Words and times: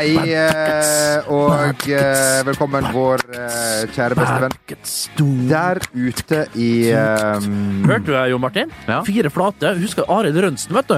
Hei 0.00 0.32
eh, 0.32 1.26
og 1.28 1.82
eh, 1.92 2.38
velkommen, 2.48 2.86
vår 2.94 3.20
eh, 3.36 3.82
kjære 3.92 4.16
bestevenn 4.16 4.54
der 5.50 5.80
ute 5.92 6.38
i 6.56 6.70
um, 6.96 7.82
Hørte 7.84 8.06
du 8.06 8.14
det, 8.14 8.22
Jo 8.32 8.38
Martin? 8.40 8.72
Ja. 8.88 9.02
Fire 9.04 9.32
flate. 9.34 9.74
Husker 9.82 10.08
Arild 10.08 10.40
Rønsen, 10.40 10.72
vet 10.78 10.88
du? 10.88 10.96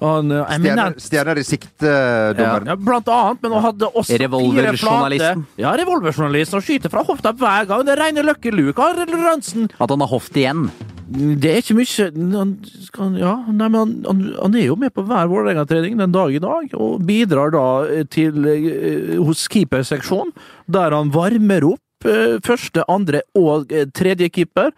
Han, 0.00 0.32
stjerner, 0.32 0.96
stjerner 1.04 1.42
i 1.42 1.44
sikte-dommeren. 1.44 2.72
ja, 2.72 2.80
blant 2.80 3.12
annet, 3.12 3.44
men 3.44 3.58
han 3.58 3.66
hadde 3.68 3.92
også 3.92 4.08
fire 4.08 4.24
flate. 4.24 4.40
Revolverjournalisten. 4.40 5.46
Ja, 5.60 5.76
revolverjournalisten. 5.76 6.56
Han 6.56 6.68
skyter 6.70 6.96
fra 6.96 7.04
hofta 7.04 7.36
hver 7.36 7.68
gang. 7.68 7.84
Det 7.84 7.92
er 7.98 8.06
reine 8.06 8.24
Lucky 8.24 8.56
Luke. 8.56 8.80
Arild 8.80 9.12
Rønsen. 9.20 9.68
At 9.76 9.92
han 9.92 10.00
har 10.00 10.16
hoft 10.16 10.40
igjen. 10.40 10.70
Det 11.06 11.50
er 11.50 11.60
ikke 11.62 11.76
mye 11.78 12.06
han, 12.34 13.18
ja, 13.20 13.34
nei, 13.46 13.68
men 13.68 13.76
han, 13.78 13.90
han, 14.08 14.22
han 14.40 14.56
er 14.58 14.64
jo 14.66 14.78
med 14.80 14.90
på 14.94 15.04
hver 15.06 15.28
Vålerenga-trening 15.30 16.00
den 16.00 16.14
dag 16.14 16.34
i 16.34 16.42
dag, 16.42 16.72
og 16.74 17.04
bidrar 17.06 17.52
da 17.54 17.66
eh, 17.86 18.06
til 18.10 18.48
eh, 18.50 19.12
hos 19.22 19.44
keeperseksjonen, 19.52 20.34
der 20.66 20.96
han 20.96 21.12
varmer 21.14 21.68
opp 21.68 22.08
eh, 22.10 22.40
første, 22.42 22.82
andre 22.90 23.22
og 23.38 23.70
tredje 23.94 24.32
keeper 24.34 24.72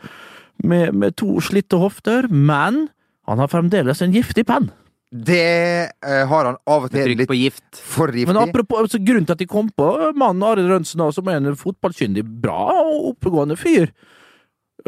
med, 0.64 0.92
med 0.92 1.16
to 1.16 1.38
slitte 1.44 1.80
hofter, 1.80 2.28
men 2.28 2.86
han 3.28 3.40
har 3.40 3.48
fremdeles 3.52 4.04
en 4.04 4.12
giftig 4.12 4.44
penn. 4.48 4.68
Det 5.08 5.88
eh, 5.88 6.24
har 6.28 6.44
han 6.44 6.58
av 6.68 6.84
og 6.84 6.92
til 6.92 7.06
Trykk 7.06 7.22
litt 7.22 7.30
på 7.30 7.38
gift. 7.38 7.64
for 7.80 8.12
Men 8.12 8.36
apropos, 8.42 8.84
altså, 8.84 9.00
grunnen 9.00 9.24
til 9.24 9.38
at 9.38 9.40
de 9.40 9.48
kom 9.48 9.70
på 9.72 9.88
mannen 10.12 10.44
Arild 10.44 10.68
Rønsen, 10.68 11.00
som 11.12 11.28
er 11.32 11.40
en 11.40 11.56
fotballkyndig, 11.56 12.26
bra 12.42 12.68
og 12.82 13.14
oppegående 13.14 13.56
fyr, 13.56 13.88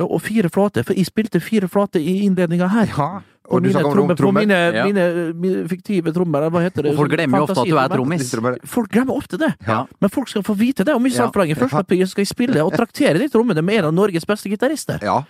og 0.07 0.21
fire 0.23 0.49
flate, 0.53 0.85
for 0.85 0.95
jeg 0.97 1.07
spilte 1.07 1.41
fire 1.41 1.69
flate 1.69 2.01
i 2.01 2.23
innledninga 2.27 2.69
her. 2.71 2.87
Ja, 2.87 3.09
På 3.51 3.57
og 3.57 3.63
du 3.63 3.69
mine, 3.69 3.75
snakker 3.81 3.91
om 3.91 4.15
trommer, 4.15 4.17
på 4.17 4.33
mine, 4.33 4.59
Ja. 4.75 4.85
mine, 4.87 5.35
mine 5.35 5.69
fiktive 5.69 6.13
trommer, 6.15 6.49
hva 6.51 6.61
heter 6.63 6.83
det? 6.83 6.93
Og 6.93 6.97
folk 7.03 7.11
glemmer 7.11 7.39
jo 7.39 7.49
ofte 7.49 7.61
at 7.61 7.67
du 7.67 7.77
er 7.77 7.89
trommis. 7.89 8.35
Folk 8.65 8.91
glemmer 8.91 9.15
ofte 9.17 9.39
det. 9.39 9.55
Ja. 9.67 9.87
Men 10.01 10.11
folk 10.11 10.29
skal 10.29 10.43
få 10.43 10.55
vite 10.57 10.85
det 10.85 10.95
om 10.95 11.05
ikke 11.05 11.17
Ja. 11.17 11.27
altfor 11.27 11.43
lenge. 11.45 11.57
Først 11.57 12.11
skal 12.11 12.23
jeg 12.23 12.29
spille 12.29 12.63
og 12.65 12.73
traktere 12.73 13.19
de 13.19 13.29
trommene 13.29 13.63
med 13.63 13.79
en 13.79 13.85
av 13.87 13.95
Norges 13.95 14.25
beste 14.25 14.49
gitarister. 14.49 15.01
Ja. 15.03 15.25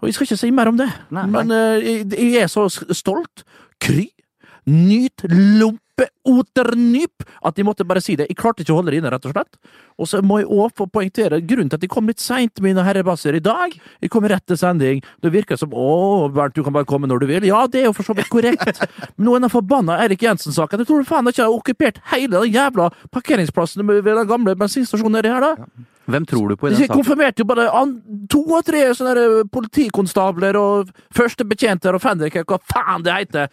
Og 0.00 0.06
jeg 0.06 0.14
skal 0.14 0.26
ikke 0.26 0.38
si 0.38 0.50
mer 0.50 0.68
om 0.68 0.76
det. 0.76 0.88
Nei. 1.10 1.26
Men 1.26 1.50
uh, 1.50 1.76
jeg, 1.82 2.08
jeg 2.10 2.42
er 2.42 2.46
så 2.46 2.68
stolt, 2.94 3.44
kry, 3.80 4.08
nyt, 4.68 5.24
lompeoternyp! 5.32 7.24
at 7.42 7.56
de 7.56 7.64
måtte 7.66 7.84
bare 7.86 8.00
si 8.02 8.16
det. 8.18 8.26
Jeg 8.30 8.36
klarte 8.38 8.62
ikke 8.62 8.74
å 8.74 8.78
holde 8.80 8.92
det 8.92 8.98
inne, 9.00 9.10
rett 9.12 9.26
og 9.28 9.32
slett. 9.34 9.58
Og 9.98 10.08
så 10.10 10.20
må 10.26 10.40
jeg 10.40 10.48
òg 10.50 10.72
få 10.78 10.86
poengtere 10.90 11.40
grunnen 11.46 11.70
til 11.70 11.78
at 11.78 11.84
jeg 11.86 11.90
kom 11.92 12.08
litt 12.10 12.22
seint, 12.22 12.60
mine 12.64 12.82
herrebasser, 12.86 13.36
i 13.38 13.42
dag. 13.42 13.74
Jeg 14.02 14.10
kom 14.12 14.26
rett 14.28 14.44
til 14.46 14.58
sending. 14.60 15.02
Det 15.22 15.32
virker 15.34 15.58
som 15.60 15.72
å, 15.74 16.28
Bernt, 16.34 16.54
du 16.58 16.62
kan 16.66 16.74
bare 16.74 16.88
komme 16.88 17.08
når 17.10 17.22
du 17.22 17.28
vil. 17.30 17.46
Ja, 17.48 17.64
det 17.70 17.82
er 17.82 17.88
jo 17.88 17.94
for 17.96 18.06
så 18.06 18.16
vidt 18.18 18.30
korrekt. 18.32 18.82
Men 19.16 19.28
nå 19.28 19.36
er 19.38 19.44
den 19.46 19.54
forbanna 19.54 19.98
Erik 20.04 20.22
Jensen-saken. 20.26 20.82
Jeg 20.82 20.90
tror 20.90 21.02
du 21.04 21.08
faen 21.08 21.30
ikke 21.30 21.46
har 21.46 21.54
okkupert 21.54 22.02
hele 22.12 22.34
den 22.42 22.54
jævla 22.58 22.90
parkeringsplassen 23.14 23.86
ved 23.88 24.04
den 24.10 24.28
gamle 24.30 24.56
bensinstasjonen 24.58 25.18
nedi 25.20 25.32
her, 25.34 25.46
da. 25.46 25.86
Hvem 26.08 26.24
tror 26.28 26.48
du 26.48 26.56
på 26.56 26.68
i 26.68 26.72
De 26.72 26.76
den 26.78 26.86
saken? 26.86 27.02
konfirmerte 27.02 27.42
jo 27.44 27.48
bare 27.50 27.66
to 28.32 28.40
og 28.56 28.62
tre 28.64 28.86
sånne 28.96 29.44
politikonstabler 29.52 30.56
og 30.56 30.92
førstebetjenter 31.14 31.94
og 31.98 32.00
fenriker, 32.04 32.46
hva 32.48 32.56
faen 32.72 33.04
det 33.04 33.16
heter. 33.18 33.50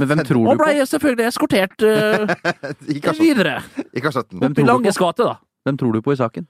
Men 0.00 0.10
hvem 0.10 0.24
tror 0.26 0.40
Og 0.40 0.44
du 0.56 0.56
på? 0.56 0.56
Og 0.56 0.64
ble 0.64 0.88
selvfølgelig 0.88 1.28
eskortert 1.28 1.84
uh, 1.84 3.20
videre. 3.20 3.60
ikke 3.92 4.08
har 4.08 4.16
satt 4.18 4.34
Opp 4.34 4.58
i 4.58 4.66
Langes 4.66 5.00
gate, 5.00 5.28
da. 5.28 5.38
Hvem 5.66 5.78
tror 5.78 5.96
du 5.96 6.02
på 6.04 6.14
i 6.14 6.20
saken? 6.20 6.48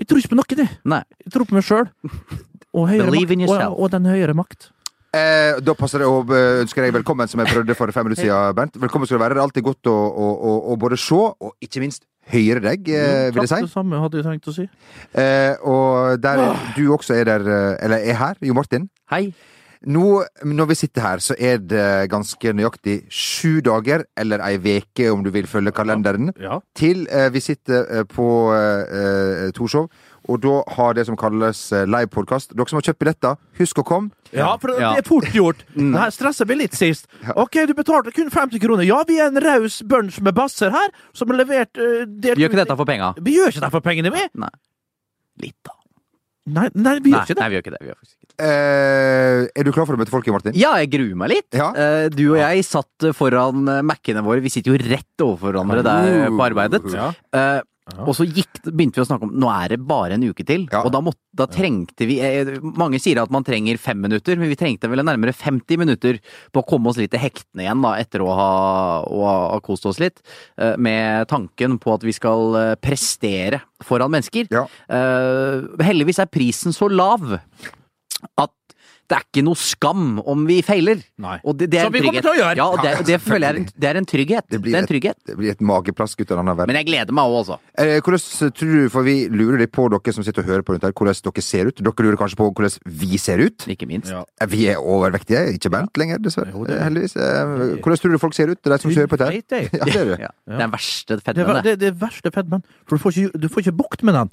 Jeg 0.00 0.08
tror 0.08 0.22
ikke 0.22 0.32
på 0.32 0.38
noen, 0.40 0.62
jeg. 0.64 0.78
Nei. 0.88 1.02
Jeg 1.24 1.34
tror 1.34 1.48
på 1.48 1.58
meg 1.58 1.66
sjøl. 1.68 1.90
Og, 2.72 2.86
høyere 2.88 3.10
og, 3.12 3.74
og 3.84 3.90
den 3.92 4.06
høyere 4.08 4.32
makt. 4.32 4.70
Eh, 5.12 5.58
da 5.60 5.74
passer 5.76 6.00
det 6.00 6.06
å 6.08 6.22
eh, 6.32 6.62
ønske 6.62 6.80
deg 6.80 6.94
velkommen, 6.96 7.28
som 7.28 7.42
jeg 7.42 7.52
prøvde 7.52 7.74
for 7.76 7.92
fem 7.92 8.06
minutter 8.08 8.24
siden, 8.24 8.54
Bernt. 8.56 8.78
Velkommen 8.80 9.04
skal 9.04 9.18
du 9.18 9.20
være. 9.20 9.36
Det 9.36 9.42
er 9.42 9.44
alltid 9.44 9.66
godt 9.66 9.90
å, 9.92 9.96
å, 10.08 10.28
å, 10.32 10.52
å 10.72 10.76
både 10.80 10.96
se 10.96 11.18
og 11.20 11.52
ikke 11.60 11.82
minst 11.84 12.06
høre 12.32 12.62
deg, 12.64 12.88
eh, 12.88 13.26
vil 13.28 13.42
jeg 13.42 13.50
si. 13.50 13.58
Takk, 13.58 13.66
det 13.66 13.74
samme 13.74 14.00
hadde 14.00 14.22
jeg 14.22 14.24
tenkt 14.24 14.48
å 14.48 14.54
si. 14.56 14.64
Eh, 15.20 15.68
og 15.68 16.16
der 16.22 16.40
du 16.78 16.86
også 16.96 17.18
er 17.18 17.28
der, 17.28 17.44
eh, 17.44 17.84
eller 17.84 18.08
er 18.08 18.18
her, 18.22 18.40
Jo 18.40 18.56
Martin. 18.56 18.88
Hei. 19.12 19.26
Nå, 19.86 20.22
når 20.46 20.66
vi 20.70 20.74
sitter 20.78 21.02
her, 21.02 21.18
så 21.18 21.34
er 21.38 21.58
det 21.58 22.08
ganske 22.12 22.52
nøyaktig 22.54 23.00
sju 23.10 23.60
dager, 23.66 24.04
eller 24.16 24.38
ei 24.46 24.56
veke 24.62 25.08
om 25.10 25.24
du 25.24 25.30
vil 25.34 25.46
følge 25.50 25.72
kalenderen, 25.74 26.30
Ja. 26.38 26.60
til 26.78 27.06
eh, 27.10 27.28
vi 27.34 27.40
sitter 27.40 27.86
eh, 27.90 28.04
på 28.04 28.26
eh, 28.54 29.50
Torshov. 29.56 29.88
Og 30.30 30.38
da 30.38 30.60
har 30.76 30.94
det 30.94 31.02
som 31.08 31.16
kalles 31.18 31.72
eh, 31.74 31.82
livepodkast. 31.90 32.52
Dere 32.54 32.68
som 32.70 32.78
har 32.78 32.86
kjøpt 32.86 33.00
billetter, 33.02 33.36
husk 33.58 33.80
å 33.82 33.84
komme. 33.84 34.12
Ja, 34.30 34.52
for 34.62 34.70
Ja. 34.78 34.92
det 34.94 35.02
er 35.02 35.08
fort 35.08 35.26
gjort. 35.34 35.64
Det 35.74 35.98
her 35.98 36.10
stressa 36.14 36.46
vi 36.46 36.54
litt 36.60 36.78
sist. 36.78 37.08
Ok, 37.34 37.58
du 37.66 37.74
betalte 37.74 38.12
kun 38.14 38.30
50 38.30 38.62
kroner. 38.62 38.86
Ja, 38.86 39.02
vi 39.08 39.18
er 39.18 39.32
en 39.32 39.42
raus 39.42 39.80
bunch 39.82 40.20
med 40.22 40.34
basser 40.38 40.70
her, 40.70 40.94
som 41.12 41.28
har 41.34 41.42
levert 41.42 41.74
uh, 41.76 42.06
Vi 42.06 42.36
gjør 42.38 42.46
ikke 42.52 42.62
dette 42.62 42.76
for 42.78 42.86
penga. 42.86 43.14
Vi 43.18 43.34
gjør 43.40 43.50
ikke 43.50 43.64
det 43.66 43.72
for 43.74 43.80
pengene, 43.82 44.14
vi! 44.14 44.28
Nei. 44.38 44.52
Litt, 45.42 45.58
da. 45.66 45.74
Nei, 46.54 46.68
nei 46.74 46.96
vi 47.02 47.10
Nei, 47.10 47.18
gjør 47.18 47.26
ikke 47.26 47.34
det. 47.34 47.40
nei, 47.42 47.48
vi 47.50 47.54
gjør 47.58 47.62
ikke 47.66 47.74
det. 47.74 47.80
Vi 47.82 47.90
gjør 47.90 47.98
faktisk 47.98 48.14
ikke 48.14 48.21
det. 48.21 48.21
Eh, 48.40 49.42
er 49.52 49.66
du 49.66 49.72
klar 49.74 49.86
for 49.88 49.96
å 49.96 50.00
møte 50.00 50.12
folk, 50.12 50.28
Martin? 50.34 50.56
Ja, 50.58 50.74
jeg 50.80 50.92
gruer 50.94 51.18
meg 51.24 51.34
litt. 51.36 51.50
Ja. 51.56 51.72
Uh, 51.74 52.06
Du 52.12 52.24
og 52.32 52.38
jeg 52.40 52.64
satt 52.68 53.10
foran 53.18 53.66
eh, 53.68 53.82
Mac-ene 53.86 54.24
våre. 54.24 54.42
Vi 54.44 54.52
sitter 54.52 54.74
jo 54.74 54.80
rett 54.80 55.24
overfor 55.24 55.52
hverandre 55.52 55.84
der 55.86 56.32
på 56.32 56.46
arbeidet. 56.46 56.82
Ja. 56.94 57.10
Eh, 57.36 57.60
Og 58.06 58.14
så 58.14 58.22
gikk, 58.24 58.60
begynte 58.62 59.00
vi 59.00 59.02
å 59.02 59.06
snakke 59.08 59.26
om 59.26 59.32
nå 59.42 59.48
er 59.50 59.72
det 59.74 59.78
bare 59.84 60.14
en 60.14 60.22
uke 60.22 60.44
til. 60.46 60.68
Ja. 60.70 60.84
Og 60.86 60.92
da, 60.94 61.00
måtte, 61.02 61.18
da 61.36 61.48
trengte 61.50 62.06
vi 62.06 62.20
Mange 62.78 63.00
sier 63.02 63.18
at 63.20 63.32
man 63.34 63.44
trenger 63.44 63.76
fem 63.82 63.98
minutter, 64.00 64.38
men 64.38 64.48
vi 64.52 64.56
trengte 64.56 64.88
vel 64.88 65.02
nærmere 65.04 65.34
50 65.34 65.80
minutter 65.82 66.20
på 66.54 66.62
å 66.62 66.66
komme 66.68 66.88
oss 66.92 67.00
litt 67.00 67.10
til 67.12 67.20
hektene 67.24 67.66
igjen, 67.66 67.82
da, 67.82 67.96
etter 68.00 68.22
å 68.22 68.30
ha, 68.38 68.48
å 69.02 69.26
ha 69.26 69.60
kost 69.66 69.84
oss 69.90 69.98
litt. 70.00 70.22
Med 70.78 71.26
tanken 71.28 71.74
på 71.82 71.92
at 71.98 72.06
vi 72.06 72.14
skal 72.16 72.56
prestere 72.80 73.60
foran 73.82 74.14
mennesker. 74.14 74.46
Ja. 74.54 74.64
Eh, 74.86 75.66
heldigvis 75.82 76.22
er 76.22 76.30
prisen 76.30 76.72
så 76.72 76.86
lav 76.88 77.34
at 78.38 78.50
det 79.10 79.16
er 79.18 79.24
ikke 79.26 79.42
noe 79.44 79.58
skam 79.60 80.20
om 80.30 80.44
vi 80.48 80.54
feiler. 80.64 81.02
Nei. 81.20 81.34
Og 81.44 81.56
det, 81.58 81.66
det 81.72 81.80
er 81.82 81.84
Som 81.84 81.92
en 81.92 81.98
vi 81.98 82.00
kommer 82.06 82.22
trygghet. 82.22 82.24
til 82.24 82.32
å 82.32 82.38
gjøre. 82.38 82.56
Ja, 82.56 82.66
og 82.72 82.78
det, 82.80 82.92
det 83.10 83.16
føler 83.20 83.44
jeg 83.44 83.52
er 83.52 83.58
en, 83.60 83.66
det 83.82 83.88
er 83.90 83.98
en 84.00 84.06
trygghet. 84.08 84.44
Det 84.46 84.54
Det, 84.54 84.60
blir 84.64 84.76
er 84.78 84.78
en 84.80 84.88
trygghet. 84.88 85.18
Det 85.28 85.34
blir 85.36 85.50
et 85.52 85.60
mageplask 85.68 86.22
ut 86.22 86.30
av 86.32 86.38
denne 86.40 86.54
verden. 86.56 86.70
Men 86.72 86.78
jeg 86.80 86.86
gleder 86.88 87.12
meg 87.18 87.28
òg, 87.28 87.34
altså. 87.42 87.58
Eh, 87.82 87.98
hvordan 88.06 88.52
tror 88.56 88.72
du, 88.72 88.86
for 88.94 89.04
vi 89.04 89.14
lurer 89.28 89.60
litt 89.60 89.72
på 89.74 89.84
dere 89.92 90.14
som 90.16 90.24
sitter 90.24 90.40
og 90.46 90.48
hører 90.48 90.64
på 90.64 90.72
rundt 90.78 90.86
her, 90.88 90.94
hvordan 90.96 91.18
dere 91.28 91.44
ser 91.44 91.68
ut. 91.68 91.82
Dere 91.82 92.06
lurer 92.06 92.18
kanskje 92.22 92.40
på 92.40 92.46
hvordan 92.54 92.78
vi 93.02 93.20
ser 93.20 93.42
ut. 93.44 93.66
Ikke 93.74 93.90
minst. 93.90 94.08
Ja. 94.14 94.22
Eh, 94.40 94.48
Vi 94.54 94.62
er 94.72 94.80
overvektige, 94.80 95.44
ikke 95.58 95.74
Bernt 95.76 96.00
lenger, 96.00 96.22
dessverre. 96.22 96.54
Jo, 96.56 96.64
det 96.70 96.78
er- 96.78 96.84
Heldigvis. 96.88 97.16
Eh, 97.16 97.82
Hvordan 97.84 98.00
tror 98.00 98.16
du 98.16 98.18
folk 98.22 98.34
ser 98.38 98.48
ut, 98.54 98.62
de 98.62 98.78
som 98.78 98.90
hører 98.96 99.12
på 99.12 99.18
dette? 99.20 99.60
her? 99.60 99.68
Ja, 99.76 99.84
det 99.84 99.96
er 99.96 100.04
du. 100.08 100.16
Ja. 100.22 100.32
Er 100.48 100.58
den 100.64 100.72
verste 100.72 101.18
Det 101.18 101.20
er 101.20 101.34
fedmen, 101.34 101.54
det. 101.60 101.64
det, 101.68 101.78
det 101.84 101.88
er 101.92 101.98
verste 102.00 102.32
fedmen. 102.32 102.64
For 102.88 102.96
du 102.96 103.02
får 103.04 103.18
ikke, 103.26 103.38
du 103.44 103.48
får 103.52 103.66
ikke 103.66 103.76
bukt 103.76 104.02
med 104.08 104.14
den. 104.14 104.32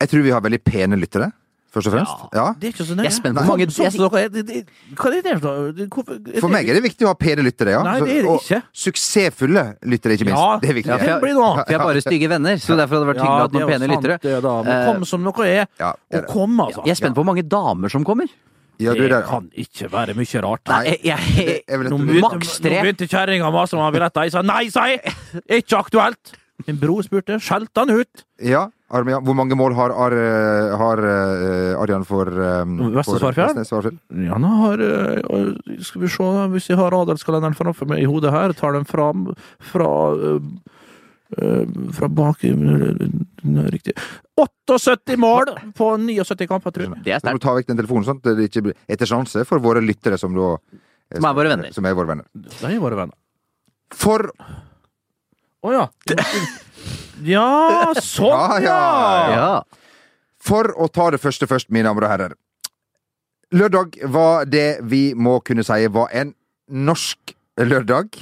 Jeg 0.00 0.08
tror 0.08 0.22
vi 0.24 0.30
har 0.34 0.40
veldig 0.40 0.64
pene 0.64 0.96
lyttere, 0.98 1.30
først 1.72 1.86
og 1.86 1.92
fremst. 1.94 2.22
Ja. 2.34 2.44
Det 2.58 2.68
er 2.68 2.72
ikke 2.74 2.84
så 2.86 2.94
nøye. 2.98 3.04
Jeg 3.06 3.12
er 3.12 3.16
spent 3.16 3.36
på 3.36 3.40
Nei. 3.40 3.48
mange- 3.48 3.66
dere 3.70 4.24
er, 4.24 4.28
det- 4.28 4.46
det- 4.46 4.66
Hva 4.96 5.06
er 5.10 5.22
det 5.22 5.40
for 5.40 5.46
noe? 5.50 5.86
Hvorfor- 5.86 6.40
For 6.40 6.48
meg 6.50 6.68
er 6.68 6.74
det 6.74 6.82
viktig 6.82 7.04
å 7.06 7.08
ha 7.08 7.14
pene 7.14 7.42
lyttere, 7.46 7.70
ja. 7.70 7.82
Nei, 7.82 8.00
det 8.00 8.08
er 8.10 8.22
det 8.22 8.30
og 8.30 8.40
ikke. 8.40 8.62
Suksessfulle 8.72 9.64
lyttere, 9.86 10.12
ikke 10.18 10.26
minst. 10.26 10.40
Ja, 10.40 10.58
det 10.60 10.70
er 10.70 10.74
viktig. 10.74 10.90
Ja, 10.90 10.98
for 10.98 11.04
jeg- 11.06 11.20
blir. 11.22 11.34
For 11.34 11.64
jeg 11.70 11.78
har 11.78 11.86
bare 11.86 12.00
stygge 12.02 12.28
venner, 12.28 12.54
så 12.58 12.76
derfor 12.76 12.94
hadde 12.98 13.06
det 13.06 13.10
vært 13.14 13.22
hyggelig 13.22 13.38
å 13.38 13.40
ha 13.40 13.46
det 13.46 13.54
er 13.54 13.60
noen 13.60 13.60
jo 13.60 13.72
pene 13.72 13.86
sant, 13.86 14.04
lyttere. 14.04 14.20
det 14.20 14.42
da. 14.42 14.62
Men 14.62 14.72
Eh, 14.80 14.92
kom 14.92 15.04
som 15.04 15.24
dere 15.24 15.46
er, 15.46 15.66
Ja, 15.78 15.92
det 16.10 16.18
er 16.18 16.18
og 16.22 16.26
det. 16.26 16.28
kom, 16.28 16.60
altså. 16.60 16.84
Jeg 16.84 16.90
er 16.90 16.94
spent 16.94 17.14
på 17.14 17.22
hvor 17.24 17.26
mange 17.34 17.42
damer 17.48 17.88
som 17.90 18.04
kommer. 18.04 18.28
Ja, 18.80 18.94
du 18.94 19.04
er 19.04 19.08
Det 19.08 19.26
kan 19.26 19.50
ikke 19.54 19.90
være 19.90 20.14
mye 20.16 20.40
rart. 20.42 20.60
Nei, 20.66 20.84
jeg, 20.84 21.00
jeg, 21.04 21.18
det 21.36 21.62
er 21.68 21.76
vel 21.78 21.86
et- 21.86 21.92
Nå 21.92 21.98
Nå 21.98 22.06
begynte, 22.06 22.32
Maks 22.32 22.60
nå 22.60 22.62
tre. 22.64 22.80
begynte 22.82 23.08
kjerringa 23.08 23.44
å 23.44 23.52
mase 23.52 23.74
om 23.74 23.80
han 23.80 23.92
billetter. 23.92 24.22
Jeg 24.24 24.32
sa 24.32 24.40
nei, 24.42 24.68
sa 24.68 24.86
jeg! 24.86 25.00
Ikke 25.50 25.76
aktuelt! 25.84 26.32
Min 26.66 26.76
bror 26.78 27.02
spurte, 27.02 27.36
skjelte 27.40 27.76
han 27.76 27.90
ut? 27.90 28.24
Ja, 28.40 28.68
Armia. 28.90 29.20
Hvor 29.22 29.36
mange 29.38 29.56
mål 29.58 29.74
har, 29.78 29.92
Ar, 29.94 30.14
eh, 30.18 30.72
har 30.80 31.02
eh, 31.06 31.78
Arjan 31.78 32.06
for 32.08 32.26
um, 32.26 32.78
Vestre 32.96 33.20
Svarfjell? 33.22 33.98
Ja, 34.24 34.34
han 34.34 34.44
har 34.44 34.82
Skal 35.86 36.02
vi 36.04 36.10
se, 36.10 36.26
hvis 36.54 36.70
jeg 36.72 36.80
har 36.80 36.96
adelskalenderen 36.98 37.54
framfor 37.58 37.90
meg 37.90 38.02
i 38.02 38.08
hodet 38.10 38.34
her, 38.34 38.54
tar 38.58 38.74
den 38.78 38.88
fram 38.88 39.30
fra 39.70 39.90
fra 41.94 42.08
bak 42.10 42.40
Riktig. 43.70 43.92
78 44.34 45.16
mål 45.16 45.52
på 45.78 45.92
79 45.96 46.48
kamper, 46.50 46.74
tror 46.74 46.88
jeg. 46.88 47.02
det 47.06 47.12
er 47.14 47.22
sterkt. 47.22 47.42
ta 47.44 47.54
vekk 47.54 47.68
den 47.70 47.78
telefonen, 47.78 48.06
sånn 48.08 48.18
at 48.18 48.32
det 48.34 48.48
ikke 48.48 48.64
blir 48.66 48.74
etter 48.90 49.06
sjanse 49.06 49.44
for 49.46 49.62
våre 49.62 49.82
lyttere, 49.84 50.18
som 50.18 50.34
da 50.34 50.56
Som 51.14 51.28
er 51.30 51.36
våre 51.38 51.52
venner. 51.54 51.70
Som 51.76 51.86
er 51.86 51.94
våre 51.94 52.10
venner. 52.10 52.26
De 52.34 52.66
er 52.66 52.82
våre 52.82 52.98
venner. 53.04 53.14
For 53.94 54.26
Å 55.60 55.72
ja. 55.74 55.86
Ja, 57.24 57.92
sånn, 58.00 58.32
Ja, 58.32 58.58
ja, 58.64 58.78
ja! 59.28 59.36
Ja. 59.36 59.50
For 60.40 60.70
å 60.80 60.86
ta 60.88 61.10
det 61.12 61.20
første 61.20 61.46
først, 61.46 61.68
mine 61.70 61.84
damer 61.90 62.06
og 62.06 62.10
herrer. 62.14 62.32
Lørdag 63.52 63.98
var 64.08 64.46
det 64.48 64.78
vi 64.88 65.12
må 65.14 65.40
kunne 65.44 65.64
si 65.66 65.86
var 65.92 66.08
en 66.16 66.34
norsk 66.70 67.34
lørdag. 67.58 68.14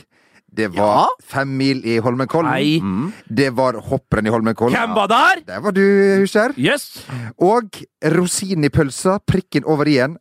Det 0.59 0.71
var 0.75 1.05
Ja. 1.05 1.07
fem 1.23 1.53
mil 1.57 1.83
i 1.87 1.99
Holmenkollen. 2.03 2.51
Nei. 2.51 2.81
Mm. 2.81 3.13
Det 3.31 3.51
var 3.55 3.75
hopprenn 3.75 4.27
i 4.27 4.31
Holmenkollen. 4.31 4.75
Hvem 4.75 4.95
var 4.97 5.07
der? 5.07 5.43
Der 5.47 5.61
var 5.61 5.71
du, 5.77 5.83
Huskjær. 6.25 6.57
Yes! 6.59 7.05
Og 7.39 7.71
rosinen 8.03 8.65
i 8.65 8.69
pølsa, 8.73 9.21
prikken 9.25 9.65
over 9.69 9.85
i-en, 9.87 10.17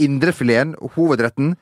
indrefileten, 0.00 0.74
hovedretten. 0.96 1.56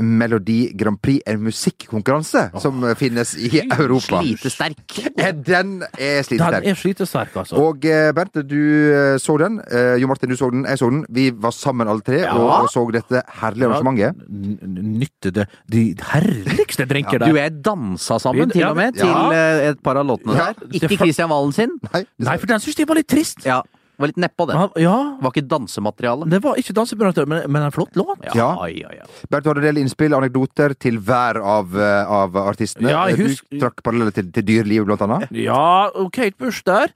Melodi 0.00 0.72
Grand 0.78 0.98
Prix 1.02 1.22
en 1.26 1.40
musikkonkurranse 1.42 2.44
som 2.62 2.84
eh, 2.86 2.94
finnes 2.98 3.32
i 3.36 3.62
Europa. 3.64 4.20
Slitesterk. 4.22 4.98
Den 5.16 5.82
er 5.82 6.20
Den 6.22 6.24
slitesterk. 6.24 6.66
er 6.70 6.78
slitesterk, 6.78 7.36
altså. 7.42 7.56
Og 7.58 7.84
eh, 7.88 8.12
Bernt, 8.14 8.38
du 8.48 8.54
eh, 8.94 9.16
så 9.18 9.34
den. 9.42 9.58
Eh, 9.66 9.96
jo 10.02 10.06
Martin, 10.10 10.30
du 10.30 10.36
så 10.38 10.50
den. 10.54 10.64
Jeg 10.70 10.78
så 10.78 10.90
den. 10.92 11.04
Vi 11.10 11.30
var 11.34 11.50
sammen 11.56 11.88
alle 11.90 12.04
tre 12.06 12.20
Ja. 12.22 12.34
og, 12.38 12.68
så 12.70 12.84
dette 12.94 13.22
herlige 13.40 13.68
arrangementet. 13.72 14.22
N- 14.28 14.98
Nytte 14.98 15.30
det 15.34 15.48
de 15.70 15.82
herligste 16.12 16.86
drinker 16.86 17.18
Du 17.18 17.24
der. 17.26 17.32
og 17.34 17.38
jeg 17.42 17.56
dansa 17.64 18.18
sammen, 18.22 18.50
til 18.54 18.64
og 18.68 18.76
med, 18.76 18.94
ja. 18.96 19.02
til 19.02 19.72
et 19.72 19.82
par 19.82 19.96
av 19.98 20.06
låtene 20.06 20.36
Ja. 20.38 20.52
der. 20.52 20.68
Ikke 20.78 20.94
Christian 20.96 21.30
Valen 21.30 21.52
sin. 21.52 21.74
Nei, 21.92 22.04
Nei, 22.18 22.36
for 22.38 22.46
den 22.46 22.60
syns 22.60 22.78
jeg 22.78 22.88
var 22.88 22.94
litt 23.02 23.08
trist. 23.10 23.42
Ja, 23.46 23.60
var 23.98 24.10
litt 24.12 24.16
nedpå 24.22 24.46
det. 24.48 24.54
Han- 24.56 24.72
Ja, 24.78 24.96
var 25.20 25.32
ikke 25.32 25.46
dansemateriale. 25.48 26.28
det 26.30 26.40
var 26.42 26.54
ikke 26.60 26.74
dansemateriale, 26.74 27.26
men, 27.28 27.50
men 27.52 27.62
en 27.62 27.70
flott 27.74 27.94
låt. 27.98 28.22
Ja. 28.34 28.54
ja, 28.68 28.90
ja. 29.00 29.04
du 29.28 29.36
hadde 29.50 29.60
del 29.62 29.78
innspill, 29.82 30.14
anekdoter 30.14 30.74
til 30.78 30.98
hver 30.98 31.40
av, 31.42 31.74
eh, 31.76 32.06
av 32.06 32.34
artistene. 32.36 32.90
Eh, 32.90 33.16
Du 33.16 33.58
trakk 33.60 33.82
paralleller 33.82 34.12
til, 34.14 34.30
til 34.32 34.42
dyrelivet, 34.44 34.86
blant 34.86 35.02
annet. 35.02 35.28
Ja, 35.32 35.88
og 35.94 36.12
Kate 36.12 36.36
Bush 36.38 36.62
der. 36.64 36.88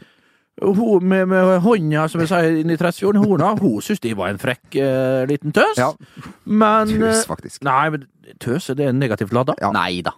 Hun 0.63 1.03
med, 1.09 1.27
med 1.29 1.61
hånda, 1.65 2.09
som 2.13 2.21
jeg 2.21 2.29
sier, 2.29 2.59
inn 2.61 2.71
i 2.71 2.77
30-årene, 2.77 3.23
horna, 3.25 3.55
hun 3.59 3.81
syntes 3.81 4.03
de 4.05 4.13
var 4.15 4.29
en 4.29 4.39
frekk 4.39 4.77
eh, 4.77 5.23
liten 5.27 5.51
tøs. 5.57 5.79
Ja. 5.81 5.89
Men 6.45 6.89
Tøs, 6.93 7.23
eh, 7.25 7.29
faktisk. 7.31 7.63
Nei, 7.65 7.89
men 7.95 8.05
tøse, 8.39 8.77
det 8.77 8.87
er 8.87 8.93
negativt 8.93 9.33
lada. 9.33 9.55
Ja. 9.61 9.71
Nei 9.75 10.03
da. 10.05 10.13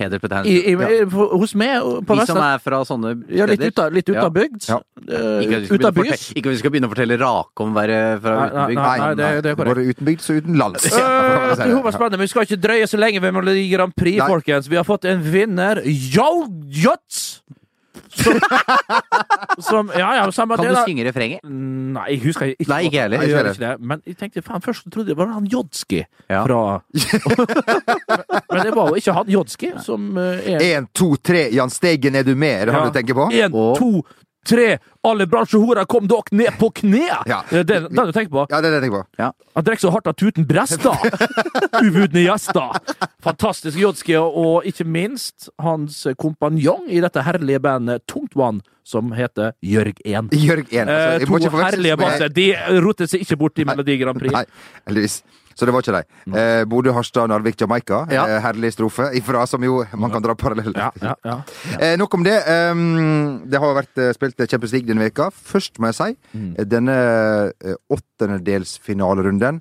Hedersbetegnelse. 0.00 1.10
hos 1.14 1.52
meg 1.54 1.82
på 2.06 2.16
Vestlandet. 2.18 2.26
Vi 2.26 2.26
som 2.26 2.40
er 2.42 2.58
fra 2.58 2.80
sånne 2.88 3.10
ja, 3.30 3.46
Litt 3.46 3.60
steder. 3.60 3.70
ut 3.70 3.78
av, 3.84 3.92
litt 3.94 4.08
ut 4.10 4.16
av 4.18 4.32
bygd. 4.34 4.64
Ja. 4.68 4.78
Ja. 5.06 5.20
Skal 5.44 5.76
ut 5.78 5.84
av 5.84 5.94
bys. 5.94 6.10
fortelle- 6.10 6.34
ikke 6.40 6.46
at 6.50 6.54
vi 6.54 6.58
skal 6.58 6.70
begynne 6.74 6.88
å 6.88 6.92
fortelle 6.94 7.18
rake 7.20 7.64
om 7.64 7.70
å 7.70 7.78
være 7.78 7.98
fra 8.20 8.34
Nei, 8.34 8.48
nei, 8.48 8.48
utenbygd. 8.50 8.80
nei, 8.80 8.98
nei, 8.98 9.14
det, 9.14 9.42
det 9.44 9.50
er 9.52 9.54
korrekt. 9.60 9.74
Både 9.74 9.86
utenbygd 9.94 10.20
og 10.30 10.36
utenlands. 10.42 10.86
Eh, 10.86 10.90
for 10.90 10.98
å 10.98 11.56
det 11.56 11.68
det. 11.70 11.82
var 11.84 11.92
spennende, 11.92 12.18
men 12.18 12.26
Vi 12.26 12.32
skal 12.34 12.42
ikke 12.48 12.60
drøye 12.66 12.86
så 12.90 12.98
lenge 12.98 13.20
ved 13.22 13.32
Melodi 13.34 13.70
Grand 13.70 13.94
Prix, 13.94 14.18
Nei. 14.18 14.26
folkens. 14.28 14.68
Vi 14.68 14.76
har 14.76 14.84
fått 14.84 15.04
en 15.04 15.22
vinner. 15.22 15.82
Yo 15.86 16.46
Jots! 16.66 17.42
Som, 18.10 18.40
som 19.70 19.90
Ja, 19.96 20.08
ja, 20.18 20.24
samme 20.34 20.56
Kan 20.56 20.64
det, 20.66 20.70
du 20.72 20.76
da. 20.78 20.84
synge 20.86 21.04
refrenget? 21.06 21.44
Nei, 21.44 22.06
jeg 22.14 22.20
husker 22.24 22.52
ikke. 22.52 22.66
Nei, 22.70 22.80
ikke 22.88 22.96
jeg 22.98 23.02
heller. 23.06 23.22
Jeg 23.24 23.30
gjør 23.32 23.40
Ikke 23.40 23.50
ikke 23.54 23.66
det. 23.66 23.88
Men 23.92 24.02
jeg 24.06 24.16
tenkte 24.20 24.42
faen, 24.46 24.62
først 24.64 24.86
trodde 24.90 25.08
jeg 25.12 25.16
det 25.16 25.18
var 25.20 25.32
han 25.34 25.46
Jodski 25.50 26.00
Ja. 26.30 26.42
fra 26.44 26.62
Men 28.50 28.64
det 28.66 28.74
var 28.74 28.88
jo 28.90 28.98
ikke 29.00 29.14
han 29.16 29.30
Jodski 29.30 29.72
som 29.84 30.08
eh, 30.18 30.48
er 30.56 30.64
En, 30.78 30.88
to, 30.96 31.12
tre, 31.22 31.46
Jan 31.54 31.70
Steigen, 31.72 32.14
er 32.18 32.26
du 32.26 32.34
med? 32.34 32.62
Er 32.62 32.70
det 32.70 32.74
han 32.74 32.86
Ja. 32.86 32.90
du 32.90 32.98
tenker 32.98 33.14
på? 33.18 33.28
En, 33.32 33.52
Og- 33.54 33.78
to, 33.78 34.02
tre, 34.46 34.78
alle 35.06 35.26
bransjehorer, 35.30 35.84
kom 35.90 36.06
dere 36.10 36.36
ned 36.36 36.56
på 36.60 36.70
kne! 36.80 37.06
Ja. 37.28 37.40
Det 37.50 37.62
er 37.62 37.68
den, 37.68 37.88
det 37.92 38.06
du 38.08 38.12
tenker 38.16 38.32
på. 38.34 38.46
Ja, 38.50 38.60
det 38.60 38.70
er 38.70 38.76
det 38.76 38.80
jeg 38.80 38.86
tenker 38.88 39.04
på. 39.04 39.28
Han 39.58 39.66
drikker 39.66 39.84
så 39.84 39.92
hardt 39.94 40.10
at 40.10 40.18
tuten 40.20 40.46
brester! 40.48 40.96
Uvudne 41.84 42.24
gjester! 42.24 42.80
Fantastisk 43.24 43.78
Jodski, 43.80 44.16
og 44.16 44.66
ikke 44.68 44.86
minst 44.88 45.50
hans 45.60 46.02
kompanjong 46.20 46.88
i 46.88 47.02
dette 47.04 47.24
herlige 47.26 47.60
bandet 47.64 48.06
Tungtvann, 48.08 48.62
som 48.90 49.12
heter 49.14 49.52
Jørg 49.62 50.00
1. 50.04 50.32
Jørg 50.34 50.66
1. 50.72 50.88
Altså, 50.88 51.20
Eh, 51.20 51.26
to 51.50 51.58
herlige 51.60 51.96
basser. 52.00 52.32
De 52.32 52.46
roter 52.82 53.06
seg 53.10 53.22
ikke 53.26 53.36
bort 53.38 53.60
i 53.60 53.66
Melodi 53.68 53.98
Grand 54.00 54.18
Prix. 54.18 54.32
Nei, 54.34 54.44
heldigvis. 54.88 55.20
Så 55.60 55.66
det 55.68 55.74
var 55.76 55.82
ikke 55.84 55.92
de. 55.98 56.36
Eh, 56.40 56.62
Bodø, 56.64 56.94
Harstad, 56.96 57.28
Narvik, 57.28 57.58
Jamaica. 57.60 57.98
Ja. 58.08 58.22
Eh, 58.24 58.38
herlig 58.40 58.70
strofe 58.72 59.10
ifra, 59.18 59.42
som 59.46 59.60
jo 59.66 59.82
man 60.00 60.08
kan 60.14 60.24
dra 60.24 60.32
parallell 60.40 60.72
Ja, 60.72 60.86
ja, 61.04 61.12
ja. 61.28 61.34
Eh, 61.84 61.98
nok 62.00 62.14
om 62.16 62.24
det. 62.24 62.38
Um, 62.48 63.42
det 63.50 63.60
har 63.60 63.74
vært 63.76 64.00
eh, 64.00 64.14
spilt 64.16 64.40
Champions 64.48 64.72
League 64.72 64.88
denne 64.88 65.04
veka. 65.04 65.28
Først 65.36 65.76
må 65.76 65.90
jeg 65.92 65.98
si, 66.00 66.16
Mm. 66.32 66.54
eh, 66.56 66.64
denne 66.64 66.96
eh, 67.60 67.76
åttendedelsfinalerunden 67.92 69.60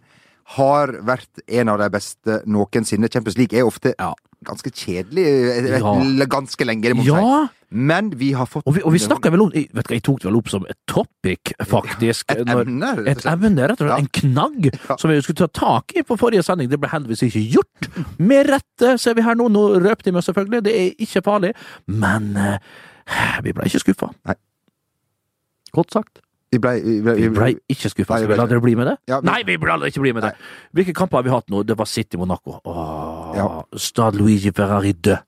har 0.56 0.88
vært 1.06 1.44
en 1.60 1.70
av 1.70 1.78
de 1.84 1.90
beste 1.94 2.40
noensinne. 2.50 3.10
Champions 3.12 3.38
League 3.38 3.58
er 3.60 3.68
ofte 3.68 3.94
Ja. 4.00 4.14
ganske 4.46 4.72
kjedelig 4.72 5.26
eh, 5.28 6.26
ganske 6.32 6.66
lenge, 6.66 6.82
det 6.88 6.96
må 6.96 7.04
man 7.04 7.50
si. 7.50 7.54
Men 7.72 8.10
vi 8.18 8.32
har 8.34 8.46
fått 8.50 8.64
Og 8.66 8.74
vi, 8.76 8.82
og 8.82 8.92
vi 8.94 8.98
snakka 9.00 9.30
vel 9.32 9.42
om 9.42 9.52
jeg- 9.54 9.70
Vet 9.74 9.88
du 9.88 9.94
jeg 9.94 10.02
tok 10.04 10.20
det 10.22 10.26
vel 10.32 10.38
opp 10.38 10.50
som 10.50 10.66
et 10.70 10.78
topic, 10.88 11.54
faktisk. 11.66 12.32
et 12.32 12.46
når- 12.48 12.66
emne. 12.66 13.08
Et 13.08 13.26
emne, 13.26 13.68
rett 13.68 13.82
og 13.82 13.88
slett. 13.88 13.90
Ja. 13.90 13.98
En 13.98 14.08
knagg 14.08 14.66
Ja. 14.90 14.96
som 14.98 15.10
vi 15.12 15.22
skulle 15.22 15.36
ta 15.36 15.48
tak 15.48 15.92
i 15.96 16.02
på 16.02 16.18
forrige 16.18 16.44
sending. 16.44 16.68
Det 16.70 16.80
ble 16.80 16.90
heldigvis 16.90 17.22
ikke 17.30 17.52
gjort. 17.54 18.18
Med 18.20 18.48
rette, 18.50 18.98
ser 19.00 19.14
vi 19.14 19.22
her 19.22 19.36
nå. 19.36 19.50
Nå 19.52 19.80
røpte 19.80 20.04
de 20.06 20.12
meg 20.12 20.24
selvfølgelig. 20.24 20.64
Det 20.64 20.74
er 20.76 20.96
ikke 21.00 21.22
farlig. 21.24 21.54
Men 21.88 22.36
eh, 22.38 22.58
vi 23.44 23.52
ble 23.54 23.64
ikke 23.66 23.80
skuffa. 23.86 24.10
Godt 25.76 25.92
sagt. 25.94 26.20
Vi 26.52 26.58
ble, 26.58 26.82
vi 26.82 27.02
ble, 27.06 27.30
ble 27.30 27.50
ikke 27.70 27.92
skuffa. 27.94 28.16
Skal 28.18 28.26
vi 28.28 28.34
vi 28.34 28.38
la 28.40 28.46
dere 28.50 28.60
bli 28.64 28.74
med 28.76 28.88
det? 28.88 28.98
Ja, 29.08 29.20
vi- 29.22 29.28
Nei, 29.30 29.44
vi 29.46 29.58
ble 29.58 29.70
ikke 29.92 30.02
bli 30.02 30.12
med 30.14 30.24
det. 30.24 30.34
Hvilke 30.74 30.94
kamper 30.96 31.18
har 31.18 31.24
vi 31.24 31.30
hatt 31.30 31.48
nå? 31.54 31.64
Det 31.64 31.78
var 31.78 31.86
City 31.86 32.18
Monaco. 32.18 32.60
Åh, 32.66 33.36
Ja. 33.36 33.62
Stad 33.78 34.16
Luigi 34.16 34.50
Ferrari 34.52 34.94
død. 34.94 35.20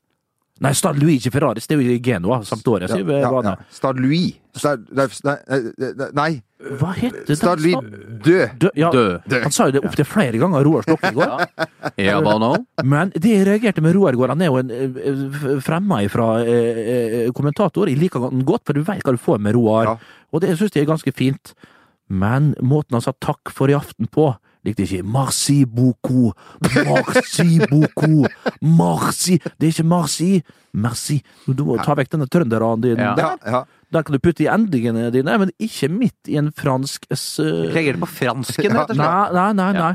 Nei, 0.61 0.75
Stad 0.77 0.99
Louis, 1.01 1.17
ikke 1.17 1.33
Ferraris, 1.33 1.65
det 1.65 1.73
er 1.73 1.81
jo 1.81 1.95
i 1.95 2.01
Genoa. 2.05 2.41
Sampdoria, 2.45 2.85
ja, 2.91 3.01
ja, 3.01 3.29
ja. 3.47 3.53
Stad 3.73 3.97
Louis. 3.97 4.35
Stad, 4.53 4.83
nei, 4.93 5.07
nei, 5.25 6.09
nei, 6.13 6.31
Hva 6.77 6.91
heter 6.93 7.23
det? 7.25 7.37
Stad 7.39 7.63
Louis 7.63 7.79
død. 8.21 8.53
Dø. 8.61 8.69
Ja, 8.77 8.91
Dø. 8.93 9.39
Han 9.41 9.55
sa 9.55 9.69
jo 9.69 9.77
det 9.77 9.81
opptil 9.87 10.05
flere 10.05 10.37
ganger, 10.37 10.61
Roar 10.67 10.85
Stokke 10.85 11.09
i 11.09 11.17
går. 11.17 11.33
Ja, 12.01 12.19
hva 12.21 12.35
nå? 12.41 12.51
Men 12.85 13.09
det 13.15 13.31
jeg 13.33 13.47
reagerte 13.47 13.81
med 13.81 13.95
Roar 13.97 14.13
i 14.13 14.19
går, 14.21 14.35
han 14.35 14.43
er 14.45 14.51
jo 14.51 14.59
en 14.61 14.69
eh, 14.71 15.57
fremma 15.65 16.03
fra 16.13 16.29
eh, 16.45 16.81
eh, 16.93 17.31
kommentator. 17.35 17.89
Jeg 17.89 17.97
liker 18.03 18.27
han 18.27 18.45
godt, 18.45 18.67
for 18.67 18.77
du 18.77 18.85
vet 18.85 19.01
hva 19.07 19.15
du 19.15 19.21
får 19.21 19.41
med 19.41 19.57
Roar. 19.57 19.89
Ja. 19.89 20.21
Og 20.29 20.45
det 20.45 20.53
syns 20.59 20.77
jeg 20.77 20.85
er 20.85 20.91
ganske 20.93 21.15
fint. 21.17 21.55
Men 22.11 22.53
måten 22.61 22.99
han 22.99 23.03
sa 23.03 23.15
takk 23.17 23.49
for 23.55 23.71
i 23.71 23.77
aften 23.77 24.09
på, 24.11 24.29
likte 24.67 24.85
ikke. 24.85 25.01
Merci 25.03 25.59
beaucoup, 25.65 26.33
merci 26.75 27.59
beaucoup, 27.71 28.27
merci 28.61 29.37
Det 29.57 29.67
er 29.67 29.73
ikke 29.73 29.87
merci, 29.89 30.31
merci. 30.73 31.21
Du 31.47 31.65
må 31.67 31.79
ta 31.83 31.95
vekk 31.97 32.13
denne 32.15 32.29
trønderen 32.31 32.83
din. 32.83 33.01
Ja. 33.01 33.15
Ja, 33.17 33.31
ja. 33.45 33.63
Der 33.91 34.05
kan 34.07 34.15
du 34.15 34.21
putte 34.23 34.45
i 34.45 34.47
endingene 34.47 35.09
dine, 35.11 35.33
men 35.41 35.49
ikke 35.59 35.89
midt 35.91 36.29
i 36.31 36.37
en 36.39 36.51
fransk 36.55 37.09
s... 37.11 37.25
Reagerer 37.43 37.99
på 37.99 38.07
fransken, 38.07 38.71
rett 38.71 38.93
og 38.93 38.95
slett. 38.95 39.35
Nei, 39.35 39.51
nei, 39.51 39.51
nei. 39.59 39.73
nei. 39.81 39.91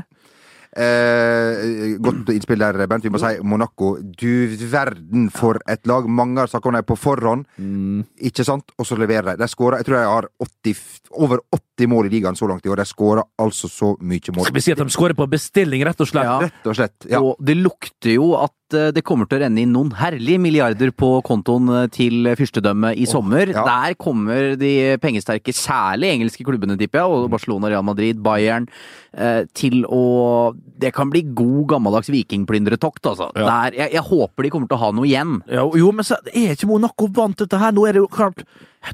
Eh, 0.77 1.95
godt 2.03 2.29
innspill 2.29 2.61
der, 2.61 2.77
Bent. 2.89 3.05
Vi 3.07 3.09
må 3.09 3.17
si 3.21 3.31
Monaco. 3.41 3.95
Du 3.97 4.53
verden 4.69 5.31
for 5.33 5.57
et 5.65 5.87
lag. 5.89 6.05
Mange 6.05 6.43
har 6.43 6.51
snakka 6.51 6.69
om 6.69 6.77
dem 6.77 6.85
på 6.85 6.99
forhånd, 6.99 7.47
Mm. 7.57 8.05
ikke 8.21 8.45
sant? 8.45 8.69
Og 8.77 8.85
så 8.85 8.97
leverer 8.97 9.31
de. 9.31 9.37
De 9.37 9.47
skårer, 9.47 9.77
jeg 9.81 9.85
tror 9.85 9.97
de 9.97 10.05
har 10.05 10.27
80, 10.39 11.01
over 11.11 11.39
80 11.51 11.66
mål 11.85 12.07
i 12.07 12.15
ligaen 12.15 12.35
så 12.35 12.47
langt 12.49 12.65
i 12.65 12.71
år. 12.73 12.81
De 12.81 12.89
skårer 12.89 13.21
altså 13.37 13.69
så 13.69 13.93
mye 14.01 14.33
mål. 14.33 14.47
Skal 14.47 14.55
vi 14.57 14.63
si 14.65 14.73
at 14.73 14.81
de 14.81 14.89
skårer 14.89 15.17
på 15.17 15.27
bestilling, 15.29 15.83
rett 15.85 16.01
og 16.01 16.09
slett? 16.09 16.25
Ja. 16.25 16.39
Rett 16.47 16.69
og 16.71 16.77
slett. 16.79 17.07
Ja. 17.11 17.21
Og 17.21 17.37
det 17.45 17.57
lukter 17.59 18.15
jo 18.15 18.31
at 18.39 18.73
eh, 18.73 18.89
det 18.95 19.03
kommer 19.05 19.29
til 19.29 19.37
å 19.37 19.43
renne 19.45 19.61
inn 19.61 19.75
noen 19.75 19.91
herlige 19.99 20.41
milliarder 20.41 20.89
på 20.97 21.11
kontoen 21.27 21.69
eh, 21.83 21.89
til 21.93 22.31
fyrstedømmet 22.39 22.97
i 22.97 23.05
sommer. 23.09 23.53
ja. 23.53 23.65
Der 23.67 23.97
kommer 23.99 24.55
de 24.57 24.71
pengesterke, 25.03 25.53
særlig 25.53 26.15
engelske 26.15 26.45
klubbene, 26.47 26.79
tipper 26.79 27.03
jeg, 27.03 27.13
og 27.13 27.29
Barcelona, 27.35 27.69
Real 27.69 27.85
Madrid, 27.85 28.17
Bayern, 28.25 28.65
eh, 29.13 29.43
til 29.53 29.83
å 29.85 30.55
Det 30.77 30.91
kan 30.93 31.09
bli 31.09 31.23
god, 31.33 31.67
gammeldags 31.71 32.09
vikingplyndretokt, 32.13 33.05
altså. 33.09 33.31
Ja. 33.35 33.45
Der, 33.45 33.77
jeg, 33.79 33.93
jeg 33.97 34.03
håper 34.05 34.45
de 34.45 34.49
kommer 34.53 34.69
til 34.69 34.77
å 34.77 34.83
ha 34.85 34.91
noe 34.93 35.07
igjen. 35.09 35.39
Ja, 35.49 35.65
jo, 35.65 35.91
men 35.91 36.05
så 36.05 36.19
er 36.29 36.53
ikke 36.53 36.69
Monaco 36.69 37.07
vant 37.13 37.37
dette 37.41 37.57
her. 37.57 37.73
Nå 37.73 37.87
er 37.89 37.97
det 37.97 38.03
jo 38.03 38.09
klart 38.13 38.43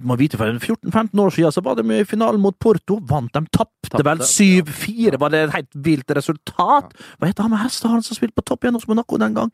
Du 0.01 0.07
må 0.09 0.17
vite, 0.19 0.39
for 0.39 0.50
14-15 0.50 1.23
år 1.23 1.35
siden 1.35 1.55
så 1.55 1.63
var 1.65 1.77
de 1.79 1.85
i 2.00 2.07
finalen 2.07 2.41
mot 2.41 2.57
Porto. 2.59 3.00
Vant 3.09 3.33
de, 3.33 3.43
tapte 3.53 4.03
vel 4.07 4.23
7-4. 4.25 5.19
Var 5.21 5.33
det 5.33 5.45
et 5.47 5.55
helt 5.59 5.79
vilt 5.85 6.17
resultat? 6.17 6.91
Hva 7.19 7.29
heter 7.29 7.45
han 7.45 7.53
med 7.53 7.63
hestehalen 7.65 8.05
som 8.05 8.17
spilte 8.17 8.39
på 8.39 8.45
topp 8.47 8.65
igjen 8.65 8.79
hos 8.79 8.89
Monaco 8.89 9.21
den 9.21 9.38
gang? 9.38 9.53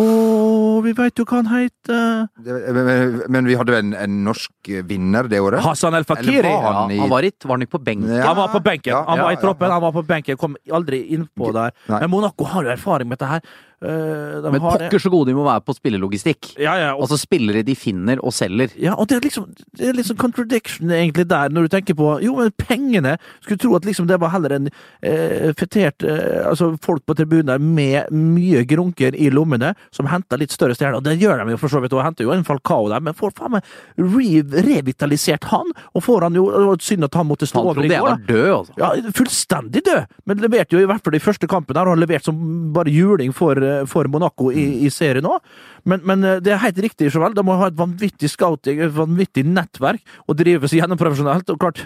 Og 0.00 0.80
vi 0.82 0.94
veit 0.96 1.20
jo 1.20 1.26
hva 1.28 1.38
han 1.42 1.50
heter. 1.52 2.24
Men, 2.42 2.78
men, 2.88 3.18
men 3.30 3.46
vi 3.46 3.56
hadde 3.58 3.74
jo 3.74 3.78
en, 3.78 3.92
en 3.94 4.16
norsk 4.26 4.70
vinner 4.88 5.28
det 5.30 5.38
året? 5.44 5.62
Hassan 5.62 5.94
El 5.94 6.06
Fakiri. 6.08 6.42
var 6.48 6.80
han 6.80 6.94
i 6.94 6.98
han 6.98 7.12
var, 7.12 7.26
ikke, 7.28 7.46
var 7.46 7.58
han 7.58 7.66
ikke 7.66 7.76
på 7.76 7.82
benken? 7.90 8.14
Ja. 8.16 8.24
Han 8.30 8.38
var 8.40 8.50
på 8.54 8.62
benken. 8.64 8.90
Ja, 8.94 9.04
Han 9.06 9.20
ja, 9.20 9.28
var 9.28 9.36
i 9.36 9.40
troppen, 9.42 9.68
ja. 9.68 9.76
han 9.76 9.84
var 9.84 9.94
på 9.94 10.02
benken. 10.08 10.40
Kom 10.40 10.56
aldri 10.80 11.04
innpå 11.14 11.52
der. 11.54 11.76
Nei. 11.92 12.00
Men 12.00 12.10
Monaco 12.16 12.48
har 12.50 12.66
jo 12.66 12.74
erfaring 12.74 13.10
med 13.10 13.20
dette 13.20 13.30
her. 13.36 13.54
De 13.80 14.50
Men 14.50 14.60
har- 14.60 14.78
pokker 14.78 14.98
så 15.02 15.10
gode 15.12 15.28
de 15.30 15.34
må 15.36 15.44
være 15.44 15.60
på 15.66 15.74
spillelogistikk. 15.76 16.54
Ja, 16.58 16.74
ja, 16.78 16.90
og 16.94 17.02
Altså 17.04 17.18
spillere 17.20 17.62
de 17.64 17.74
finner 17.76 18.16
og 18.24 18.32
selger. 18.32 18.70
Ja, 18.80 18.94
og 18.96 19.08
det 19.08 19.16
er 19.18 19.20
liksom 19.28 19.48
det 19.76 19.88
er 19.88 19.92
liksom 19.98 20.16
contradiction 20.16 20.88
egentlig 20.90 21.26
der, 21.28 21.48
når 21.50 21.62
du 21.66 21.68
tenker 21.68 21.94
på 21.94 22.20
Jo, 22.22 22.36
men 22.36 22.50
pengene 22.56 23.16
Skulle 23.42 23.58
tro 23.58 23.74
at 23.76 23.82
liksom 23.84 24.06
det 24.06 24.18
var 24.20 24.30
heller 24.30 24.52
en 24.56 24.68
eh, 25.02 25.52
fetert 25.58 26.02
eh, 26.04 26.46
Altså 26.48 26.70
folk 26.80 27.04
på 27.06 27.14
tribunen 27.18 27.46
der 27.46 27.58
med 27.58 28.10
mye 28.10 28.64
grunker 28.64 29.14
i 29.14 29.28
lommene, 29.30 29.74
som 29.92 30.06
henter 30.06 30.38
litt 30.38 30.50
større 30.54 30.74
stjerner. 30.74 30.96
Og 30.96 31.04
det 31.04 31.18
gjør 31.20 31.44
de 31.44 31.50
jo 31.52 31.58
for 31.60 31.68
så 31.68 31.80
vidt, 31.82 31.92
og 31.92 32.02
henter 32.04 32.24
jo 32.24 32.32
en 32.32 32.44
Falcao 32.44 32.88
der, 32.88 33.00
men 33.04 33.14
får 33.14 33.34
faen 33.36 33.52
meg 33.56 33.62
re 33.98 34.42
revitalisert 34.64 35.44
han, 35.50 35.70
og 35.94 36.02
får 36.04 36.26
han 36.28 36.34
jo 36.38 36.46
Synd 36.80 37.04
at 37.06 37.14
han 37.14 37.26
måtte 37.28 37.46
stå 37.48 37.60
Han 37.60 37.66
over 37.70 37.84
i 37.84 37.88
trodde 37.88 37.94
jeg 37.94 38.02
var 38.04 38.22
død, 38.28 38.48
altså. 38.54 38.74
Ja, 38.80 39.10
fullstendig 39.16 39.82
død, 39.86 40.06
men 40.26 40.42
leverte 40.42 40.76
jo 40.76 40.82
i 40.82 40.88
hvert 40.88 41.04
fall 41.04 41.14
i 41.16 41.22
første 41.22 41.48
kampen 41.50 41.74
der, 41.76 41.86
og 41.88 41.94
har 41.96 42.00
levert 42.02 42.24
som 42.26 42.38
bare 42.74 42.92
juling 42.92 43.32
for, 43.36 43.58
eh, 43.64 43.84
for 43.90 44.08
Monaco 44.12 44.50
i, 44.52 44.64
i 44.86 44.90
serien 44.92 45.26
òg. 45.28 45.44
Men, 45.88 46.02
men 46.08 46.24
eh, 46.24 46.40
det 46.44 46.54
er 46.54 46.62
helt 46.64 46.80
riktig, 46.86 47.10
Jovel. 47.12 47.36
De 47.36 47.44
må 47.46 47.56
ha 47.60 47.68
et 47.70 47.78
vanvittig 47.78 48.30
scouting, 48.32 48.82
et 48.84 48.94
vanvittig 48.94 49.46
nettverk, 49.48 50.02
og 50.28 50.38
drive 50.40 50.70
seg 50.70 50.82
gjennom 50.82 51.00
profesjonelt. 51.00 51.52
Og 51.52 51.60
klart, 51.60 51.84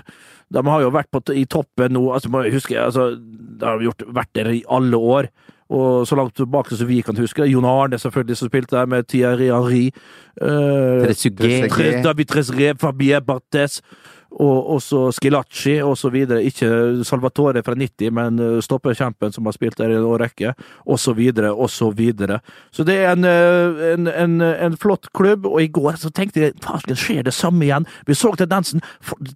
de 0.54 0.64
har 0.70 0.85
jo 0.85 0.94
vært 0.94 1.11
på, 1.12 1.23
i 1.35 1.47
toppen 1.50 1.94
nå, 1.97 2.08
altså 2.14 2.32
må 2.32 2.47
jeg 2.47 2.56
huske, 2.58 2.78
altså, 2.80 3.11
de 3.18 3.66
har 3.66 3.85
gjort, 3.85 4.06
vært 4.20 4.35
der 4.38 4.52
i 4.56 4.64
alle 4.78 5.00
år. 5.16 5.30
Og 5.68 6.06
så 6.08 6.16
langt 6.16 6.32
tilbake 6.38 6.76
som 6.76 6.88
vi 6.88 7.02
kan 7.04 7.18
huske. 7.20 7.44
Jon 7.44 7.66
Arne 7.68 7.99
selvfølgelig 8.00 8.38
som 8.40 8.49
spilte 8.49 8.76
der, 8.76 8.87
med 8.88 9.04
Thierry 9.04 9.50
Henry. 9.52 9.90
Uh, 10.40 11.04
Trezeguet. 11.04 11.68
Trezeguet. 11.68 12.04
David 12.06 12.30
Trezeguet, 12.30 12.80
Fabien 12.80 13.26
Barthez. 13.26 13.82
Og 14.38 14.71
også 14.76 15.09
Skilacci 15.16 15.78
og 15.83 15.97
så 15.99 16.12
videre. 16.14 16.45
Ikke 16.47 16.68
Salvatore 17.07 17.62
fra 17.66 17.75
90, 17.75 18.12
men 18.14 18.38
eh, 18.42 18.59
stopperkjempen 18.64 19.35
som 19.35 19.49
har 19.49 19.57
spilt 19.57 19.78
der 19.80 19.95
i 19.95 19.99
en 19.99 20.07
årrekke, 20.07 20.54
og 20.87 20.99
videre, 21.18 21.52
og 21.52 21.71
så 21.71 21.90
videre. 21.90 22.40
Så 22.71 22.85
det 22.85 22.97
er 23.02 23.12
en, 23.12 23.25
eh, 23.25 23.95
en, 23.95 24.07
en, 24.07 24.40
en 24.40 24.76
flott 24.76 25.11
klubb, 25.12 25.47
og 25.47 25.62
i 25.62 25.68
går 25.68 25.99
så 25.99 26.11
tenkte 26.14 26.40
jeg 26.47 26.59
faen, 26.62 26.97
skjer 26.97 27.25
det 27.26 27.35
samme 27.35 27.64
igjen? 27.64 27.87
Vi 28.07 28.14
så 28.14 28.35
tendensen. 28.38 28.85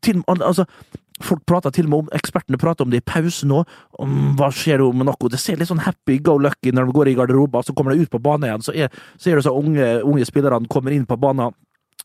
Til, 0.03 0.23
altså, 0.29 0.67
Folk 1.23 1.45
prater 1.47 1.71
til 1.71 1.87
og 1.87 1.91
med 1.91 1.99
om, 1.99 2.09
Ekspertene 2.17 2.59
prater 2.59 2.87
om 2.87 2.91
det 2.91 3.03
i 3.03 3.07
pausen 3.07 3.53
nå. 3.53 3.63
Hva 4.39 4.49
skjer 4.55 4.83
om 4.83 5.05
noe? 5.07 5.31
Det 5.31 5.41
ser 5.41 5.61
litt 5.61 5.71
sånn 5.71 5.85
happy 5.85 6.19
go 6.25 6.39
lucky 6.41 6.73
når 6.75 6.89
de 6.89 6.97
går 6.97 7.11
i 7.13 7.17
garderoben, 7.19 7.63
så 7.63 7.75
kommer 7.77 7.95
de 7.95 8.03
ut 8.03 8.11
på 8.11 8.21
banen 8.23 8.49
igjen. 8.49 8.65
Så 8.67 8.75
er, 8.75 8.89
du 9.23 9.45
så 9.45 9.55
unge, 9.55 10.01
unge 10.03 10.27
spillerne 10.27 10.71
kommer 10.73 10.95
inn 10.95 11.07
på 11.07 11.19
banen 11.21 11.55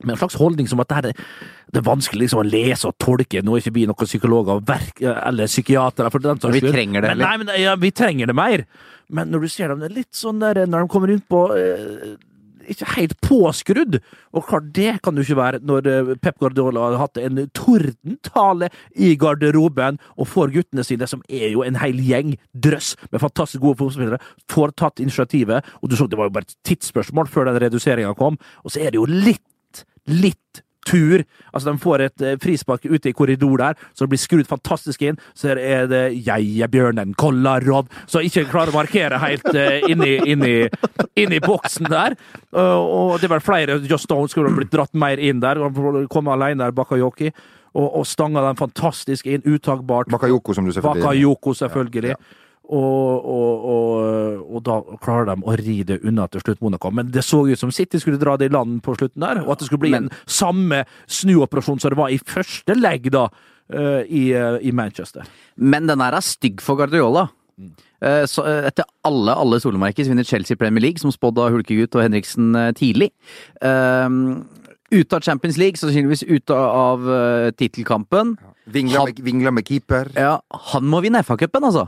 med 0.03 0.13
en 0.13 0.19
slags 0.21 0.37
holdning 0.37 0.67
som 0.69 0.79
at 0.83 0.91
det, 0.91 0.97
er, 1.13 1.25
det 1.73 1.81
er 1.81 1.87
vanskelig 1.87 2.25
liksom 2.27 2.43
å 2.43 2.47
lese 2.47 2.89
og 2.89 2.97
tolke. 3.01 3.41
Nå 3.41 3.55
er 3.57 3.63
ikke 3.63 3.75
vi 3.79 3.87
noen 3.89 4.09
psykologer 4.09 4.61
verk, 4.67 5.01
eller 5.01 5.49
psykiatere. 5.49 6.11
for 6.13 6.19
den 6.23 6.37
Vi 6.37 6.61
trenger 6.67 7.01
det 7.01 7.09
Men, 7.09 7.17
heller. 7.17 7.25
nei, 7.25 7.37
men 7.43 7.61
ja, 7.63 7.75
vi 7.75 7.91
trenger 7.91 8.29
det 8.29 8.35
mer. 8.37 8.65
Men 9.09 9.31
når 9.31 9.47
du 9.47 9.47
ser 9.49 9.69
dem, 9.71 9.79
det 9.81 9.91
er 9.91 9.99
litt 10.03 10.13
sånn 10.15 10.39
der 10.43 10.65
når 10.67 10.85
de 10.85 10.91
kommer 10.91 11.07
rundt 11.13 11.27
på 11.31 11.45
eh, 11.55 12.17
ikke 12.67 12.87
helt 12.97 13.13
påskrudd. 13.23 13.97
Og 14.35 14.43
klart, 14.49 14.65
det 14.75 14.97
kan 15.01 15.15
det 15.15 15.23
jo 15.23 15.31
ikke 15.31 15.39
være 15.39 15.61
når 15.63 15.87
eh, 15.87 16.09
Pep 16.19 16.37
Guardiola 16.43 16.83
har 16.89 16.97
hatt 17.05 17.17
en 17.21 17.39
tordentale 17.55 18.69
i 18.95 19.13
garderoben 19.19 19.99
og 20.17 20.27
får 20.27 20.51
guttene 20.55 20.83
sine, 20.83 21.07
som 21.07 21.23
er 21.29 21.53
jo 21.53 21.63
en 21.63 21.79
hel 21.79 21.99
gjeng, 22.03 22.35
drøss 22.53 22.93
med 23.11 23.23
fantastisk 23.23 23.63
gode 23.63 23.79
fotballspillere, 23.79 24.19
får 24.51 24.75
tatt 24.83 24.99
initiativet. 25.03 25.65
Og 25.81 25.89
du 25.91 25.95
så 25.95 26.09
det 26.11 26.19
var 26.19 26.27
jo 26.29 26.35
bare 26.37 26.49
et 26.49 26.57
tidsspørsmål 26.67 27.31
før 27.31 27.49
den 27.51 27.61
reduseringa 27.63 28.11
kom. 28.19 28.35
Og 28.65 28.75
så 28.75 28.83
er 28.83 28.91
det 28.91 28.99
jo 29.01 29.07
litt, 29.07 29.43
litt 30.07 30.63
tur. 30.87 31.23
Altså, 31.51 31.71
de 31.71 31.81
får 31.81 32.03
et 32.05 32.23
eh, 32.23 32.37
frispark 32.41 32.87
ute 32.87 33.11
i 33.11 33.15
korridor 33.15 33.59
der, 33.61 33.81
så 33.93 34.05
det 34.05 34.13
blir 34.13 34.21
skrudd 34.21 34.49
fantastisk 34.49 35.03
inn. 35.07 35.19
Så 35.37 35.53
er 35.55 35.89
det 35.91 36.03
jeg 36.15 36.47
er 36.63 36.71
bjørnen 36.71 37.15
Kolarov, 37.19 37.91
som 38.09 38.25
ikke 38.25 38.47
klarer 38.51 38.73
å 38.73 38.77
markere 38.77 39.19
helt 39.21 39.47
uh, 39.51 39.89
inni, 39.91 40.15
inni, 40.31 40.55
inni 41.19 41.41
boksen 41.43 41.89
der. 41.91 42.17
Uh, 42.55 42.79
og 42.79 43.13
det 43.19 43.29
er 43.29 43.35
vel 43.37 43.45
flere. 43.45 43.79
Just 43.87 44.07
Stone 44.07 44.31
skulle 44.31 44.53
blitt 44.55 44.73
dratt 44.73 44.95
mer 44.97 45.19
inn 45.19 45.43
der. 45.43 45.61
Komme 46.11 46.35
alene 46.35 46.63
der, 46.63 46.75
Bakayoki. 46.77 47.33
Og, 47.77 47.87
og 47.99 48.07
stanga 48.09 48.41
den 48.41 48.57
fantastisk 48.57 49.27
inn, 49.29 49.43
uttakbart. 49.45 50.09
Bakayoko, 50.09 50.55
som 50.55 50.65
du 50.65 50.71
selvfølgelig 50.73 51.03
Bakayoko, 51.03 51.53
selvfølgelig. 51.59 52.15
Ja, 52.15 52.46
Og, 52.67 53.23
og, 53.23 53.65
og, 53.71 54.39
og 54.57 54.63
da 54.67 54.73
klarer 54.99 55.29
de 55.29 55.35
å 55.47 55.53
ri 55.55 55.77
det 55.87 56.01
unna 56.03 56.25
til 56.27 56.41
slutt, 56.43 56.59
Monaco. 56.65 56.89
Men 56.91 57.11
det 57.15 57.23
så 57.23 57.45
ut 57.47 57.59
som 57.61 57.71
City 57.71 57.99
skulle 58.03 58.19
dra 58.19 58.33
det 58.37 58.49
i 58.49 58.53
land 58.53 58.81
på 58.83 58.95
slutten 58.97 59.23
der, 59.23 59.39
og 59.45 59.53
at 59.53 59.59
det 59.63 59.69
skulle 59.69 59.85
bli 59.85 59.91
Men- 59.93 60.09
en 60.09 60.17
samme 60.27 60.81
snuoperasjon 61.07 61.79
som 61.79 61.93
det 61.93 61.97
var 62.01 62.09
i 62.11 62.17
første 62.19 62.75
legg 62.75 63.07
da, 63.15 63.29
eh, 63.71 64.03
i, 64.11 64.25
eh, 64.35 64.59
i 64.67 64.71
Manchester. 64.75 65.23
Men 65.55 65.87
den 65.87 65.99
her 66.03 66.11
er 66.19 66.19
stygg 66.27 66.59
for 66.61 66.75
Guardiola. 66.75 67.29
Eh, 68.01 68.25
Så 68.29 68.43
etter 68.45 68.83
alle 69.03 69.33
alle 69.33 69.59
solemerker 69.63 70.03
så 70.03 70.09
vinner 70.11 70.23
Chelsea 70.27 70.55
Premier 70.59 70.81
League, 70.81 70.99
som 70.99 71.09
spådd 71.09 71.39
av 71.39 71.51
Hulkegutt 71.55 71.95
og 71.95 72.03
Henriksen 72.03 72.51
tidlig. 72.75 73.11
Um, 73.61 74.45
ute 74.91 75.13
av 75.17 75.21
Champions 75.23 75.57
League, 75.57 75.75
sannsynligvis 75.79 76.21
ute 76.29 76.53
av 76.53 76.99
uh, 77.07 77.49
tittelkampen. 77.57 78.35
Vingler 78.69 78.99
Han- 78.99 79.05
med, 79.07 79.23
vingler 79.23 79.51
med 79.53 79.65
keeper. 79.67 80.11
Ja, 80.15 80.39
han 80.51 80.83
må 80.83 81.01
vinne 81.01 81.23
FA-cupen, 81.23 81.63
altså! 81.63 81.87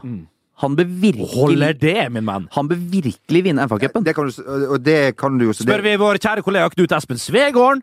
Han 0.60 0.76
bør 0.76 0.84
Holder 0.86 1.74
virkelig, 1.74 1.80
det, 1.82 2.12
min 2.12 2.26
mann? 2.28 2.48
han 2.52 2.68
bør 2.68 2.76
virkelig 2.92 3.44
vinne 3.46 3.68
FA-cupen. 3.70 4.04
Det 4.04 4.16
kan 4.16 4.28
du, 4.28 4.42
og 4.74 4.84
det 4.84 5.16
kan 5.18 5.38
du 5.40 5.46
jo 5.46 5.54
så 5.56 5.64
Spør 5.64 5.82
vi 5.86 5.96
vår 6.02 6.20
kjære 6.20 6.44
kollega 6.44 6.70
Knut 6.74 6.92
Espen 6.98 7.18
Svegården, 7.18 7.82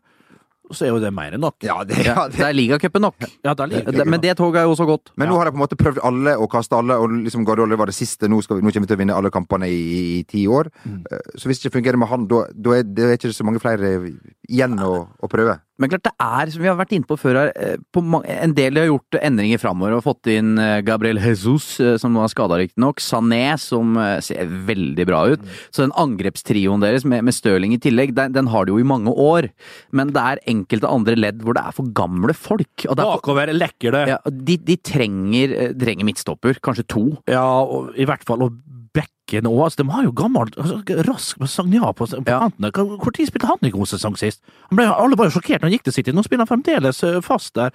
så 0.75 0.83
er 0.83 0.88
jo 0.90 0.99
det 0.99 1.12
mer 1.14 1.30
enn 1.37 1.40
nok. 1.40 1.54
Ja, 1.62 1.76
det, 1.87 1.95
Ja, 2.04 2.25
det 2.26 2.40
det. 2.40 2.42
er 2.42 2.52
ligacupen 2.52 3.00
nok. 3.06 3.14
Ja, 3.47 3.52
da 3.54 3.64
liker 3.71 3.92
Det- 3.95 4.04
Men 4.06 4.21
det 4.21 4.37
toget 4.37 4.59
er 4.61 4.64
jo 4.66 4.73
også 4.75 4.85
godt. 4.85 5.12
Men 5.16 5.28
nå 5.30 5.37
har 5.38 5.45
jeg 5.47 5.54
på 5.54 5.61
en 5.61 5.62
måte 5.62 5.76
prøvd 5.78 6.00
alle 6.02 6.33
og 6.37 6.50
kasta 6.50 6.76
alle, 6.83 6.97
og 6.99 7.09
liksom 7.23 7.45
Guardiola 7.47 7.76
var 7.78 7.87
det 7.87 7.95
siste. 7.95 8.26
Nå, 8.28 8.40
skal 8.42 8.56
vi, 8.59 8.62
nå 8.66 8.73
kommer 8.75 8.83
vi 8.88 8.90
til 8.90 8.97
å 8.97 8.99
vinne 8.99 9.14
alle 9.14 9.30
kampene 9.30 9.68
i, 9.71 9.78
i, 9.78 10.18
i 10.18 10.23
ti 10.25 10.42
år. 10.50 10.66
Mm. 10.85 11.04
Så 11.38 11.47
hvis 11.47 11.61
det 11.62 11.71
ikke 11.71 11.78
fungerer 11.78 11.97
med 12.02 12.09
han, 12.11 12.26
da 12.26 12.42
da 12.52 12.71
er 12.76 12.83
det 12.83 13.04
er 13.04 13.14
ikke 13.16 13.33
så 13.33 13.45
mange 13.47 13.61
flere 13.62 14.11
igjen 14.49 14.79
å, 14.83 15.07
å 15.21 15.31
prøve. 15.31 15.59
Men 15.76 15.91
klart 15.93 16.07
det 16.07 16.12
er, 16.23 16.50
som 16.53 16.62
vi 16.65 16.69
har 16.71 16.76
vært 16.79 16.95
inne 16.97 17.09
på 17.09 17.19
før 17.21 17.37
her, 17.37 17.50
eh, 17.61 17.81
på 17.93 18.00
en 18.00 18.55
del 18.57 18.79
har 18.81 18.88
gjort 18.88 19.19
endringer 19.21 19.61
framover 19.61 19.97
og 19.97 20.05
fått 20.07 20.31
inn 20.33 20.55
eh, 20.61 20.81
Gabriel 20.87 21.21
Jesus, 21.21 21.67
eh, 21.85 21.99
som 22.00 22.15
nå 22.15 22.23
er 22.25 22.33
skada 22.33 22.57
riktignok, 22.61 23.03
Sané, 23.05 23.59
som 23.61 23.99
ser 24.25 24.49
veldig 24.69 25.07
bra 25.09 25.21
ut. 25.35 25.43
Så 25.69 25.85
den 25.85 25.95
angrepstrioen 26.00 26.85
deres 26.85 27.05
med, 27.09 27.26
med 27.26 27.37
Stirling 27.37 27.75
i 27.76 27.81
tillegg, 27.83 28.15
den, 28.17 28.33
den 28.37 28.49
har 28.53 28.65
de 28.65 28.73
jo 28.73 28.81
i 28.81 28.88
mange 28.88 29.12
år. 29.12 29.50
Men 29.97 30.15
det 30.17 30.23
er 30.23 30.43
enkelte 30.49 30.88
andre 30.91 31.17
ledd 31.19 31.45
hvor 31.45 31.57
det 31.59 31.67
er 31.69 31.76
for 31.76 31.93
gamle 31.97 32.37
folk. 32.37 32.87
Og 32.87 32.97
det 32.97 33.05
er 33.05 33.11
for, 33.11 33.21
Bakover 33.21 33.53
lekker 33.53 33.99
det. 33.99 34.05
ja, 34.15 34.21
de, 34.33 34.57
de 34.71 34.79
trenger, 34.81 35.59
trenger 35.76 36.09
midtstopper, 36.09 36.62
kanskje 36.65 36.88
to. 36.88 37.05
Ja, 37.29 37.45
og 37.61 37.93
i 38.00 38.09
hvert 38.09 38.25
fall. 38.29 38.49
Og 38.49 38.57
Bekken 38.97 39.49
òg. 39.50 39.61
Altså, 39.67 39.83
de 39.83 39.91
har 39.93 40.07
jo 40.07 40.15
gammelt 40.17 40.57
altså, 40.61 40.81
Rask 41.09 41.41
med 41.43 41.50
Sagna 41.53 41.93
på, 41.93 42.07
på 42.09 42.23
Ja. 42.26 42.41
kantene. 42.47 42.73
Tid 43.17 43.29
spilte 43.31 43.50
han 43.50 43.69
i 43.69 43.73
god 43.75 43.91
sesong 43.93 44.17
sist? 44.21 44.41
Han 44.71 44.81
ble, 44.81 44.88
alle 44.88 45.19
var 45.19 45.29
jo 45.29 45.37
sjokkert 45.37 45.61
når 45.61 45.69
han 45.69 45.76
gikk 45.76 45.87
til 45.88 45.97
City. 45.99 46.15
Nå 46.17 46.25
spiller 46.26 46.47
han 46.47 46.53
fremdeles 46.55 47.03
eh, 47.05 47.21
fast 47.25 47.55
der. 47.59 47.75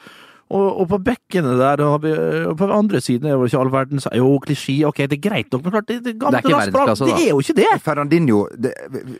Og, 0.51 0.67
og 0.83 0.87
på 0.91 0.97
bekkene 1.05 1.55
der, 1.59 1.83
og 1.87 2.05
og 2.51 2.57
på 2.57 2.67
andre 2.73 3.01
siden 3.01 3.29
er 3.29 3.37
det 3.39 3.49
ikke 3.51 3.59
all 3.61 3.71
verdens 3.71 4.07
Jo, 4.15 4.29
klisjé, 4.43 4.81
ok, 4.87 5.03
det 5.11 5.17
er 5.17 5.23
greit 5.29 5.53
nok, 5.53 5.63
men 5.63 5.73
klart, 5.75 5.87
det, 5.87 5.99
det, 6.05 6.15
gamle 6.19 6.37
Det 6.37 6.43
er 6.43 6.49
ikke 6.49 6.57
verdensklasse, 6.57 7.05
da. 7.05 7.15
Det 7.15 7.25
er 7.25 7.29
jo 7.29 7.39
ikke 7.43 7.55
det! 7.59 7.67
Ferrandinho 7.85 8.39
det, 8.63 8.73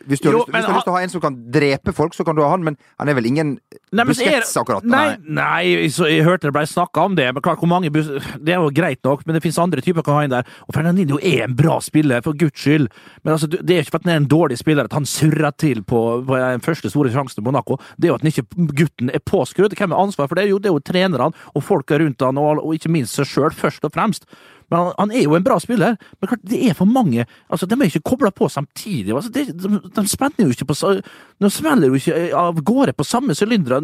Hvis 0.10 0.20
du 0.20 0.30
har, 0.30 0.36
Jo, 0.36 0.42
lyst, 0.42 0.52
men 0.52 0.60
hvis 0.60 0.66
du 0.66 0.72
har 0.72 0.80
lyst 0.80 0.88
til 0.88 0.94
å 0.94 0.98
ha 0.98 1.04
en 1.06 1.14
som 1.14 1.24
kan 1.24 1.38
drepe 1.56 1.94
folk, 1.96 2.16
så 2.18 2.26
kan 2.28 2.38
du 2.38 2.44
ha 2.44 2.50
han, 2.52 2.66
men 2.68 2.78
han 3.00 3.12
er 3.12 3.18
vel 3.18 3.30
ingen 3.30 3.54
Nei, 3.92 4.06
Busquets 4.08 4.54
akkurat? 4.60 4.88
Nei, 4.88 5.18
nei 5.28 5.90
så 5.94 6.08
jeg 6.10 6.26
hørte 6.28 6.50
det 6.50 6.56
ble 6.56 6.66
snakka 6.70 7.08
om 7.10 7.18
det, 7.20 7.28
men 7.36 7.44
klart 7.44 7.62
hvor 7.62 7.72
mange 7.72 7.92
bus 7.94 8.10
Det 8.40 8.56
er 8.56 8.60
jo 8.62 8.72
greit 8.76 9.02
nok, 9.08 9.26
men 9.26 9.38
det 9.38 9.44
finnes 9.46 9.60
andre 9.62 9.84
typer 9.84 10.06
kan 10.06 10.18
ha 10.18 10.26
inn 10.26 10.34
der. 10.34 10.48
Og 10.68 10.76
Fernandinho 10.76 11.20
er 11.22 11.46
en 11.46 11.56
bra 11.58 11.78
spiller, 11.84 12.24
for 12.26 12.38
guds 12.38 12.60
skyld. 12.62 12.88
Men 13.24 13.36
altså, 13.36 13.50
det 13.52 13.76
er 13.76 13.84
ikke 13.84 13.96
for 13.96 14.02
at 14.02 14.08
han 14.08 14.14
er 14.14 14.22
en 14.24 14.30
dårlig 14.32 14.58
spiller 14.60 14.88
at 14.88 14.96
han 14.96 15.08
surrer 15.08 15.54
til 15.60 15.84
på, 15.88 16.02
på 16.28 16.40
den 16.40 16.64
første 16.64 16.92
store 16.92 17.12
sjansen 17.14 17.40
til 17.40 17.46
Monaco. 17.46 17.78
Det 17.98 18.10
er 18.10 18.14
jo 18.14 18.20
at 18.20 18.28
ikke, 18.32 18.46
gutten 18.80 19.12
er 19.14 19.24
påskrudd. 19.26 19.76
Hvem 19.78 19.96
har 19.96 20.04
ansvar 20.06 20.30
for 20.32 20.40
det? 20.40 20.48
Jo, 20.50 20.60
det 20.62 20.72
er 20.72 20.76
jo 20.76 20.84
trenerne 21.22 21.56
og 21.56 21.64
folka 21.64 22.00
rundt 22.00 22.22
han, 22.22 22.38
og, 22.38 22.64
og 22.64 22.76
ikke 22.76 22.92
minst 22.92 23.18
seg 23.18 23.30
sjøl, 23.30 23.54
først 23.54 23.86
og 23.86 23.94
fremst. 23.94 24.26
Men 24.72 24.80
han, 24.80 24.94
han 24.98 25.12
er 25.12 25.26
jo 25.26 25.36
en 25.36 25.44
bra 25.44 25.60
spiller, 25.60 25.98
men 26.20 26.30
klart, 26.30 26.44
det 26.48 26.62
er 26.70 26.74
for 26.78 26.86
mange. 26.86 27.26
altså 27.50 27.66
De 27.66 27.76
er 27.76 27.90
ikke 27.90 28.10
kobla 28.12 28.32
på 28.32 28.48
samtidig. 28.50 29.14
altså 29.14 29.32
de, 29.32 29.46
de, 29.52 29.82
de 29.96 30.08
spenner 30.08 30.46
jo 30.46 30.50
ikke 30.50 30.66
på 30.66 31.02
De 31.42 31.50
smeller 31.50 31.88
jo 31.88 32.00
ikke 32.00 32.36
av 32.38 32.62
gårde 32.64 32.94
på 32.94 33.04
samme 33.04 33.36
sylinder. 33.36 33.82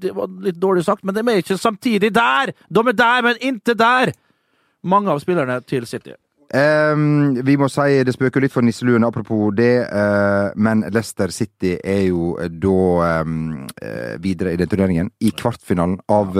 Det 0.00 0.14
var 0.16 0.28
litt 0.42 0.58
dårlig 0.58 0.84
sagt, 0.84 1.04
men 1.04 1.14
de 1.14 1.22
er 1.22 1.44
ikke 1.44 1.58
samtidig 1.58 2.12
der! 2.14 2.52
De 2.68 2.80
er 2.80 2.92
der, 2.92 3.22
men 3.22 3.36
ikke 3.40 3.74
der! 3.74 4.12
Mange 4.82 5.10
av 5.12 5.20
spillerne 5.20 5.60
til 5.68 5.86
City. 5.86 6.16
Ehm, 6.50 7.36
vi 7.46 7.54
må 7.60 7.68
si 7.70 8.00
det 8.02 8.14
spøker 8.16 8.42
litt 8.42 8.54
for 8.54 8.66
nisseluen, 8.66 9.04
apropos 9.06 9.52
det, 9.54 9.84
uh, 9.86 10.50
men 10.58 10.82
Leicester 10.90 11.30
City 11.30 11.76
er 11.78 12.08
jo 12.08 12.32
eh, 12.42 12.50
da 12.50 13.20
um, 13.22 13.68
uh, 13.78 14.16
videre 14.22 14.56
i 14.56 14.58
den 14.58 14.70
turneringen. 14.70 15.12
I 15.22 15.30
kvartfinalen 15.36 16.00
av 16.10 16.34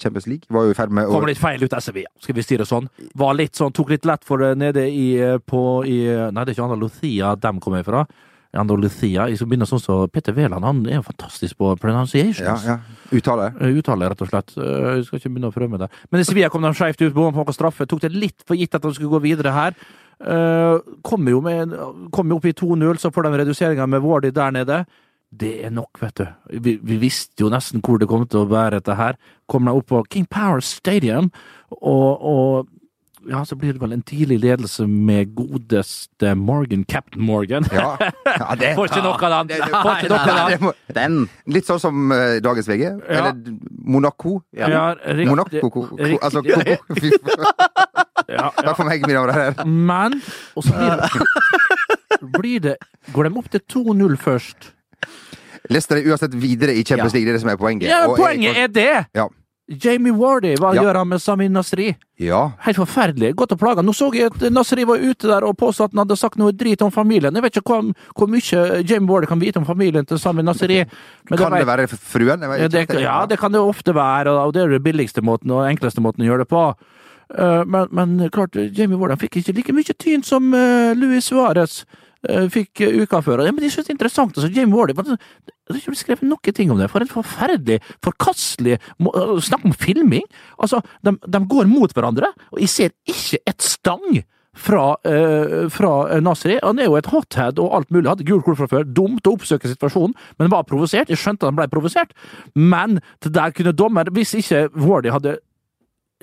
Champions 0.00 0.26
League. 0.26 0.48
Var 0.50 0.66
jo 0.66 0.72
i 0.72 0.78
ferd 0.78 0.94
med 0.94 1.06
å 1.06 1.18
Kom 1.18 1.28
litt 1.28 1.40
feil 1.40 1.62
ut 1.62 1.74
av 1.76 1.84
Sevilla, 1.84 2.10
skal 2.22 2.38
vi 2.38 2.44
si 2.46 2.58
det 2.58 2.66
sånn. 2.68 2.88
Var 3.18 3.36
litt 3.38 3.58
sånn, 3.58 3.74
Tok 3.76 3.92
litt 3.92 4.08
lett 4.08 4.26
for 4.26 4.42
det 4.42 4.54
nede 4.58 4.86
i, 4.88 5.12
på 5.46 5.62
i, 5.86 6.00
Nei, 6.10 6.42
det 6.42 6.52
er 6.52 6.56
ikke 6.56 6.66
Andalusia 6.66 7.34
de 7.38 7.54
kommer 7.62 7.86
fra. 7.86 8.04
Andalusia. 8.58 9.28
Jeg 9.30 9.38
skal 9.38 9.48
begynne 9.50 9.66
sånn 9.68 9.82
som 9.82 10.08
Peter 10.10 10.34
Wæland. 10.34 10.64
Han 10.66 10.80
er 10.88 10.96
jo 10.98 11.04
fantastisk 11.06 11.56
på 11.60 11.74
pronunciations. 11.78 12.64
Ja, 12.66 12.76
ja. 12.76 12.78
Uttale. 13.14 13.52
Eh, 13.60 13.76
Uttale, 13.78 14.08
rett 14.10 14.22
og 14.24 14.30
slett. 14.32 14.54
Eh, 14.58 14.96
Jeg 14.96 15.04
skal 15.06 15.18
ikke 15.20 15.30
begynne 15.34 15.50
å 15.50 15.54
prøve 15.54 15.70
med 15.70 15.80
det. 15.84 15.90
Men 16.10 16.20
i 16.20 16.24
Sevilla 16.26 16.50
kom 16.50 16.62
de 16.66 16.72
skeivt 16.74 17.00
ut. 17.04 17.14
Bomma 17.14 17.30
på 17.36 17.44
noen 17.44 17.54
straffe. 17.56 17.86
Tok 17.86 18.00
det 18.00 18.12
litt 18.12 18.42
for 18.46 18.56
gitt 18.58 18.74
at 18.74 18.82
de 18.82 18.92
skulle 18.96 19.12
gå 19.14 19.22
videre 19.22 19.52
her. 19.54 19.74
Eh, 20.20 20.78
Kommer 21.06 21.30
jo, 21.30 21.40
med 21.40 21.70
kom 22.12 22.28
jo 22.28 22.36
opp 22.40 22.44
i 22.50 22.52
2-0, 22.52 22.98
så 22.98 23.12
får 23.14 23.22
de 23.28 23.38
reduseringa 23.44 23.86
med 23.88 24.02
Wardy 24.02 24.30
der 24.34 24.50
nede. 24.52 24.86
Det 25.30 25.64
er 25.64 25.70
nok, 25.70 25.94
vet 26.02 26.14
du. 26.18 26.26
Vi, 26.58 26.72
vi 26.82 26.96
visste 26.98 27.44
jo 27.44 27.48
nesten 27.54 27.80
hvor 27.80 28.00
det 28.02 28.08
kom 28.10 28.26
til 28.26 28.40
å 28.42 28.48
være, 28.50 28.80
dette 28.80 28.96
her. 28.98 29.14
Kommer 29.48 29.70
de 29.70 29.78
opp 29.78 29.86
på 29.86 30.02
King 30.10 30.26
Power 30.26 30.58
Stadium, 30.60 31.30
og, 31.70 32.18
og 32.20 32.68
ja, 33.28 33.42
så 33.44 33.56
blir 33.58 33.72
det 33.76 33.80
vel 33.82 33.92
en 33.92 34.02
tidlig 34.02 34.38
ledelse 34.40 34.86
med 34.88 35.34
godeste 35.36 36.34
Morgan, 36.38 36.84
Captain 36.88 37.22
Morgan. 37.24 37.66
Ja, 37.72 37.96
ja 38.24 38.54
det 38.60 38.70
Får 38.78 38.88
ikke 38.90 39.02
nok 39.04 39.22
av 39.28 39.34
den! 39.48 39.64
Får 39.68 39.90
ikke 39.98 40.12
nok 40.12 40.30
av 40.32 40.50
den! 40.54 40.72
Den! 40.96 41.18
Litt 41.52 41.68
sånn 41.68 41.80
som 41.82 42.12
uh, 42.14 42.38
dagens 42.44 42.68
VG. 42.70 42.84
Ja. 42.86 42.96
Eller 43.18 43.56
Monaco. 43.84 44.38
Ja, 44.56 44.70
riktig. 45.04 45.28
Monaco. 45.28 45.60
ko- 45.68 45.86
ko- 45.92 46.18
Altså, 46.22 46.42
ko- 46.42 46.96
fy 47.00 47.12
faen. 47.18 47.46
Ja, 48.30 48.50
Takk 48.54 48.76
for 48.78 48.86
meg, 48.86 49.02
mine 49.04 49.16
damer 49.16 49.32
og 49.32 49.34
herrer. 49.34 49.64
Men 49.66 50.20
Og 50.54 50.62
så 50.64 50.74
blir 50.76 51.00
det, 51.00 51.24
blir 52.36 52.60
det 52.68 52.76
Går 53.14 53.26
de 53.26 53.38
opp 53.40 53.48
til 53.50 53.62
2-0 53.74 54.16
først? 54.22 54.70
Leicester 55.70 55.98
er 56.00 56.06
uansett 56.10 56.34
videre 56.40 56.72
i 56.74 56.82
Champions 56.86 57.12
League, 57.14 57.26
det 57.26 57.34
er 57.34 57.38
det 57.38 57.42
som 57.44 57.50
er 57.52 57.58
poenget. 57.60 57.88
Ja, 57.90 58.04
Og 58.08 58.16
Poenget 58.18 58.56
er 58.58 58.70
det! 58.72 58.90
Ja. 59.14 59.26
Jamie 59.70 60.10
Wardy, 60.12 60.56
hva 60.58 60.74
Ja. 60.74 60.82
gjør 60.82 60.96
han 60.98 61.08
med 61.08 61.20
Sami 61.22 61.46
Nasri? 61.48 61.94
Ja. 62.18 62.52
Helt 62.66 62.76
forferdelig. 62.76 63.34
Godt 63.36 63.52
å 63.54 63.58
plage. 63.58 63.84
Nå 63.86 63.92
så 63.94 64.12
jeg 64.12 64.26
at 64.32 64.50
Nasri 64.50 64.84
var 64.84 64.98
ute 64.98 65.28
der 65.28 65.44
og 65.46 65.56
påstod 65.56 65.84
at 65.84 65.92
han 65.94 66.02
hadde 66.06 66.18
sagt 66.18 66.36
noe 66.38 66.50
drit 66.52 66.82
om 66.82 66.90
familien. 66.90 67.32
Jeg 67.32 67.42
vet 67.42 67.54
ikke 67.60 67.70
hvor, 67.70 67.94
hvor 68.18 68.26
mye 68.28 68.82
Jamie 68.84 69.08
Wardy 69.08 69.26
kan 69.30 69.38
vite 69.38 69.58
om 69.58 69.64
familien 69.64 70.04
til 70.04 70.18
Sami 70.18 70.42
Nasri. 70.42 70.84
men 71.30 71.38
Kan 71.38 71.52
det 71.52 71.64
vet- 71.64 71.66
være 71.78 71.86
fruen? 71.88 72.40
Ja, 72.42 72.66
det, 72.68 72.88
ja, 73.00 73.26
det 73.26 73.38
kan 73.38 73.52
det 73.52 73.60
ofte 73.60 73.94
være, 73.94 74.26
og 74.28 74.52
det 74.54 74.62
er 74.64 74.68
den 74.78 74.82
billigste 74.82 75.22
måten 75.22 75.50
og 75.52 75.64
enkleste 75.70 76.00
måten 76.02 76.24
å 76.24 76.26
gjøre 76.26 76.38
det 76.44 76.48
på. 76.48 76.74
Eh, 77.38 77.64
Men, 77.64 77.86
men 77.92 78.28
klart, 78.30 78.54
Jamie 78.76 78.96
Wardy 78.98 79.14
fikk 79.16 79.36
ikke 79.38 79.54
like 79.54 79.72
mye 79.72 79.94
tyn 79.96 80.24
som 80.24 80.50
Louis 80.50 80.96
Luis 80.96 81.30
Suárez 81.30 81.84
eh, 82.28 82.48
fikk 82.48 82.80
eh, 82.80 83.02
uka 83.04 83.22
før. 83.22 83.38
Men 83.52 83.62
jeg 83.62 83.70
synes 83.70 83.86
det 83.86 83.90
er 83.90 83.98
interessant. 84.00 84.34
Altså, 84.36 84.52
Jamie 84.52 84.74
Warden 84.74 85.16
Det 85.70 85.78
er 85.78 85.82
ikke 85.84 85.94
blitt 85.94 86.02
skrevet 86.02 86.26
noen 86.26 86.56
ting 86.56 86.72
om 86.74 86.80
det. 86.80 86.90
For 86.90 87.04
en 87.04 87.10
forferdelig, 87.10 87.80
forkastelig 88.04 88.80
Snakk 89.46 89.64
om 89.66 89.74
filming! 89.76 90.26
Altså, 90.60 90.82
de, 91.06 91.14
de 91.26 91.40
går 91.50 91.70
mot 91.70 91.92
hverandre, 91.94 92.32
og 92.52 92.60
jeg 92.62 92.72
ser 92.72 92.94
ikke 93.08 93.40
et 93.48 93.64
stang 93.64 94.22
fra, 94.56 94.96
eh, 95.06 95.68
fra 95.70 96.20
Nasri. 96.20 96.58
Han 96.62 96.78
er 96.78 96.90
jo 96.90 96.96
et 96.98 97.10
hothead 97.10 97.60
og 97.62 97.74
alt 97.76 97.90
mulig. 97.90 98.08
Hadde 98.08 98.26
gul 98.28 98.42
kort 98.42 98.58
fra 98.58 98.68
før. 98.70 98.84
Dumt 98.84 99.26
å 99.26 99.36
oppsøke 99.36 99.70
situasjonen, 99.70 100.14
men 100.38 100.52
var 100.52 100.66
provosert. 100.68 101.10
Jeg 101.12 101.20
skjønte 101.22 101.48
han 101.48 101.58
ble 101.58 101.68
provosert, 101.70 102.12
men 102.54 102.98
det 103.22 103.32
der 103.36 103.54
kunne 103.54 103.76
dommer, 103.76 104.10
hvis 104.10 104.34
ikke 104.34 104.68
Wardy 104.74 105.14
hadde 105.14 105.38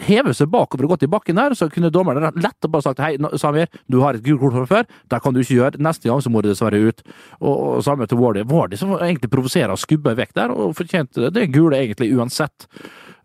hevet 0.06 0.38
seg 0.38 0.52
bakover 0.54 0.86
og 0.86 0.94
gått 0.94 1.08
i 1.08 1.12
bakken 1.12 1.40
der, 1.40 1.56
så 1.58 1.70
kunne 1.74 1.92
dommeren 1.94 2.28
lett 2.38 2.68
og 2.68 2.74
bare 2.74 2.86
sagt 2.86 3.02
hei, 3.02 3.16
Samir, 3.40 3.72
du 3.90 4.00
har 4.04 4.18
et 4.18 4.26
gult 4.26 4.42
kort 4.44 4.56
fra 4.58 4.68
før, 4.70 4.92
det 5.10 5.22
kan 5.24 5.36
du 5.36 5.42
ikke 5.42 5.58
gjøre, 5.58 5.82
neste 5.84 6.10
gang 6.10 6.22
så 6.24 6.32
må 6.34 6.44
du 6.44 6.52
dessverre 6.52 6.82
ut. 6.90 7.04
Og, 7.42 7.56
og 7.56 7.84
samme 7.86 8.08
til 8.10 8.22
Wardy. 8.22 8.46
Wardy 8.48 8.80
som 8.80 8.96
egentlig 8.98 9.32
provoserer 9.34 9.74
og 9.74 9.82
skubber 9.82 10.18
vekk 10.18 10.36
der, 10.38 10.54
og 10.54 10.76
fortjente 10.78 11.28
det. 11.28 11.34
Det 11.38 11.50
gule 11.56 11.80
egentlig 11.80 12.12
uansett. 12.16 12.70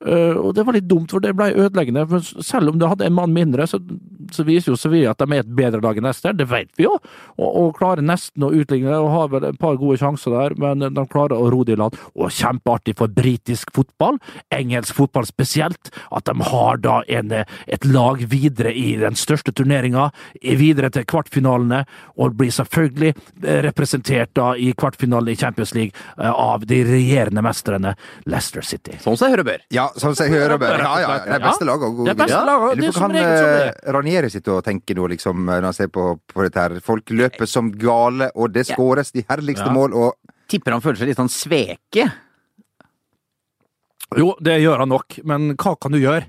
Uh, 0.02 0.34
og 0.34 0.54
det 0.56 0.64
var 0.66 0.74
litt 0.74 0.88
dumt, 0.90 1.12
for 1.14 1.22
det 1.22 1.34
ble 1.38 1.52
ødeleggende. 1.52 2.06
For 2.10 2.42
selv 2.42 2.72
om 2.72 2.80
du 2.80 2.88
hadde 2.90 3.06
en 3.06 3.14
mann 3.14 3.34
mindre, 3.34 3.68
så, 3.70 3.78
så 4.32 4.44
viser 4.46 4.72
jo 4.72 4.78
Sevilla 4.78 5.12
at 5.12 5.22
de 5.22 5.36
er 5.36 5.42
et 5.42 5.54
bedre 5.56 5.80
lag 5.82 5.98
enn 5.98 6.06
Leicester. 6.06 6.36
Det 6.36 6.46
vet 6.50 6.70
vi 6.78 6.86
jo. 6.86 6.94
Og, 7.38 7.48
og 7.48 7.72
klarer 7.78 8.04
nesten 8.04 8.46
å 8.46 8.52
utligne 8.54 8.90
det, 8.92 8.98
og 9.00 9.10
har 9.12 9.32
vel 9.32 9.48
et 9.50 9.60
par 9.60 9.78
gode 9.80 9.98
sjanser 10.00 10.34
der, 10.34 10.56
men 10.60 10.86
de 10.94 11.06
klarer 11.12 11.36
å 11.38 11.50
ro 11.52 11.62
det 11.66 11.76
i 11.76 11.80
land. 11.80 11.96
Og 12.14 12.32
kjempeartig 12.32 12.96
for 13.00 13.12
britisk 13.12 13.72
fotball, 13.76 14.20
engelsk 14.54 14.96
fotball 14.98 15.26
spesielt, 15.28 15.92
at 16.12 16.28
de 16.28 16.48
har 16.52 16.82
da 16.84 17.00
en, 17.18 17.32
et 17.42 17.88
lag 17.88 18.22
videre 18.30 18.74
i 18.76 18.94
den 19.00 19.18
største 19.18 19.54
turneringa, 19.56 20.10
videre 20.42 20.92
til 20.92 21.06
kvartfinalene, 21.08 21.82
og 22.20 22.36
blir 22.38 22.52
selvfølgelig 22.54 23.12
eh, 23.12 23.60
representert 23.66 24.32
da 24.38 24.52
i 24.58 24.72
kvartfinalen 24.78 25.32
i 25.32 25.38
Champions 25.38 25.74
League 25.76 25.92
eh, 26.18 26.30
av 26.30 26.66
de 26.68 26.82
regjerende 26.86 27.44
mestrene 27.44 27.94
Leicester 28.28 28.64
City. 28.66 28.98
Sånn 29.02 29.18
seg 29.20 29.34
hør 29.34 29.44
og 29.44 29.50
bør. 29.50 29.64
Ja, 29.74 29.88
sånn 29.96 30.16
som 30.16 30.28
jeg 30.28 30.36
hører 30.36 30.60
bør. 30.60 30.82
Ja, 30.82 30.92
ja, 31.02 31.10
ja. 31.16 31.24
Det 31.26 31.36
er 31.38 31.44
beste 31.46 31.68
laget. 31.68 31.98
Det 32.02 32.12
er 32.12 32.20
beste 32.22 32.42
laget, 32.48 32.68
Jeg 32.72 32.82
det 32.82 32.88
er 32.88 32.96
som 32.96 33.12
regel 33.12 33.12
sånn 33.12 33.16
det 33.16 33.64
eh, 33.72 33.94
Ranieri 34.12 34.28
sitte 34.30 34.52
og 34.52 34.64
tenke 34.66 34.92
nå, 34.96 35.06
liksom, 35.08 35.46
når 35.48 35.64
han 35.70 35.72
ser 35.76 35.88
på, 35.88 36.02
på 36.28 36.44
dette 36.44 36.60
her. 36.60 36.74
Folk 36.84 37.08
løper 37.16 37.48
som 37.48 37.70
gale, 37.72 38.28
og 38.36 38.52
det 38.52 38.66
skåres 38.68 39.12
de 39.14 39.24
herligste 39.28 39.64
Ja. 39.66 39.72
mål, 39.72 39.94
og 39.96 40.14
Tipper 40.52 40.72
han 40.74 40.82
føler 40.84 40.98
seg 41.00 41.08
litt 41.08 41.16
sånn 41.16 41.30
sveke. 41.32 42.04
Jo, 44.18 44.34
det 44.44 44.58
gjør 44.60 44.82
han 44.84 44.90
nok, 44.92 45.16
men 45.24 45.54
hva 45.56 45.72
kan 45.80 45.92
du 45.94 45.98
gjøre? 46.02 46.26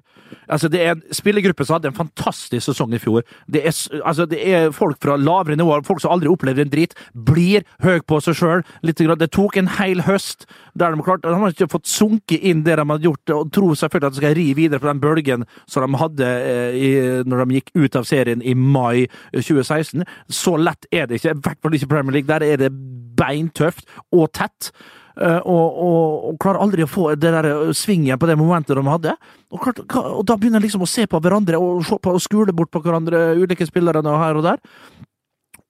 Altså, 0.47 0.69
det 0.71 0.81
er 0.81 0.95
en 0.95 1.03
spillergruppe 1.13 1.65
som 1.65 1.77
hadde 1.77 1.91
en 1.91 1.97
fantastisk 1.97 2.65
sesong 2.67 2.93
i 2.95 3.01
fjor. 3.01 3.23
Det 3.51 3.63
er, 3.67 3.75
altså, 4.03 4.25
det 4.29 4.41
er 4.43 4.71
folk 4.75 4.99
fra 5.03 5.17
lavere 5.19 5.57
nivåer, 5.59 5.85
folk 5.87 6.01
som 6.03 6.13
aldri 6.15 6.31
opplever 6.31 6.65
en 6.65 6.71
drit, 6.73 6.95
blir 7.13 7.65
høy 7.83 8.01
på 8.07 8.19
seg 8.23 8.37
sjøl. 8.39 8.65
Det 8.83 9.31
tok 9.33 9.57
en 9.59 9.71
hel 9.79 10.03
høst 10.07 10.47
der 10.73 10.95
de 10.95 11.03
klarte 11.05 11.29
De 11.29 11.37
har 11.37 11.53
ikke 11.53 11.69
fått 11.69 11.89
sunket 11.89 12.41
inn 12.41 12.63
det 12.65 12.77
de 12.79 12.85
har 12.89 13.03
gjort, 13.03 13.33
og 13.35 13.51
tror 13.53 13.75
selvfølgelig 13.77 14.09
at 14.09 14.15
de 14.15 14.21
skal 14.21 14.35
ri 14.37 14.47
videre 14.57 14.81
på 14.81 14.89
den 14.89 15.03
bølgen 15.03 15.45
som 15.69 15.85
de 15.85 16.01
hadde 16.01 16.29
eh, 16.29 16.77
i, 16.77 16.89
når 17.29 17.43
de 17.43 17.59
gikk 17.59 17.71
ut 17.77 17.99
av 17.99 18.09
serien 18.09 18.41
i 18.41 18.55
mai 18.57 19.05
2016. 19.35 20.03
Så 20.29 20.57
lett 20.57 20.89
er 20.91 21.07
det 21.07 21.21
ikke, 21.21 21.37
i 21.37 21.45
hvert 21.45 21.61
fall 21.63 21.77
ikke 21.77 21.91
Premier 21.93 22.17
League. 22.17 22.29
Der 22.29 22.45
er 22.45 22.65
det 22.65 22.73
beintøft 23.17 23.87
og 24.11 24.31
tett. 24.33 24.71
Eh, 25.13 25.39
og, 25.45 25.75
og, 25.77 26.23
og 26.31 26.37
klarer 26.41 26.63
aldri 26.63 26.85
å 26.85 26.89
få 26.89 27.11
det 27.13 27.29
der 27.35 27.45
eh, 27.45 27.71
svingen 27.77 28.17
på 28.17 28.29
det 28.29 28.37
momentet 28.39 28.73
de 28.73 28.83
hadde. 28.87 29.15
Og, 29.53 29.61
klart, 29.61 29.83
og 29.85 30.23
da 30.25 30.37
begynner 30.39 30.63
de 30.63 30.65
liksom 30.65 30.85
å 30.85 30.89
se 30.89 31.05
på 31.09 31.21
hverandre 31.21 31.59
og, 31.61 31.85
på, 31.85 32.15
og 32.17 32.23
skule 32.23 32.55
bort 32.55 32.71
på 32.73 32.81
hverandre, 32.81 33.33
ulike 33.37 33.67
spillerne 33.69 34.17
her 34.23 34.39
og 34.39 34.47
der. 34.47 34.63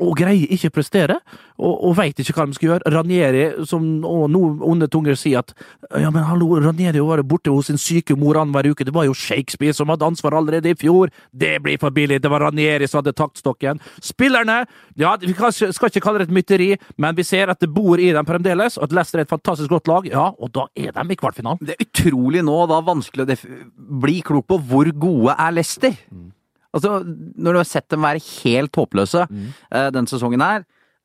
Og 0.04 0.18
greier 0.20 0.52
ikke 0.54 0.72
å 0.72 0.76
prestere, 0.76 1.18
og, 1.58 1.74
og 1.90 1.96
veit 1.98 2.20
ikke 2.20 2.36
hva 2.36 2.46
de 2.50 2.58
skal 2.58 2.70
gjøre. 2.70 2.94
Ranieri, 2.94 3.44
som 3.70 3.86
og 4.04 4.26
noen 4.34 4.60
onde 4.74 4.90
tunger 4.92 5.18
sier 5.20 5.44
at 5.44 5.54
ja, 6.02 6.10
men 6.12 6.26
hallo, 6.28 6.58
Ranieri 6.64 7.02
var 7.04 7.24
borte 7.28 7.54
hos 7.54 7.70
sin 7.72 7.80
syke 7.82 8.18
mor 8.20 8.40
annenhver 8.42 8.72
uke. 8.74 8.88
Det 8.88 8.94
var 8.96 9.08
jo 9.08 9.16
Shakespeare 9.18 9.76
som 9.76 9.92
hadde 9.94 10.08
ansvar 10.08 10.38
allerede 10.40 10.74
i 10.74 10.78
fjor. 10.80 11.12
Det 11.32 11.56
blir 11.64 11.80
for 11.82 11.94
billig. 11.96 12.22
Det 12.24 12.32
var 12.32 12.46
Ranieri 12.48 12.90
som 12.90 13.02
hadde 13.02 13.16
taktstokken. 13.18 13.82
Spillerne 14.04 14.64
ja, 15.00 15.16
Vi 15.22 15.34
kan, 15.38 15.54
skal 15.54 15.90
ikke 15.90 16.04
kalle 16.04 16.24
det 16.24 16.30
et 16.30 16.36
mytteri, 16.36 16.70
men 17.02 17.16
vi 17.18 17.26
ser 17.28 17.52
at 17.54 17.62
det 17.64 17.72
bor 17.74 18.02
i 18.02 18.12
dem 18.14 18.28
fremdeles, 18.28 18.78
og 18.78 18.90
at 18.90 18.98
Leicester 19.00 19.22
er 19.22 19.28
et 19.28 19.34
fantastisk 19.34 19.72
godt 19.72 19.90
lag. 19.92 20.08
Ja, 20.10 20.30
og 20.38 20.54
da 20.56 20.68
er 20.76 20.94
de 20.94 21.08
i 21.14 21.20
kvartfinalen. 21.20 21.64
Det 21.64 21.78
er 21.78 21.88
utrolig 21.88 22.44
nå 22.46 22.60
da 22.70 22.82
vanskelig 22.86 23.26
å 23.26 23.38
bli 24.04 24.22
klok 24.26 24.50
på 24.52 24.62
hvor 24.70 24.90
gode 24.94 25.38
er 25.38 25.56
Leicester. 25.56 25.96
Altså, 26.74 27.02
når 27.06 27.54
du 27.54 27.60
har 27.60 27.70
sett 27.70 27.90
dem 27.94 28.06
være 28.06 28.22
helt 28.44 28.76
håpløse 28.76 29.28
eh, 29.28 29.90
den 29.94 30.08
sesongen 30.10 30.42
her, 30.42 30.64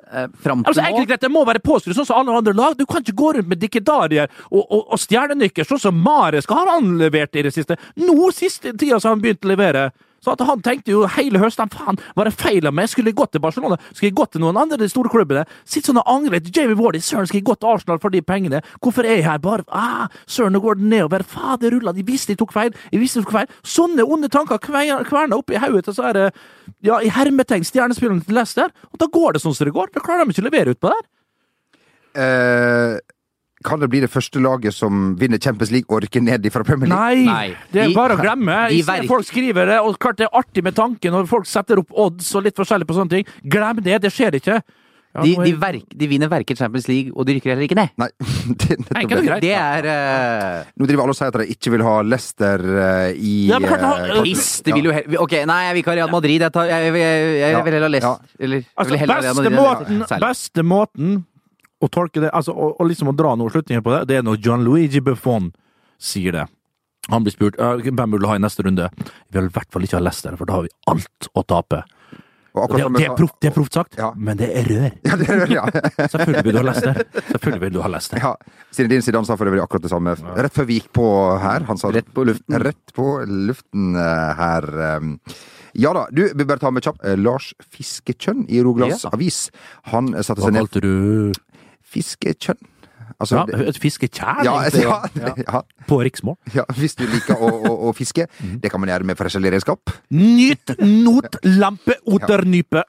uh, 0.09 0.27
fram 0.41 0.63
til 0.65 0.73
Altså, 0.73 0.85
nå 0.85 1.05
greit, 1.05 1.21
Det 1.21 1.31
må 1.33 1.45
være 1.45 1.61
påskrudd 1.65 1.99
sånn 1.99 2.09
som 2.09 2.23
alle 2.23 2.37
andre 2.41 2.55
lag. 2.57 2.77
Du 2.79 2.87
kan 2.89 3.05
ikke 3.05 3.17
gå 3.19 3.33
rundt 3.37 3.51
med 3.51 3.61
dikkedarier 3.61 4.31
og, 4.49 4.63
og, 4.65 4.87
og 4.95 5.03
stjernenykker, 5.03 5.69
sånn 5.69 5.83
som 5.83 6.01
Mares 6.05 6.49
har 6.49 6.73
han 6.73 6.95
levert 7.01 7.37
i 7.37 7.45
det 7.45 7.53
siste. 7.55 7.77
Nå 8.01 8.31
siste 8.37 8.73
tida 8.73 8.97
så 8.97 9.11
har 9.11 9.19
han 9.19 9.25
begynt 9.25 9.45
å 9.45 9.53
levere. 9.53 9.89
Så 10.37 10.45
Han 10.45 10.61
tenkte 10.63 10.91
jo 10.93 11.07
hele 11.07 11.39
høsten 11.39 11.71
faen, 11.73 11.99
var 12.17 12.25
det 12.29 12.35
feil 12.35 12.67
av 12.67 12.75
meg? 12.75 12.89
Skulle 12.89 13.09
jeg 13.13 13.17
gått 13.17 13.33
til 13.33 13.41
Barcelona? 13.41 13.77
Skulle 13.93 14.11
jeg 14.11 14.15
gått 14.19 14.33
til 14.33 14.41
noen 14.43 14.57
andre 14.61 14.77
de 14.77 14.89
store 14.89 15.09
klubbene? 15.09 15.47
Sitt 15.65 15.87
sånn 15.89 15.97
og 16.03 16.05
angret. 16.11 16.51
Jamie 16.55 16.77
Wardy, 16.77 16.99
søren, 17.01 17.27
skal 17.27 17.39
jeg 17.41 17.47
gått 17.49 17.61
til 17.61 17.69
Arsenal 17.73 17.99
for 18.03 18.11
de 18.11 18.21
pengene? 18.23 18.61
Hvorfor 18.83 19.05
er 19.07 19.17
jeg 19.21 19.25
her? 19.25 19.39
Bare 19.39 19.65
ah, 19.73 20.09
søren, 20.27 20.53
nå 20.53 20.61
går 20.61 20.75
det 20.81 20.85
nedover. 20.93 21.23
Fader 21.23 21.71
rulla, 21.77 21.93
de 21.97 22.03
visste 22.03 22.33
de 22.35 22.39
tok 22.43 22.53
feil. 22.53 22.75
Jeg 22.93 23.01
visste 23.01 23.21
de 23.21 23.25
tok 23.29 23.33
feil. 23.39 23.53
Sånne 23.65 24.05
onde 24.05 24.29
tanker 24.29 24.59
kver- 24.59 25.05
kverna 25.09 25.39
oppi 25.39 25.57
hodet 25.59 25.85
til 25.89 25.95
så 25.95 26.09
er 26.11 26.13
det, 26.19 26.27
ja, 26.85 26.99
i 27.01 27.09
hermetegn 27.13 27.65
stjernespillerne 27.65 28.25
til 28.27 28.35
Leicester. 28.35 28.69
Og 28.93 28.99
da 28.99 29.07
går 29.13 29.33
det 29.39 29.43
sånn 29.45 29.55
som 29.57 29.65
det 29.69 29.75
går. 29.77 29.93
Da 29.95 30.01
klarer 30.05 30.25
de 30.27 30.35
ikke 30.35 30.45
å 30.45 30.51
levere 30.51 30.75
utpå 30.75 30.91
der. 30.93 31.07
eh, 32.19 32.99
Kan 33.65 33.81
det 33.83 33.89
bli 33.91 34.01
det 34.05 34.11
første 34.11 34.39
laget 34.43 34.75
som 34.77 35.15
vinner 35.19 35.39
Champions 35.43 35.73
League 35.75 35.91
og 35.91 36.05
rykker 36.05 36.23
ned 36.23 36.47
fra 36.55 36.63
Premier 36.63 36.89
League? 36.89 37.25
Nei, 37.25 37.25
Nei, 37.27 37.57
det 37.73 37.83
er 37.83 37.89
de- 37.89 37.95
bare 37.97 38.15
å 38.17 38.21
glemme. 38.23 38.59
de 38.71 39.09
folk 39.09 39.27
skriver 39.27 39.67
det, 39.67 39.79
og 39.83 39.99
klart 39.99 40.17
det 40.21 40.29
er 40.29 40.39
artig 40.39 40.63
med 40.63 40.75
tanken 40.79 41.11
når 41.13 41.27
folk 41.27 41.47
setter 41.47 41.79
opp 41.83 41.91
odds 41.93 42.35
og 42.39 42.45
litt 42.47 42.55
forskjellig 42.57 42.87
på 42.87 42.95
sånne 42.95 43.11
ting. 43.17 43.25
Glem 43.45 43.81
det, 43.83 44.01
det 44.03 44.13
skjer 44.15 44.39
ikke. 44.39 44.61
Ja, 45.17 45.23
de, 45.25 45.31
de, 45.41 45.53
verk, 45.57 45.87
de 45.97 46.07
vinner 46.07 46.29
verken 46.29 46.55
Champions 46.55 46.87
League, 46.87 47.11
og 47.17 47.25
de 47.27 47.33
rykker 47.39 47.51
heller 47.51 47.65
ikke 47.65 47.75
ned. 47.79 47.89
Nei, 47.99 48.09
det, 48.61 48.77
nettopp 48.79 49.01
ikke 49.03 49.17
det. 49.17 49.25
greit. 49.27 49.41
Det 49.43 49.55
er 49.57 49.89
uh... 49.89 50.69
Nå 50.79 50.87
driver 50.91 51.03
alle 51.07 51.15
og 51.15 51.19
sier 51.19 51.33
at 51.33 51.39
de 51.41 51.47
ikke 51.57 51.73
vil 51.75 51.83
ha 51.87 51.95
Leicester 52.05 52.61
uh, 52.69 53.09
i 53.17 53.33
Ja, 53.49 53.59
men 53.59 53.73
klart, 53.73 54.05
eh, 54.13 54.21
Piss! 54.29 54.61
De 54.63 54.75
vil 54.77 54.91
jo 54.91 54.93
he- 54.93 55.07
Ok, 55.19 55.33
nei, 55.49 55.59
jeg 55.65 55.75
vil 55.79 55.83
ikke 55.83 55.95
ha 55.95 55.97
Real 56.03 56.13
Madrid. 56.13 56.45
Jeg, 56.45 56.53
tar, 56.55 56.69
jeg, 56.71 56.93
jeg, 56.93 57.01
jeg, 57.01 57.41
jeg 57.57 57.65
vil 57.65 57.73
heller 57.79 57.89
ha 57.89 57.93
Leicester. 57.97 58.29
Ja. 58.37 58.45
Eller, 58.47 58.63
Altså, 58.77 59.01
heller 59.01 59.17
beste 59.25 59.35
Madrid 59.35 59.59
måten, 59.59 60.05
beste 60.29 60.63
måten 60.77 61.19
å 61.81 61.89
tolke 61.93 62.23
det, 62.25 62.31
altså, 62.35 62.55
og, 62.55 62.77
og 62.81 62.89
liksom 62.91 63.13
å 63.13 63.17
dra 63.17 63.35
noen 63.39 63.53
slutninger 63.55 63.85
på 63.85 63.93
det, 63.95 64.01
det 64.11 64.17
er 64.19 64.25
når 64.27 64.41
John 64.43 64.65
Luigi 64.67 65.03
Buffon 65.05 65.53
sier 65.99 66.35
det. 66.35 66.47
Han 67.09 67.25
blir 67.25 67.33
spurt 67.33 67.57
hvem 67.59 68.11
vil 68.13 68.21
du 68.21 68.27
ha 68.29 68.37
i 68.37 68.43
neste 68.43 68.65
runde. 68.67 68.91
Vi 69.31 69.39
vil 69.39 69.47
i 69.49 69.55
hvert 69.55 69.71
fall 69.73 69.87
ikke 69.87 69.97
ha 69.97 70.03
Leicester, 70.05 70.35
for 70.37 70.49
da 70.51 70.59
har 70.59 70.67
vi 70.67 70.75
alt 70.91 71.31
å 71.39 71.45
tape. 71.49 71.85
Det, 72.59 72.87
det, 72.97 73.05
er 73.07 73.13
proft, 73.15 73.37
det 73.39 73.51
er 73.51 73.55
proft 73.55 73.77
sagt, 73.77 73.97
Ja. 74.01 74.09
men 74.17 74.39
det 74.41 74.49
er 74.57 74.67
rør. 74.67 74.95
Ja, 75.07 75.17
det 75.21 75.29
er, 75.31 75.43
ja. 75.53 75.65
Selvfølgelig 76.13 76.43
vil 76.49 76.57
du 76.57 76.59
ha 76.59 76.65
Leicester. 76.67 77.03
Selvfølgelig 77.29 77.63
vil 77.63 77.75
du 77.77 77.81
ha 77.85 77.91
Leicester. 77.93 78.23
ja. 78.25 78.33
Zinedine 78.75 79.05
Zidane 79.07 79.29
sa 79.29 79.37
for 79.39 79.51
øvrig 79.51 79.63
akkurat 79.63 79.85
det 79.85 79.93
samme 79.93 80.17
rett 80.19 80.57
før 80.57 80.67
vi 80.69 80.81
gikk 80.81 80.91
på 80.99 81.07
her. 81.45 81.69
Han 81.69 81.79
sa. 81.81 81.93
Rett 81.95 82.11
på 82.17 82.25
luften. 82.27 82.59
Rett 82.65 82.95
på 82.97 83.07
luften 83.49 83.95
eh, 83.95 84.43
her. 84.43 84.69
um. 84.99 85.15
Ja 85.79 85.93
da, 85.95 86.07
du, 86.11 86.25
vi 86.35 86.45
bare 86.49 86.59
tar 86.59 86.73
med 86.75 86.83
kjapt. 86.83 87.05
Eh, 87.07 87.15
Lars 87.21 87.53
Fiskekjønn 87.77 88.47
i 88.51 88.65
Rogalands. 88.65 89.07
Avis. 89.13 89.45
Han 89.93 90.11
satte 90.19 90.43
seg 90.43 90.57
ned 90.57 90.65
kalte 90.67 90.83
du 90.83 90.93
Fiskekjønn. 91.93 92.61
Altså, 93.19 93.41
ja, 93.49 93.63
et 93.67 93.79
fisketjern 93.83 94.45
ja, 94.47 94.53
ja, 94.79 95.33
ja, 95.41 95.61
på 95.89 95.97
riksmål? 96.07 96.37
ja, 96.55 96.63
hvis 96.79 96.95
du 96.99 97.03
liker 97.09 97.41
å, 97.41 97.49
å, 97.51 97.73
å 97.89 97.95
fiske. 97.97 98.29
Mhm. 98.39 98.61
Det 98.63 98.71
kan 98.71 98.83
man 98.83 98.93
gjøre 98.93 99.09
med 99.09 99.19
forskjellige 99.19 99.57
redskap. 99.57 99.95
Nyt, 100.15 100.77
not, 100.79 101.41
lampe, 101.59 101.99
oternype. 102.07 102.85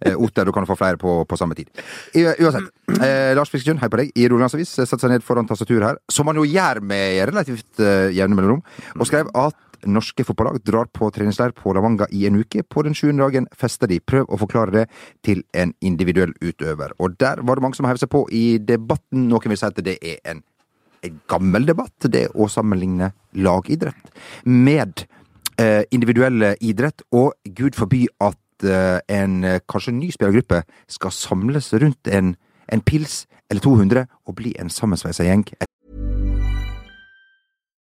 Eh, 0.00 0.16
Otter, 0.16 0.48
du 0.48 0.54
kan 0.54 0.66
få 0.66 0.76
flere 0.78 0.98
på, 0.98 1.20
på 1.28 1.36
samme 1.38 1.54
tid. 1.58 1.68
I, 2.16 2.24
uansett. 2.40 2.70
Eh, 2.96 3.34
Lars 3.36 3.52
Fiskekjønn, 3.52 3.80
hei 3.82 3.90
på 3.92 4.00
deg. 4.00 4.12
I 4.16 4.28
Rogalands 4.30 4.56
Avis 4.56 4.72
eh, 4.78 4.88
seg 4.88 5.04
ned 5.12 5.26
foran 5.26 5.46
tastaturet 5.48 5.90
her, 5.90 6.00
som 6.10 6.30
han 6.30 6.40
jo 6.40 6.46
gjør 6.48 6.80
med 6.88 7.20
relativt 7.30 7.82
eh, 7.82 8.08
jevne 8.16 8.38
mellomrom, 8.38 8.64
og 8.96 9.10
skrev 9.10 9.30
at 9.36 9.58
norske 9.86 10.24
fotballag 10.26 10.60
drar 10.66 10.88
på 10.92 11.10
treningsleir 11.14 11.52
på 11.56 11.72
La 11.74 11.82
Manga 11.84 12.08
i 12.10 12.24
en 12.26 12.38
uke. 12.40 12.62
På 12.62 12.82
den 12.86 12.96
sjuende 12.98 13.26
dagen 13.26 13.48
fester 13.56 13.90
de. 13.90 14.00
Prøv 14.00 14.28
å 14.28 14.38
forklare 14.40 14.74
det 14.74 14.84
til 15.26 15.44
en 15.54 15.74
individuell 15.84 16.34
utøver. 16.40 16.94
Og 16.98 17.18
der 17.20 17.42
var 17.42 17.58
det 17.58 17.66
mange 17.66 17.78
som 17.78 17.88
hev 17.88 18.00
seg 18.00 18.10
på 18.12 18.24
i 18.34 18.58
debatten. 18.58 19.28
Noen 19.30 19.52
vil 19.52 19.60
si 19.60 19.68
at 19.68 19.80
det 19.84 19.98
er 20.02 20.18
en 20.32 20.42
gammel 21.30 21.68
debatt, 21.68 22.10
det 22.10 22.26
å 22.34 22.48
sammenligne 22.50 23.12
lagidrett 23.38 24.10
med 24.50 25.04
eh, 25.60 25.84
individuell 25.94 26.56
idrett, 26.58 27.04
og 27.14 27.38
gud 27.54 27.78
forby 27.78 28.08
at 28.18 28.66
eh, 28.66 28.98
en 29.06 29.44
kanskje 29.70 29.94
ny 29.94 30.10
spillergruppe 30.10 30.64
skal 30.90 31.14
samles 31.14 31.70
rundt 31.78 32.10
en, 32.10 32.34
en 32.66 32.82
pils 32.82 33.28
eller 33.48 33.62
200 33.62 34.06
og 34.26 34.38
bli 34.42 34.56
en 34.58 34.70
sammensveisa 34.72 35.26
gjeng. 35.28 35.46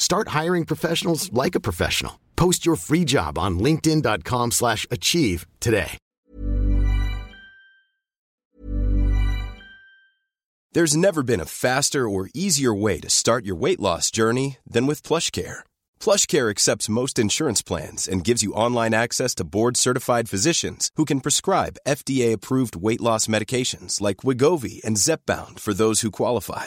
Start 0.00 0.28
hiring 0.38 0.64
professionals 0.64 1.30
like 1.32 1.54
a 1.54 1.60
professional. 1.68 2.18
Post 2.34 2.66
your 2.66 2.76
free 2.76 3.04
job 3.04 3.38
on 3.38 3.58
linkedin.com/achieve 3.66 4.50
slash 4.50 4.86
achieve 4.90 5.46
today. 5.60 5.92
There's 10.72 10.96
never 10.96 11.22
been 11.24 11.40
a 11.40 11.52
faster 11.66 12.08
or 12.08 12.30
easier 12.32 12.72
way 12.72 13.00
to 13.00 13.10
start 13.10 13.44
your 13.44 13.56
weight 13.56 13.80
loss 13.80 14.10
journey 14.10 14.58
than 14.74 14.86
with 14.86 15.02
PlushCare. 15.02 15.64
PlushCare 15.98 16.48
accepts 16.48 16.88
most 17.00 17.18
insurance 17.18 17.60
plans 17.60 18.06
and 18.06 18.24
gives 18.28 18.44
you 18.44 18.52
online 18.66 18.94
access 18.94 19.34
to 19.34 19.50
board-certified 19.56 20.28
physicians 20.28 20.90
who 20.94 21.04
can 21.04 21.20
prescribe 21.20 21.80
FDA-approved 21.88 22.76
weight 22.86 23.00
loss 23.00 23.26
medications 23.26 24.00
like 24.00 24.22
Wigovi 24.26 24.80
and 24.84 24.96
Zepbound 24.96 25.58
for 25.58 25.74
those 25.74 26.02
who 26.02 26.10
qualify. 26.12 26.66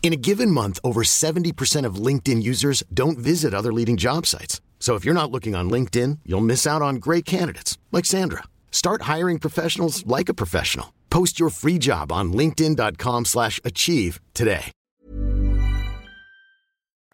In 0.00 0.12
a 0.14 0.16
given 0.16 0.50
month, 0.50 0.78
over 0.82 1.02
70% 1.02 1.84
of 1.84 1.96
LinkedIn 2.06 2.42
users 2.42 2.82
don't 2.94 3.18
visit 3.18 3.52
other 3.52 3.72
leading 3.72 3.98
job 3.98 4.24
sites. 4.26 4.62
So 4.80 4.94
if 4.94 5.04
you're 5.04 5.12
not 5.12 5.30
looking 5.30 5.54
on 5.54 5.68
LinkedIn, 5.70 6.20
you'll 6.24 6.40
miss 6.40 6.66
out 6.66 6.80
on 6.80 6.96
great 6.96 7.26
candidates 7.26 7.76
like 7.92 8.06
Sandra. 8.06 8.44
Start 8.70 9.02
hiring 9.02 9.38
professionals 9.38 10.06
like 10.06 10.30
a 10.30 10.34
professional. 10.34 10.94
Post 11.10 11.38
your 11.38 11.50
free 11.50 11.78
job 11.78 12.10
on 12.12 12.32
linkedin.com/achieve 12.32 14.18
today. 14.34 14.70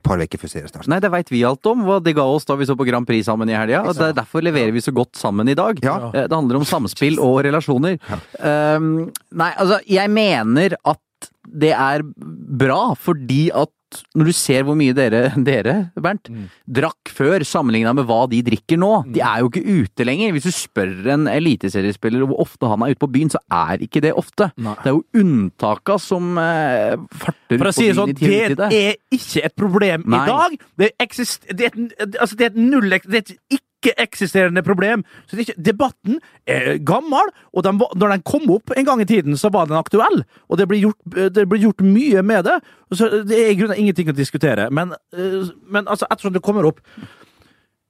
Par 0.04 0.20
uker 0.20 0.36
før 0.38 0.50
seriestart. 0.52 0.86
Nei, 0.86 0.98
det 1.00 1.08
veit 1.10 1.30
vi 1.32 1.40
alt 1.48 1.64
om, 1.66 1.80
hva 1.86 1.96
det 2.04 2.12
ga 2.18 2.26
oss 2.28 2.44
da 2.44 2.54
vi 2.60 2.66
så 2.68 2.76
på 2.76 2.84
Grand 2.84 3.06
Prix 3.08 3.24
sammen 3.24 3.48
i 3.48 3.54
helga. 3.56 3.80
Og 3.88 3.94
det 3.96 4.10
er 4.10 4.18
derfor 4.18 4.42
leverer 4.44 4.72
vi 4.76 4.82
så 4.84 4.92
godt 4.92 5.16
sammen 5.16 5.48
i 5.48 5.54
dag. 5.56 5.80
Ja. 5.82 6.10
Eh, 6.12 6.26
Det 6.28 6.36
handler 6.36 6.56
om 6.60 6.64
samspill 6.68 7.16
og 7.18 7.40
relasjoner. 7.46 7.96
Um, 8.38 9.10
nei, 9.32 9.52
altså, 9.56 9.80
jeg 9.88 10.10
mener 10.12 10.76
at 10.84 11.00
det 11.48 11.72
er 11.76 12.04
bra, 12.04 12.94
fordi 12.98 13.48
at 13.54 13.72
når 14.18 14.30
du 14.30 14.34
ser 14.34 14.64
hvor 14.66 14.74
mye 14.78 14.94
dere, 14.96 15.28
dere 15.46 15.74
Bernt, 16.02 16.30
drakk 16.66 17.10
før 17.14 17.44
sammenligna 17.46 17.92
med 17.96 18.08
hva 18.08 18.24
de 18.30 18.40
drikker 18.46 18.80
nå 18.80 18.90
De 19.14 19.22
er 19.22 19.42
jo 19.42 19.50
ikke 19.50 19.62
ute 19.62 20.06
lenger. 20.06 20.32
Hvis 20.34 20.48
du 20.48 20.54
spør 20.54 21.10
en 21.14 21.28
eliteseriespiller 21.30 22.24
hvor 22.26 22.42
ofte 22.44 22.70
han 22.70 22.82
er 22.82 22.94
ute 22.94 23.02
på 23.04 23.10
byen, 23.14 23.30
så 23.30 23.40
er 23.54 23.84
ikke 23.86 24.02
det 24.04 24.14
ofte. 24.18 24.50
Nei. 24.58 24.74
Det 24.82 24.90
er 24.90 24.96
jo 24.96 25.22
unntaka 25.22 25.98
som 26.02 26.34
eh, 26.40 26.96
farter 27.22 27.60
For 27.60 27.70
å 27.70 27.74
si 27.76 27.86
det 27.90 27.98
sånn, 28.00 28.14
det 28.18 28.80
er 28.80 28.98
ikke 29.14 29.44
et 29.46 29.56
problem 29.58 30.08
Nei. 30.10 30.24
i 30.24 30.32
dag. 30.32 30.58
Det, 30.82 30.90
eksist, 31.04 31.46
det, 31.50 31.70
er 31.70 32.10
altså 32.18 32.40
det 32.40 32.48
er 32.48 32.54
et 32.54 32.60
null 32.60 32.90
Det 33.04 33.20
er 33.20 33.24
et 33.28 33.62
ikke-eksisterende 33.84 34.64
problem. 34.66 35.04
Så 35.26 35.36
det 35.36 35.42
er 35.42 35.46
ikke, 35.48 35.64
debatten 35.68 36.20
er 36.50 36.78
gammel, 36.86 37.32
og 37.52 37.66
de, 37.66 37.72
når 37.76 38.14
den 38.14 38.24
kom 38.26 38.48
opp 38.54 38.74
en 38.76 38.88
gang 38.88 39.02
i 39.04 39.08
tiden, 39.08 39.36
så 39.40 39.52
var 39.52 39.68
den 39.68 39.78
aktuell. 39.78 40.24
Og 40.48 40.58
det 40.58 40.68
blir 40.70 40.86
gjort, 40.88 41.18
det 41.36 41.46
blir 41.48 41.66
gjort 41.68 41.84
mye 41.84 42.22
med 42.22 42.48
det. 42.48 42.58
Så 42.92 43.10
det 43.28 43.38
er 43.38 43.52
i 43.52 43.58
grunnen 43.58 43.80
ingenting 43.80 44.10
å 44.10 44.16
diskutere. 44.16 44.70
Men, 44.70 44.96
eh, 45.16 45.50
men 45.68 45.86
altså, 45.86 46.08
ettersom 46.10 46.34
det 46.34 46.44
kommer 46.44 46.66
opp 46.68 46.80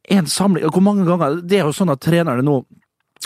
en 0.04 0.26
samling 0.28 0.68
Hvor 0.68 0.82
mange 0.84 1.06
ganger 1.08 1.38
Det 1.40 1.56
er 1.56 1.62
jo 1.64 1.72
sånn 1.72 1.88
at 1.88 2.02
trenerne 2.04 2.44
nå 2.44 2.58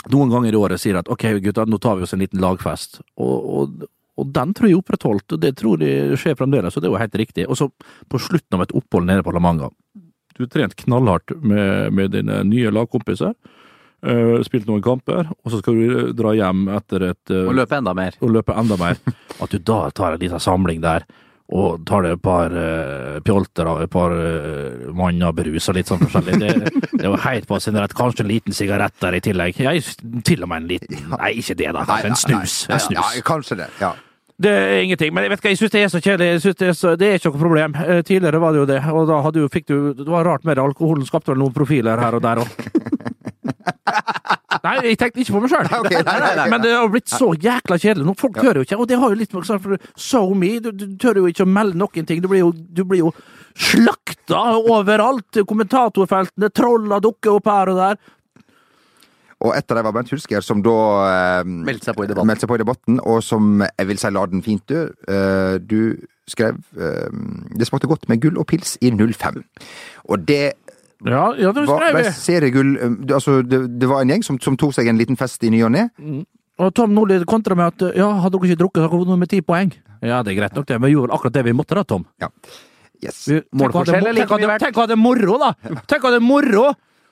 noen 0.07 0.29
ganger 0.31 0.55
i 0.55 0.59
året 0.59 0.79
sier 0.79 0.95
at 0.95 1.09
ok, 1.11 1.25
gutta, 1.43 1.65
nå 1.67 1.77
tar 1.81 1.97
vi 1.97 2.05
oss 2.05 2.13
en 2.15 2.21
liten 2.21 2.39
lagfest. 2.39 3.01
Og, 3.19 3.49
og, 3.59 3.81
og 4.15 4.29
den 4.35 4.53
tror 4.55 4.69
jeg 4.69 4.79
opprettholdt, 4.79 5.35
og 5.35 5.41
det 5.43 5.51
tror 5.59 5.83
jeg 5.83 6.15
skjer 6.21 6.37
fremdeles, 6.39 6.75
og 6.75 6.83
det 6.83 6.87
er 6.87 6.93
jo 6.93 7.01
helt 7.01 7.17
riktig. 7.19 7.47
Og 7.49 7.59
så 7.59 7.67
på 8.07 8.21
slutten 8.21 8.55
av 8.55 8.63
et 8.63 8.75
opphold 8.79 9.09
nede 9.09 9.25
på 9.25 9.33
La 9.35 9.41
Manga. 9.43 9.67
Du 10.39 10.47
trent 10.47 10.75
knallhardt 10.79 11.33
med, 11.43 11.91
med 11.93 12.13
dine 12.15 12.41
nye 12.47 12.71
lagkompiser, 12.75 13.35
Uh, 13.99 14.37
spilt 14.47 14.63
noen 14.63 14.79
kamper, 14.79 15.27
og 15.27 15.51
så 15.51 15.57
skal 15.59 15.75
du 15.75 16.11
dra 16.15 16.31
hjem 16.31 16.69
etter 16.71 17.03
et 17.09 17.31
uh, 17.35 17.49
Og 17.49 17.57
løpe 17.57 17.75
enda 17.75 17.91
mer. 17.97 18.15
og 18.23 18.29
løpe 18.31 18.55
enda 18.55 18.77
mer. 18.79 18.95
At 19.43 19.51
du 19.51 19.57
da 19.59 19.89
tar 19.91 20.15
en 20.15 20.21
liten 20.21 20.39
samling 20.39 20.79
der, 20.85 21.03
og 21.51 21.81
tar 21.83 22.05
det 22.07 22.13
et 22.15 22.21
par 22.23 22.55
uh, 22.55 23.17
pjolter 23.27 23.67
av 23.67 23.81
et 23.83 23.91
par 23.91 24.15
uh, 24.15 24.87
manner 24.95 25.35
brus 25.35 25.67
og 25.67 25.75
litt 25.75 25.91
sånn 25.91 25.99
forskjellig. 26.05 26.39
Det, 26.39 26.71
det 26.93 27.01
er 27.03 27.09
jo 27.09 27.19
helt 27.25 27.49
på 27.51 27.59
sin 27.59 27.75
rett. 27.75 27.91
Kanskje 27.99 28.23
en 28.23 28.31
liten 28.31 28.55
sigarett 28.55 28.95
der 29.03 29.19
i 29.19 29.21
tillegg. 29.27 29.59
Jeg, 29.67 29.83
til 30.23 30.47
og 30.47 30.53
med 30.53 30.63
en 30.63 30.71
liten 30.71 31.03
Nei, 31.17 31.33
ikke 31.43 31.59
det, 31.59 31.73
da. 31.75 31.83
Kanskje 31.91 32.13
en 32.13 32.19
snus. 32.23 32.55
Nei, 32.69 32.77
En 32.79 32.85
snus. 32.87 33.15
Ja, 33.19 33.25
kanskje 33.33 33.59
det. 33.65 33.67
ja. 33.83 33.91
Det 34.39 34.51
er 34.55 34.81
ingenting. 34.85 35.11
Men 35.13 35.25
jeg 35.25 35.33
vet 35.33 35.41
hva, 35.43 35.51
jeg 35.51 35.59
syns 35.59 35.73
det 35.73 35.81
er 35.83 35.89
så 35.91 35.99
kjedelig. 35.99 36.27
Jeg 36.31 36.41
synes 36.45 36.59
det, 36.59 36.67
er 36.71 36.77
så, 36.79 36.93
det 36.99 37.07
er 37.09 37.17
ikke 37.19 37.31
noe 37.33 37.41
problem. 37.41 37.73
Eh, 37.83 38.01
Tidligere 38.07 38.39
var 38.39 38.55
det 38.55 38.61
jo 38.61 38.67
det, 38.69 38.77
og 38.93 39.07
da 39.09 39.17
hadde 39.25 39.41
jo 39.43 39.49
fikk 39.51 39.65
du 39.67 39.77
Det 39.97 40.07
var 40.07 40.27
rart 40.27 40.45
med 40.47 40.55
det. 40.55 40.63
Alkoholen 40.63 41.07
skapte 41.07 41.33
vel 41.33 41.41
noen 41.41 41.55
profiler 41.55 41.99
her 41.99 42.15
og 42.15 42.23
der 42.23 42.43
òg. 42.45 42.53
Nei, 44.63 44.73
jeg 44.89 44.97
tenkte 44.99 45.21
ikke 45.23 45.35
på 45.35 45.41
meg 45.43 45.51
sjøl. 45.51 45.67
Men 46.51 46.63
det 46.63 46.71
har 46.73 46.87
blitt 46.91 47.11
så 47.11 47.31
jækla 47.35 47.77
kjedelig. 47.79 48.05
nå. 48.07 48.15
Folk 48.19 48.39
tør 48.39 48.59
jo 48.59 48.65
ikke, 48.65 48.79
og 48.79 48.87
det 48.89 48.99
har 49.01 49.11
jo 49.13 49.19
litt 49.19 49.35
med 49.35 49.75
So 49.99 50.23
me, 50.35 50.53
du, 50.63 50.71
du 50.75 50.85
tør 50.99 51.21
jo 51.21 51.27
ikke 51.31 51.45
å 51.45 51.49
melde 51.49 51.79
noen 51.79 52.07
ting. 52.07 52.21
Du 52.23 52.27
blir 52.31 52.43
jo, 52.43 52.51
du 52.53 52.83
blir 52.87 53.03
jo 53.03 53.11
slakta 53.59 54.41
overalt. 54.59 55.41
Kommentatorfeltene, 55.47 56.51
trolla 56.55 56.99
dukker 57.03 57.37
opp 57.37 57.51
her 57.51 57.73
og 57.73 57.81
der. 57.83 58.01
Og 59.41 59.53
et 59.55 59.71
av 59.71 59.77
dem 59.79 59.85
var 59.87 59.93
Bernt 59.95 60.09
Hulsker, 60.11 60.41
som 60.43 60.59
da 60.65 60.71
eh, 61.39 61.43
Meldte 61.47 61.85
seg 61.89 61.95
på 61.95 62.03
i 62.03 62.07
debatten. 62.09 62.27
meldte 62.27 62.43
seg 62.43 62.49
på 62.51 62.57
i 62.57 62.63
debatten, 62.63 62.97
og 63.07 63.21
som 63.23 63.61
jeg 63.63 63.87
vil 63.87 63.97
si 64.01 64.09
la 64.11 64.25
den 64.27 64.41
fint 64.43 64.65
dø. 64.67 64.81
Eh, 65.07 65.57
du 65.63 65.95
skrev 66.27 66.57
eh, 66.77 67.07
Det 67.57 67.67
smakte 67.69 67.87
godt 67.89 68.09
med 68.11 68.19
gull 68.21 68.37
og 68.37 68.45
pils 68.51 68.75
i 68.83 68.91
05. 68.91 69.39
Og 70.09 70.25
det 70.27 70.41
Ja, 71.07 71.29
ja 71.39 71.53
det 71.55 71.63
var 71.69 71.93
var 71.95 72.09
seriegull 72.11 72.75
eh, 72.75 72.89
det- 73.07 73.15
Altså, 73.15 73.41
det, 73.47 73.79
det 73.79 73.87
var 73.87 74.01
en 74.03 74.09
gjeng 74.11 74.23
som, 74.27 74.39
som 74.43 74.57
tok 74.59 74.73
seg 74.75 74.87
en 74.91 74.99
liten 74.99 75.15
fest 75.17 75.41
i 75.47 75.49
ny 75.49 75.63
og 75.63 75.71
ne. 75.71 75.87
Og 76.59 76.73
Tom 76.75 76.91
Nordli 76.91 77.23
kontra 77.23 77.55
med 77.55 77.71
at 77.71 77.95
ja, 77.95 78.09
hadde 78.19 78.35
dere 78.35 78.51
ikke 78.51 78.59
drukket, 78.59 78.81
hadde 78.83 78.91
dere 78.91 79.05
vunnet 79.05 79.19
med 79.23 79.29
ti 79.31 79.39
poeng. 79.41 79.71
Ja, 80.03 80.19
det 80.23 80.33
er 80.33 80.41
greit 80.41 80.55
nok, 80.59 80.67
det. 80.67 80.81
Vi 80.83 80.91
gjorde 80.91 81.15
akkurat 81.15 81.33
det 81.39 81.45
vi 81.47 81.53
måtte 81.55 81.75
da, 81.79 81.83
Tom. 81.87 82.03
Ja. 82.19 82.27
Yes. 82.99 83.21
Målforskjell 83.55 84.09
er 84.11 84.13
like 84.17 84.27
mye 84.35 84.47
verdt. 84.51 84.65
Tenk 84.67 84.75
å 84.75 84.83
ha 84.83 84.89
det 84.91 84.97
moro, 84.99 85.37
da! 85.39 85.53
Tenk 85.87 86.03
å 86.03 86.09
ha 86.09 86.17
det 86.17 86.21
moro! 86.23 86.65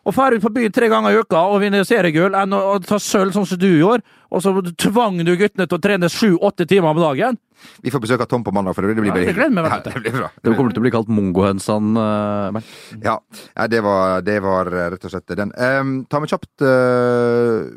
Å 0.07 0.13
fære 0.15 0.37
ut 0.37 0.45
på 0.45 0.53
byen 0.55 0.73
tre 0.73 0.87
ganger 0.91 1.15
i 1.15 1.19
uka 1.19 1.41
og 1.51 1.59
vinne 1.63 1.83
seriegull 1.87 2.37
enn 2.37 2.55
å, 2.55 2.61
å 2.73 2.77
ta 2.83 2.99
sølv, 3.01 3.33
sånn 3.35 3.47
som 3.49 3.59
du 3.59 3.69
gjorde. 3.73 4.05
Og 4.31 4.43
så 4.43 4.53
tvang 4.79 5.19
du 5.23 5.33
guttene 5.39 5.67
til 5.67 5.77
å 5.77 5.83
trene 5.83 6.09
sju-åtte 6.11 6.67
timer 6.67 6.91
om 6.91 7.01
dagen. 7.01 7.39
Vi 7.81 7.91
får 7.91 8.03
besøk 8.03 8.23
av 8.23 8.29
Tom 8.29 8.43
på 8.45 8.53
mandag, 8.53 8.75
for 8.75 8.85
det 8.85 8.95
blir 8.95 9.09
Ja, 9.09 9.15
det 9.15 9.49
meg 9.55 9.67
Ja, 9.71 9.79
det 9.83 9.95
blir 9.95 10.15
bra. 10.19 10.29
Det 10.43 10.55
kommer 10.55 10.75
til 10.75 10.81
å 10.83 10.85
bli 10.85 10.93
kalt 10.93 11.11
mongohøns, 11.11 11.67
uh, 11.71 12.51
Bernt. 12.55 12.73
Ja, 13.03 13.17
ja 13.55 13.67
det, 13.71 13.81
var, 13.85 14.21
det 14.25 14.39
var 14.45 14.71
eh, 14.71 14.89
rett 14.93 15.07
og 15.07 15.13
slett 15.13 15.37
den. 15.39 15.53
Um, 15.55 15.93
ta 16.09 16.21
med 16.21 16.31
kjapt 16.31 16.65
eh, 16.65 17.71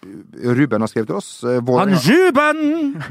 Ruben 0.00 0.80
har 0.80 0.88
skrevet 0.88 1.10
til 1.10 1.16
oss. 1.18 1.28
Uh, 1.44 1.58
Han 1.76 1.92
Ruben! 1.94 2.62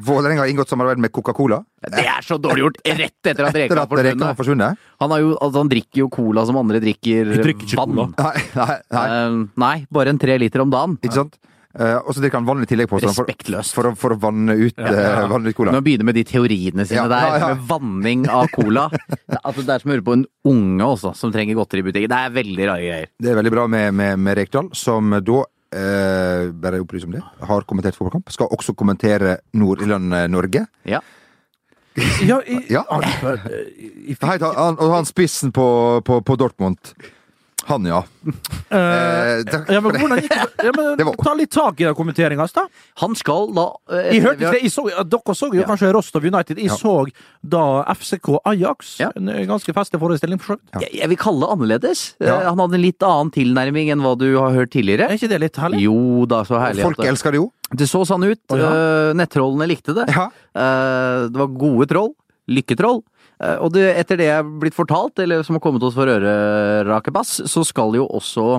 Vålerenga 0.06 0.42
har 0.46 0.50
inngått 0.52 0.72
samarbeid 0.72 1.02
med 1.04 1.12
Coca-Cola. 1.14 1.62
Det 1.86 2.02
er 2.06 2.26
så 2.26 2.40
dårlig 2.42 2.64
gjort! 2.66 2.80
Rett 2.86 3.30
etter 3.34 3.46
at 3.50 3.56
Reka 3.56 3.78
har 3.84 3.90
forsvunnet. 3.92 4.38
forsvunnet. 4.40 4.88
Han, 5.04 5.12
har 5.14 5.22
jo, 5.24 5.36
altså, 5.38 5.62
han 5.64 5.70
drikker 5.72 6.02
jo 6.06 6.10
cola 6.14 6.46
som 6.50 6.58
andre 6.62 6.82
drikker 6.84 7.36
drikker 7.44 7.78
vann. 7.78 8.16
Nei, 8.18 8.34
nei, 8.58 8.80
nei. 8.96 9.06
Uh, 9.14 9.38
nei, 9.62 9.76
bare 9.94 10.16
en 10.16 10.20
tre 10.22 10.40
liter 10.42 10.66
om 10.66 10.74
dagen. 10.74 10.98
ikke 11.04 11.20
sant? 11.22 11.38
Uh, 11.70 12.00
og 12.02 12.16
så 12.18 12.24
drikker 12.24 12.40
han 12.42 12.48
vann 12.50 12.64
i 12.66 12.68
tillegg, 12.68 12.90
på 12.90 12.98
sånn, 12.98 13.14
for, 13.14 13.30
for, 13.70 13.88
å- 13.92 13.94
for 13.96 14.16
å 14.16 14.18
vanne 14.20 14.56
ut, 14.58 14.74
eh, 14.82 15.20
vanne 15.30 15.52
ut 15.54 15.56
cola. 15.56 15.70
Nå 15.76 15.84
begynner 15.86 16.08
med 16.10 16.18
de 16.18 16.24
teoriene 16.26 16.82
sine 16.90 17.04
Ja, 17.04 17.06
der, 17.12 17.28
ja, 17.30 17.38
ja. 17.44 17.50
med 17.54 17.68
vanning 17.70 18.24
av 18.26 18.50
cola 18.50 18.88
altså, 19.46 19.62
det 19.62 19.76
er 19.76 19.84
som 19.84 19.92
å 19.92 19.94
høre 19.94 20.06
på 20.08 20.16
en 20.18 20.26
unge 20.50 20.88
også, 20.98 21.12
som 21.16 21.30
trenger 21.32 21.60
godteri 21.62 21.84
i 21.84 21.88
butikken. 21.92 22.10
Det 22.10 22.18
er 22.26 22.34
veldig 22.40 22.68
rare 22.72 22.82
greier. 22.90 23.12
Det 23.22 23.30
er 23.32 23.38
veldig 23.38 23.54
bra 23.54 23.68
med, 23.70 23.94
med, 24.02 24.18
med 24.26 24.40
Rekdal, 24.42 24.72
som 24.76 25.14
da 25.22 25.44
eh, 25.76 26.50
bare 26.54 26.82
opplyse 26.82 27.08
om 27.10 27.16
det, 27.16 27.24
har 27.50 27.66
kommentert 27.70 27.98
fotballkamp. 27.98 28.32
Skal 28.34 28.52
også 28.56 28.74
kommentere 28.78 29.38
Nord-Irland-Norge. 29.54 30.66
Ja. 30.90 31.02
Ja, 32.24 32.40
i, 32.48 32.60
Ja. 32.76 32.84
Han, 32.90 33.04
i, 33.76 33.92
i, 34.14 34.18
Hei, 34.22 34.38
han, 34.42 34.78
og 34.80 34.94
han 34.96 35.08
spissen 35.10 35.52
på, 35.56 35.68
på, 36.06 36.22
på 36.26 36.36
Dortmund. 36.40 36.94
Han, 37.68 37.84
ja. 37.86 38.00
eh, 38.72 39.44
takk 39.46 39.68
ja, 39.70 39.80
men 39.84 39.94
for 40.00 40.10
det. 40.14 40.24
gikk? 40.26 40.54
Ja, 40.64 40.72
men, 40.76 41.12
ta 41.26 41.34
litt 41.38 41.52
tak 41.54 41.82
i 41.82 41.86
den 41.86 41.96
kommenteringa. 41.98 42.48
da. 42.56 42.64
Han 43.04 43.14
skal 43.20 43.52
da 43.54 43.66
eh, 43.94 44.08
Jeg 44.16 44.24
hørte 44.26 44.46
har- 44.48 44.58
Jeg 44.58 44.72
så, 44.74 44.86
dere 44.90 45.36
så 45.38 45.50
jo 45.54 45.64
kanskje 45.68 45.92
Rostov 45.94 46.26
United. 46.26 46.58
Jeg 46.58 46.72
Ja. 46.72 46.78
så 46.80 46.96
da 47.44 47.84
FCK 47.94 48.40
Ajax. 48.46 48.96
Ja. 49.00 49.12
En 49.16 49.28
ganske 49.48 49.74
festlig 49.76 50.00
forestilling. 50.02 50.40
for 50.42 50.58
jeg, 50.82 50.90
jeg 51.02 51.10
vil 51.10 51.18
kalle 51.18 51.40
det 51.46 51.50
annerledes. 51.58 52.16
Eh, 52.20 52.28
Ja. 52.28 52.40
Han 52.50 52.58
hadde 52.60 52.76
en 52.80 52.82
litt 52.82 53.04
annen 53.04 53.32
tilnærming 53.32 53.92
enn 53.92 54.02
hva 54.02 54.16
du 54.18 54.28
har 54.38 54.52
hørt 54.52 54.72
tidligere. 54.72 55.10
Er 55.10 55.18
ikke 55.18 55.30
det 55.30 55.40
litt 55.42 55.56
herlig? 55.62 55.82
Jo 55.86 56.26
da, 56.26 56.44
så 56.44 56.60
herlig. 56.60 56.84
Folk 56.84 57.00
elsker 57.06 57.32
det 57.32 57.38
jo. 57.44 57.52
det 57.76 57.86
så 57.90 58.02
sånn 58.06 58.24
ut. 58.26 58.40
Oh, 58.50 58.58
ja. 58.58 58.70
Eh, 58.74 59.14
Nettrollene 59.14 59.68
likte 59.70 59.94
det. 59.94 60.08
Ja. 60.10 60.30
Eh, 60.56 61.28
Det 61.30 61.38
var 61.38 61.48
gode 61.54 61.88
troll. 61.88 62.14
Lykketroll. 62.50 63.04
Eh, 63.44 63.56
Og 63.64 63.72
det, 63.76 63.86
etter 64.02 64.20
det 64.20 64.28
jeg 64.30 64.42
er 64.44 64.52
blitt 64.62 64.76
fortalt, 64.78 65.20
eller 65.24 65.44
som 65.48 65.56
har 65.58 65.64
kommet 65.64 65.84
oss 65.88 65.96
for 65.98 66.10
øre, 66.12 66.34
Rakebass, 66.88 67.40
så 67.50 67.64
skal 67.68 67.96
jo 67.96 68.08
også 68.08 68.50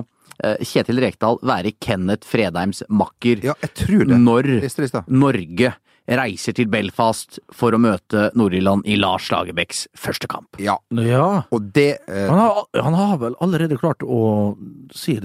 eh, 0.43 0.57
Kjetil 0.65 1.01
Rekdal 1.03 1.39
være 1.45 1.75
Kenneth 1.83 2.27
Fredheims 2.27 2.83
makker 2.89 3.43
ja, 3.51 3.55
jeg 3.61 3.73
tror 3.83 4.05
det. 4.09 4.19
når 4.19 4.51
Leste 4.61 4.87
det. 4.89 5.05
Norge 5.07 5.73
reiser 6.11 6.55
til 6.57 6.67
Belfast 6.67 7.37
for 7.55 7.71
å 7.77 7.79
møte 7.79 8.31
Nord-Irland 8.35 8.87
i 8.89 8.97
Lars 8.99 9.29
Lagerbäcks 9.31 9.85
første 9.95 10.27
kamp. 10.27 10.57
Ja. 10.59 10.79
Ja. 10.97 11.43
Og 11.53 11.69
det 11.77 12.01
eh, 12.09 12.25
Han 12.27 12.39
har, 12.41 12.65
han 12.83 12.97
har 12.97 13.17
vel 13.21 13.37
allerede 13.39 13.77
klart 13.79 14.03
å 14.03 14.57
si, 14.97 15.15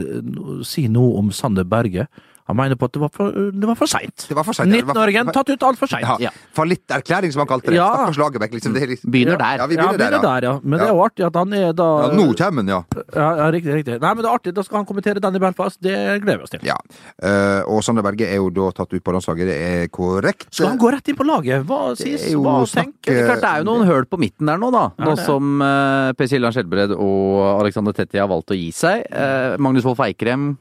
si 0.69 0.87
noe 0.93 1.17
om 1.19 1.33
Sander 1.35 1.65
Berge. 1.67 2.07
Han 2.47 2.57
mener 2.57 2.79
på 2.79 2.87
at 2.87 2.93
det 2.95 3.01
var 3.03 3.11
for, 3.11 3.33
det 3.53 3.67
var 3.67 3.75
for 3.79 3.91
seint. 3.91 4.27
19-åringen 4.31 5.33
tatt 5.35 5.49
ut 5.51 5.63
altfor 5.67 5.91
seint. 5.91 6.07
ja, 6.07 6.17
Ja. 6.29 6.31
Fallitterklæring, 6.55 7.33
som 7.35 7.41
han 7.43 7.49
kalte 7.51 7.71
det. 7.73 7.77
Ja. 7.77 7.89
Stakkars 7.93 8.19
Lagerbäck, 8.19 8.53
liksom. 8.55 8.75
Liksom. 8.75 9.11
Begynner 9.11 9.37
der. 9.41 9.57
Ja, 9.59 9.67
vi 9.67 9.75
Ja, 9.77 9.87
begynner 9.89 9.99
der, 9.99 10.13
ja. 10.13 10.21
der, 10.23 10.47
ja. 10.47 10.61
Men 10.63 10.79
det 10.79 10.87
er 10.87 10.93
jo 10.95 11.03
artig 11.05 11.27
at 11.27 11.35
han 11.37 11.53
er 11.53 11.73
da 11.77 11.89
ja. 12.07 12.13
Nå 12.15 12.27
kommer 12.39 12.63
han, 12.63 12.69
ja. 12.69 12.81
ja, 13.15 13.29
ja, 13.41 13.51
riktig, 13.53 13.75
riktig. 13.81 13.97
Nei, 14.01 14.13
men 14.15 14.23
det 14.23 14.31
er 14.31 14.35
artig. 14.39 14.55
Da 14.55 14.63
skal 14.63 14.79
han 14.79 14.87
kommentere 14.87 15.21
den 15.23 15.37
i 15.37 15.43
Belfast. 15.43 15.81
Det 15.83 15.97
gleder 16.23 16.39
vi 16.39 16.47
oss 16.49 16.55
til. 16.55 16.61
ja. 16.67 16.77
Uh, 17.23 17.63
og 17.73 17.83
Sander 17.85 18.03
Berge 18.07 18.29
er 18.29 18.37
jo 18.39 18.51
da 18.55 18.71
tatt 18.77 18.93
ut 18.95 19.03
på 19.05 19.13
landslaget, 19.15 19.49
det 19.51 19.57
er 19.57 19.89
korrekt. 19.89 20.47
Skal 20.55 20.69
han 20.71 20.79
gå 20.79 20.91
rett 20.95 21.09
inn 21.09 21.17
på 21.19 21.27
laget? 21.27 21.65
Hva 21.67 21.95
sies? 21.99 22.29
Hva 22.35 22.61
tenker 22.69 23.11
Det 23.13 23.23
er 23.23 23.31
klart 23.33 23.43
det 23.43 23.51
er 23.51 23.65
jo 23.65 23.69
noen 23.71 23.87
høl 23.89 24.07
på 24.07 24.19
midten 24.21 24.47
der 24.47 24.61
nå, 24.61 24.71
da. 24.75 24.85
Nå 25.03 25.17
som 25.19 25.59
uh, 25.65 26.13
Per 26.17 26.31
Siljan 26.31 26.55
Skjelbred 26.55 26.95
og 26.95 27.61
Alexander 27.61 27.93
Tetti 27.97 28.21
har 28.23 28.29
valgt 28.31 28.55
å 28.55 28.59
gi 28.59 28.71
seg. 28.77 29.03
Uh, 29.11 29.57
Magnus 29.63 29.85
Wolff 29.89 30.01
Eikrem 30.07 30.55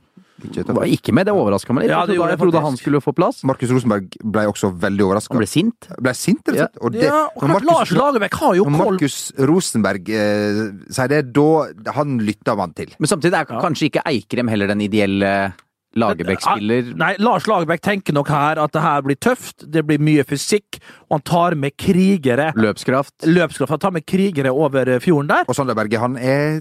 Ikke 0.43 0.73
var 0.75 0.83
ikke 0.91 1.13
med, 1.15 1.25
det 1.29 1.33
overraska 1.33 1.73
meg 1.73 1.85
litt. 1.85 1.91
Ja, 1.93 2.01
Jeg 2.05 2.17
trodde- 2.17 2.29
jeg 2.29 2.39
trodde 2.39 2.61
han 2.61 2.75
skulle 2.77 2.99
få 3.01 3.13
plass. 3.15 3.43
Markus 3.47 3.69
Rosenberg 3.71 4.17
ble 4.21 4.41
også 4.51 4.73
veldig 4.77 5.05
overraska. 5.07 5.31
Han 5.33 5.39
ble 5.39 5.47
sint. 5.47 5.87
ble 6.01 6.13
sint, 6.13 6.43
rett 6.51 6.77
og 6.81 6.91
det, 6.91 7.03
Ja, 7.03 7.29
og 7.35 7.63
Lars 7.63 7.91
Lagerbäck 7.91 8.33
har 8.33 8.55
jo 8.55 8.65
når 8.65 8.77
Markus 8.77 9.31
Rosenberg 9.39 10.09
eh, 10.09 10.71
sier 10.91 11.07
det, 11.07 11.31
da 11.31 11.91
Han 11.93 12.19
lytter 12.19 12.55
man 12.57 12.73
til. 12.73 12.91
Men 12.99 13.07
samtidig 13.07 13.33
er 13.33 13.45
kanskje 13.45 13.89
ikke 13.89 14.03
Eikrem 14.05 14.49
heller 14.49 14.67
den 14.67 14.81
ideelle 14.81 15.53
Lagerbäck-spiller. 15.95 16.93
Nei, 16.99 17.15
Lars 17.23 17.45
Lagerbäck 17.47 17.79
tenker 17.81 18.13
nok 18.13 18.27
her 18.27 18.59
at 18.61 18.73
det 18.75 18.81
her 18.83 19.01
blir 19.05 19.15
tøft, 19.15 19.63
det 19.71 19.85
blir 19.87 20.01
mye 20.03 20.25
fysikk, 20.27 20.79
og 21.09 21.19
han 21.19 21.21
tar 21.21 21.55
med 21.55 21.77
krigere. 21.79 22.49
Løpskraft. 22.59 23.13
Løpskraft. 23.23 23.69
Han 23.69 23.79
tar 23.79 23.91
med 23.95 24.05
krigere 24.05 24.51
over 24.51 24.83
fjorden 24.99 25.27
der. 25.31 25.45
Og 25.47 25.55
Sander 25.55 25.73
Berge, 25.77 25.97
han 26.01 26.17
er 26.17 26.59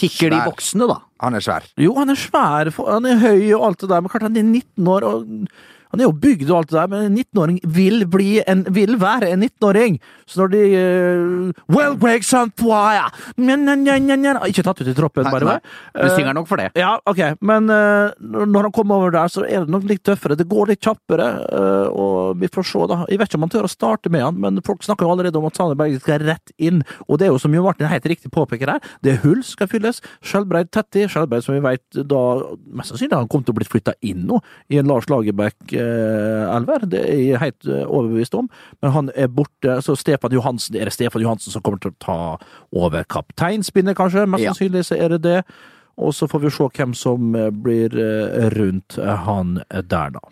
Tikker 0.00 0.32
de 0.34 0.40
voksne, 0.46 0.88
da? 0.90 0.98
Han 1.24 1.36
er 1.38 1.44
svær. 1.44 1.66
Jo, 1.80 1.94
han 1.98 2.10
er 2.12 2.18
svær, 2.18 2.70
han 2.88 3.06
er 3.08 3.20
høy 3.22 3.54
og 3.56 3.68
alt 3.68 3.84
det 3.84 3.90
der, 3.92 4.02
men 4.02 4.12
klart 4.12 4.26
han 4.26 4.36
er 4.40 4.46
19 4.46 4.90
år, 4.90 5.06
og 5.08 5.24
han 5.94 6.02
er 6.02 6.08
jo 6.08 6.14
bygd 6.24 6.50
og 6.50 6.58
alt 6.58 6.72
det 6.72 6.78
der, 6.78 6.90
men 6.92 7.06
en 7.08 7.18
19-åring 7.18 7.58
vil 7.76 8.04
bli 8.10 8.30
en, 8.50 8.64
vil 8.74 8.98
være 9.00 9.30
en 9.34 9.44
19-åring. 9.46 9.98
Så 10.28 10.42
når 10.42 10.52
de 10.54 10.62
uh, 10.74 11.74
Well, 11.74 11.96
Greg 12.00 12.24
Santoya 12.26 13.06
Ikke 14.48 14.64
tatt 14.64 14.80
ut 14.80 14.90
i 14.90 14.96
troppen, 14.96 15.28
bare. 15.28 15.44
nei. 15.44 15.56
nei. 15.94 16.06
Du 16.08 16.14
synger 16.16 16.36
nok 16.36 16.48
for 16.50 16.60
det. 16.60 16.70
Ja, 16.78 16.94
ok, 17.08 17.22
men 17.44 17.70
uh, 17.70 18.12
når 18.20 18.68
han 18.68 18.74
kommer 18.74 19.02
over 19.02 19.14
der, 19.14 19.32
så 19.32 19.44
er 19.46 19.64
det 19.64 19.72
nok 19.72 19.86
litt 19.88 20.04
tøffere. 20.06 20.38
Det 20.38 20.48
går 20.50 20.72
litt 20.72 20.82
kjappere, 20.84 21.28
og 21.94 22.40
vi 22.40 22.50
får 22.52 22.66
se, 22.68 22.84
da. 22.90 23.00
Jeg 23.10 23.20
vet 23.20 23.30
ikke 23.30 23.40
om 23.40 23.46
han 23.46 23.54
tør 23.54 23.68
å 23.68 23.72
starte 23.72 24.12
med 24.12 24.24
han, 24.24 24.40
men 24.40 24.62
folk 24.66 24.84
snakker 24.84 25.06
jo 25.06 25.14
allerede 25.14 25.40
om 25.40 25.48
at 25.48 25.58
Sander 25.58 25.78
Berge 25.78 26.00
skal 26.02 26.24
rett 26.24 26.54
inn. 26.58 26.82
Og 27.08 27.20
det 27.20 27.28
er 27.28 27.34
jo 27.34 27.40
som 27.40 27.54
Jo 27.54 27.64
Martin 27.64 27.88
helt 27.90 28.08
riktig 28.10 28.32
påpeker 28.34 28.74
her, 28.74 28.92
det 29.04 29.14
er 29.14 29.22
hull 29.24 29.42
skal 29.46 29.70
fylles. 29.70 30.00
Skjelbreid 30.24 30.72
Tetti, 30.74 31.06
Skjelbreid 31.10 31.44
som 31.46 31.56
vi 31.56 31.62
vet 31.64 32.02
da 32.10 32.22
mest 32.74 32.92
sannsynlig 32.92 33.18
han 33.18 33.30
kom 33.30 33.44
til 33.44 33.54
å 33.54 33.58
bli 33.60 33.68
flytta 33.68 33.96
inn 34.04 34.24
nå, 34.28 34.40
i 34.72 34.80
en 34.80 34.90
Lars 34.90 35.08
Lagerbäck-elver. 35.84 36.86
Det 36.90 37.00
er 37.10 37.20
jeg 37.20 37.40
helt 37.40 37.66
eh, 37.66 37.84
overbevist 37.86 38.34
om. 38.34 38.48
Men 38.82 38.90
han 38.90 39.10
er 39.14 39.26
borte, 39.28 39.80
så 39.82 39.96
Stefan 39.96 40.32
Johansen, 40.32 40.76
er 40.76 40.84
det 40.84 40.92
Stefan 40.92 41.22
Johansen 41.22 41.52
som 41.52 41.62
kommer 41.62 41.78
til 41.78 41.92
å 41.92 42.00
ta 42.00 42.18
over 42.72 43.04
kapteinspinnet, 43.04 43.96
kanskje? 43.96 44.26
Mest 44.26 44.44
sannsynlig 44.44 44.84
så 44.88 44.98
er 44.98 45.16
det 45.16 45.22
det. 45.24 45.42
Og 45.96 46.14
så 46.14 46.26
får 46.26 46.42
vi 46.42 46.50
se 46.50 46.68
hvem 46.76 46.94
som 46.94 47.34
eh, 47.34 47.50
blir 47.50 47.94
eh, 47.98 48.48
rundt 48.54 48.98
eh, 48.98 49.26
han 49.26 49.60
der, 49.70 50.16
da. 50.16 50.24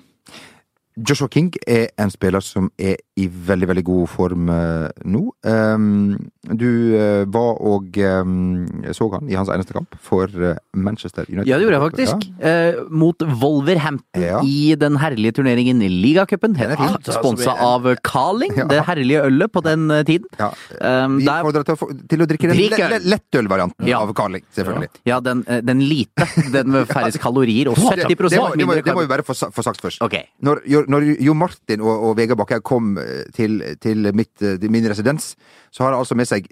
Joshua 1.08 1.28
King 1.32 1.54
er 1.66 1.86
en 1.98 2.10
spiller 2.12 2.40
som 2.44 2.68
er 2.78 2.98
i 3.20 3.26
veldig, 3.28 3.66
veldig 3.68 3.82
god 3.84 4.06
form 4.08 4.48
eh, 4.48 4.86
nå. 5.04 5.20
Um, 5.44 6.14
du 6.48 6.64
eh, 6.96 7.24
var 7.28 7.58
og 7.60 7.98
um, 8.00 8.62
så 8.96 9.08
han 9.12 9.28
i 9.28 9.36
hans 9.36 9.50
eneste 9.52 9.74
kamp 9.76 9.92
for 10.00 10.32
eh, 10.32 10.56
Manchester 10.72 11.26
United. 11.28 11.50
Ja, 11.50 11.58
det 11.60 11.66
gjorde 11.66 11.76
jeg 11.76 11.84
faktisk. 11.90 12.24
Ja. 12.40 12.86
mot 12.88 13.20
Wolverhampton 13.42 14.22
Ja. 14.22 14.40
i 14.46 14.72
den 14.80 14.96
herlige 14.96 15.34
turneringen 15.36 15.82
Ligacupen. 15.84 16.54
Den 16.56 16.72
er 16.72 16.80
fin. 16.80 16.96
Sponsa 17.12 17.52
av 17.60 17.84
Carling, 18.04 18.54
Ja. 18.56 18.64
det 18.70 18.80
herlige 18.88 19.26
ølet 19.28 19.52
på 19.52 19.60
den 19.66 19.84
tiden. 20.08 20.26
Ja. 20.40 20.48
Um, 20.80 21.18
Vi 21.20 21.26
der, 21.28 21.42
oppfordrer 21.44 21.68
til, 21.68 22.00
til 22.08 22.24
å 22.24 22.28
drikke 22.32 22.48
den 22.48 22.56
le- 22.56 22.80
øl. 22.80 22.94
le- 22.96 23.12
lettølvarianten 23.12 23.86
Ja. 23.92 24.00
av 24.00 24.14
Carling, 24.16 24.42
selvfølgelig. 24.56 24.88
ja, 25.04 25.20
den, 25.20 25.44
den 25.44 25.84
lite. 25.84 26.26
Den 26.52 26.70
med 26.72 26.88
færrest 26.88 27.20
kalorier 27.20 27.68
og 27.68 27.76
Det, 27.76 28.08
70 28.08 28.08
det, 28.08 28.40
må, 28.40 28.48
det, 28.56 28.66
må, 28.66 28.74
det 28.80 28.94
må 28.96 29.04
vi 29.04 29.12
bare 29.12 29.22
få, 29.26 29.36
få 29.52 29.62
sagt 29.68 29.80
først. 29.84 30.00
Okay. 30.02 30.24
Når, 30.40 30.64
når 30.88 31.10
Jo 31.20 31.34
Martin 31.36 31.80
og, 31.84 32.08
og 32.08 32.16
Vegard 32.16 32.38
Bakke 32.40 32.62
kom 32.64 32.96
til, 33.36 33.58
til 33.80 34.10
mitt, 34.14 34.32
eh, 34.42 34.58
min 34.70 34.86
residens, 34.90 35.34
så 35.72 35.84
har 35.84 35.92
det 35.94 35.98
altså 36.02 36.16
med 36.18 36.28
seg 36.28 36.46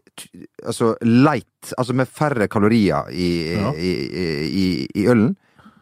altså 0.66 0.94
light, 1.04 1.72
altså 1.78 1.94
med 1.94 2.08
færre 2.08 2.48
kalorier 2.48 3.10
i, 3.12 3.30
Ja. 3.58 3.72
i, 3.74 3.92
i, 4.48 4.66
i, 4.94 5.06
ølen. 5.10 5.36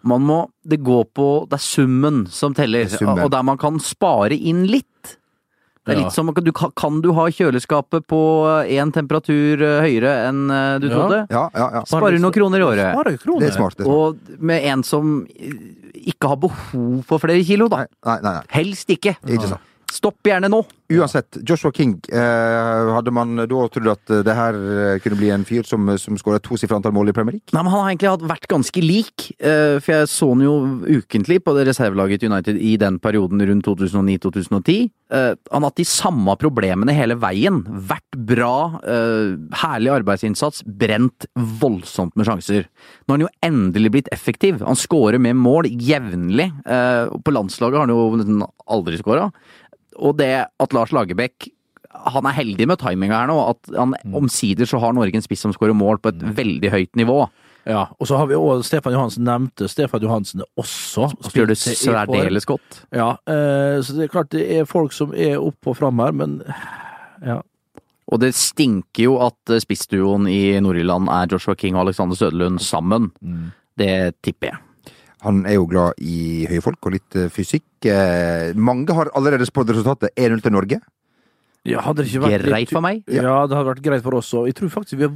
Man 0.09 0.23
må 0.23 0.47
Det 0.65 0.79
går 0.87 1.05
på 1.15 1.25
Det 1.51 1.59
er 1.59 1.65
summen 1.65 2.27
som 2.31 2.55
teller, 2.55 2.85
er 2.87 2.89
summen. 2.89 3.19
og 3.25 3.31
der 3.31 3.43
man 3.43 3.59
kan 3.59 3.79
spare 3.81 4.35
inn 4.37 4.67
litt. 4.67 4.85
Det 5.89 5.97
er 5.97 6.03
litt 6.03 6.13
som 6.13 6.27
du, 6.35 6.53
kan- 6.53 6.71
Kan 6.77 7.01
du 7.01 7.13
ha 7.17 7.25
kjøleskapet 7.33 8.05
på 8.07 8.19
én 8.69 8.93
temperatur 8.93 9.63
eh, 9.63 9.81
høyere 9.81 10.29
enn 10.29 10.51
eh, 10.51 10.79
du 10.79 10.89
Ja. 10.89 10.95
trodde? 10.95 11.21
Ja, 11.33 11.45
ja, 11.55 11.71
ja. 11.79 11.83
Sparer 11.89 12.19
noen 12.21 12.33
kroner 12.35 12.61
i 12.61 12.67
året. 12.67 12.93
Sparer 12.93 13.17
kroner. 13.23 13.41
Det 13.41 13.49
er 13.49 13.57
smart. 13.57 13.77
Det 13.79 13.87
er 13.87 13.89
smart. 13.89 13.97
Og 13.97 14.41
med 14.51 14.65
en 14.69 14.83
som 14.85 15.27
ikke 15.27 16.29
har 16.29 16.37
behov 16.37 17.03
for 17.09 17.19
flere 17.19 17.43
kilo, 17.45 17.69
da. 17.73 17.87
Nei, 17.87 17.87
nei, 18.05 18.19
nei, 18.23 18.33
nei. 18.37 18.45
Helst 18.53 18.89
ikke. 18.93 19.17
Ikke 19.27 19.49
sant. 19.49 19.61
Stopp 19.89 20.27
gjerne 20.29 20.51
nå! 20.53 20.61
Uansett, 20.89 21.37
Joshua 21.45 21.69
King, 21.73 21.99
eh, 22.09 22.89
hadde 22.95 23.13
man 23.13 23.35
da 23.37 23.47
trodd 23.69 23.89
at 23.93 24.13
det 24.25 24.35
her 24.37 24.57
eh, 24.57 25.01
kunne 25.05 25.19
bli 25.21 25.29
en 25.35 25.45
fyr 25.45 25.67
som, 25.69 25.85
som 26.01 26.17
skåra 26.17 26.41
tosifra 26.41 26.79
antall 26.79 26.95
mål 26.97 27.11
i 27.11 27.15
Premier 27.17 27.37
League? 27.37 27.53
Nei, 27.53 27.61
men 27.61 27.73
Han 27.75 27.83
har 27.83 27.91
egentlig 27.91 28.29
vært 28.31 28.47
ganske 28.49 28.85
lik, 28.85 29.27
eh, 29.37 29.77
for 29.85 29.93
jeg 29.99 30.09
så 30.13 30.31
han 30.33 30.45
jo 30.47 30.55
ukentlig 31.01 31.43
på 31.45 31.53
det 31.59 31.67
reservelaget 31.69 32.23
til 32.23 32.33
United 32.33 32.57
i 32.57 32.73
den 32.81 32.97
perioden 33.05 33.45
rundt 33.51 33.69
2009-2010. 33.69 34.89
Eh, 35.13 35.35
Han 35.53 35.65
har 35.65 35.69
hatt 35.69 35.83
de 35.83 35.89
samme 35.89 36.37
problemene 36.41 36.97
hele 36.97 37.19
veien. 37.21 37.61
Vært 37.69 38.21
bra, 38.33 38.81
eh, 38.81 39.37
herlig 39.61 39.93
arbeidsinnsats, 39.99 40.65
brent 40.65 41.29
voldsomt 41.37 42.17
med 42.17 42.29
sjanser. 42.29 42.65
Nå 43.05 43.13
har 43.13 43.19
han 43.19 43.27
jo 43.29 43.35
endelig 43.45 43.93
blitt 43.99 44.13
effektiv. 44.13 44.65
Han 44.65 44.77
skårer 44.77 45.21
med 45.21 45.37
mål 45.37 45.69
jevnlig. 45.69 46.49
Eh, 46.65 47.13
På 47.25 47.33
landslaget 47.33 47.77
har 47.77 47.87
han 47.87 47.93
jo 47.93 48.49
aldri 48.69 48.97
scora. 48.97 49.29
Og 49.99 50.19
det 50.21 50.33
at 50.47 50.77
Lars 50.77 50.95
Lagerbäck 50.95 51.51
han 51.89 52.27
er 52.29 52.37
heldig 52.37 52.67
med 52.69 52.81
timinga 52.81 53.23
her 53.23 53.29
nå. 53.31 53.37
At 53.55 53.71
han 53.75 53.95
omsider 54.17 54.69
så 54.69 54.81
har 54.83 54.95
Norge 54.97 55.19
en 55.19 55.25
spiss 55.25 55.45
som 55.47 55.55
skårer 55.55 55.77
mål 55.77 56.01
på 56.03 56.13
et 56.13 56.25
veldig 56.39 56.73
høyt 56.75 56.99
nivå. 57.01 57.23
Ja, 57.69 57.85
og 58.01 58.09
så 58.09 58.17
har 58.17 58.29
vi 58.31 58.37
òg 58.39 58.63
Stefan 58.65 58.95
Johansen 58.95 59.27
nevnte. 59.29 59.69
Stefan 59.69 60.05
Johansen 60.05 60.41
er 60.45 60.49
også 60.61 61.11
Gjør 61.35 61.51
det 61.51 61.59
særdeles 61.61 62.49
godt. 62.49 62.83
Ja, 62.95 63.11
eh, 63.29 63.81
så 63.85 63.97
det 63.97 64.07
er 64.07 64.13
klart 64.15 64.33
det 64.33 64.47
er 64.57 64.69
folk 64.69 64.95
som 64.97 65.13
er 65.13 65.37
oppe 65.37 65.75
og 65.75 65.77
fram 65.77 66.01
her, 66.01 66.15
men 66.17 66.39
ja. 67.25 67.43
Og 68.09 68.23
det 68.23 68.33
stinker 68.39 69.05
jo 69.05 69.19
at 69.21 69.53
eh, 69.53 69.61
spissduoen 69.61 70.31
i 70.33 70.57
Nord-Irland 70.65 71.11
er 71.13 71.29
Joshua 71.29 71.59
King 71.59 71.77
og 71.77 71.87
Alexander 71.87 72.17
Søderlund 72.17 72.63
sammen. 72.65 73.11
Det 73.77 74.17
tipper 74.25 74.55
jeg. 74.55 74.95
Han 75.27 75.43
er 75.47 75.59
jo 75.59 75.67
glad 75.69 75.99
i 76.01 76.47
høye 76.49 76.63
folk 76.65 76.89
og 76.89 76.95
litt 76.95 77.19
eh, 77.19 77.29
fysikk. 77.33 77.68
Mange 78.59 78.95
har 78.95 79.11
allerede 79.15 79.47
spådd 79.47 79.71
resultatet 79.71 80.11
1-0 80.19 80.41
til 80.43 80.53
Norge. 80.53 80.81
Ja 81.67 81.83
hadde 81.85 82.05
det 82.05 82.13
ikke 82.13 82.23
vært 82.23 82.43
litt- 82.43 82.49
Greit 82.49 82.71
for 82.73 82.81
meg. 82.85 83.03
Ja, 83.11 83.47
det 83.47 83.57
hadde 83.57 83.69
vært 83.69 83.83
greit 83.83 84.03
for 84.03 84.15
oss 84.15 84.31
òg. 84.33 84.47
Jeg 84.49 84.55
tror 84.57 84.71
faktisk 84.73 84.99
vi 84.99 85.07
har 85.09 85.15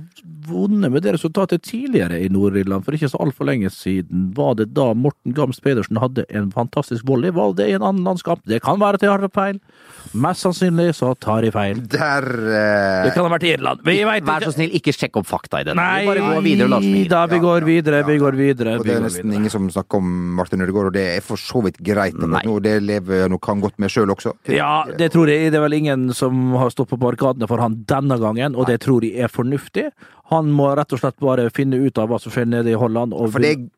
vunnet 0.49 0.93
med 0.93 1.03
det 1.03 1.15
resultatet 1.15 1.63
tidligere 1.63 2.19
i 2.21 2.29
Nord-Irland. 2.29 2.85
For 2.85 2.93
ikke 2.93 3.09
så 3.09 3.21
altfor 3.23 3.47
lenge 3.49 3.71
siden 3.71 4.33
var 4.35 4.55
det 4.59 4.75
da 4.75 4.93
Morten 4.95 5.33
Gams 5.33 5.61
Pedersen 5.61 6.01
hadde 6.03 6.27
en 6.29 6.51
fantastisk 6.53 7.07
volley. 7.07 7.31
Var 7.33 7.55
det 7.55 7.69
i 7.71 7.77
en 7.79 7.83
annen 7.87 8.05
landskamp? 8.05 8.43
Det 8.45 8.61
kan 8.63 8.81
være 8.81 9.01
at 9.01 9.07
jeg 9.07 9.11
har 9.11 9.29
feil. 9.33 9.61
Mest 10.13 10.45
sannsynlig 10.45 10.91
så 10.99 11.15
tar 11.17 11.47
jeg 11.47 11.55
feil. 11.55 11.81
Der 11.89 12.27
uh... 12.27 13.07
Det 13.07 13.15
kan 13.15 13.25
ha 13.25 13.33
vært 13.33 13.47
i 13.49 13.55
Irland. 13.55 13.85
Vi 13.87 13.97
vet 14.05 14.27
Vær 14.27 14.45
så 14.45 14.53
snill, 14.55 14.75
ikke 14.77 14.93
sjekk 14.95 15.17
opp 15.23 15.29
fakta 15.31 15.63
i 15.63 15.67
dette. 15.67 15.77
Nei, 15.79 16.03
Vi 16.03 16.11
bare 16.11 16.27
går 16.27 16.45
videre, 16.45 16.69
da, 17.09 17.23
vi 17.31 17.41
går 17.43 17.67
videre, 17.67 18.03
vi 18.07 18.19
går 18.21 18.39
videre. 18.39 18.77
Og 18.81 18.87
det 18.87 18.97
er 18.97 19.07
nesten 19.07 19.25
videre. 19.25 19.41
ingen 19.41 19.55
som 19.55 19.71
snakker 19.73 20.03
om 20.03 20.13
Martin 20.37 20.63
Ødegaard, 20.65 20.91
og 20.93 20.97
det 20.99 21.07
er 21.17 21.25
for 21.25 21.41
så 21.41 21.63
vidt 21.65 21.81
greit. 21.81 22.19
nå. 22.19 22.59
Det 22.63 22.77
lever 22.83 23.25
jeg 23.25 23.41
kan 23.43 23.63
godt 23.63 23.79
med 23.83 23.91
sjøl 23.93 24.13
også. 24.13 24.35
Ja, 24.53 24.85
det 24.99 25.13
tror 25.15 25.31
jeg. 25.31 25.53
Det 25.53 25.59
er 25.61 25.65
vel 25.65 25.79
ingen 25.81 26.11
som 26.17 26.32
har 26.59 26.71
stått 26.75 26.91
på 26.93 26.99
barrikadene 27.01 27.49
for 27.51 27.59
han 27.63 27.81
denne 27.89 28.19
gangen, 28.21 28.57
og 28.57 28.67
det 28.71 28.81
tror 28.85 29.05
jeg 29.07 29.17
er 29.25 29.29
fornuftig. 29.33 29.91
Han 30.33 30.51
må 30.55 30.71
rett 30.79 30.93
og 30.93 31.03
slett 31.03 31.19
bare 31.23 31.51
finne 31.55 31.81
ut 31.83 31.99
av 31.99 32.09
hva 32.13 32.19
som 32.23 32.33
skjer 32.33 32.49
nede 32.49 32.73
i 32.73 32.79
Holland. 32.79 33.13
For 33.33 33.43
det, 33.43 33.69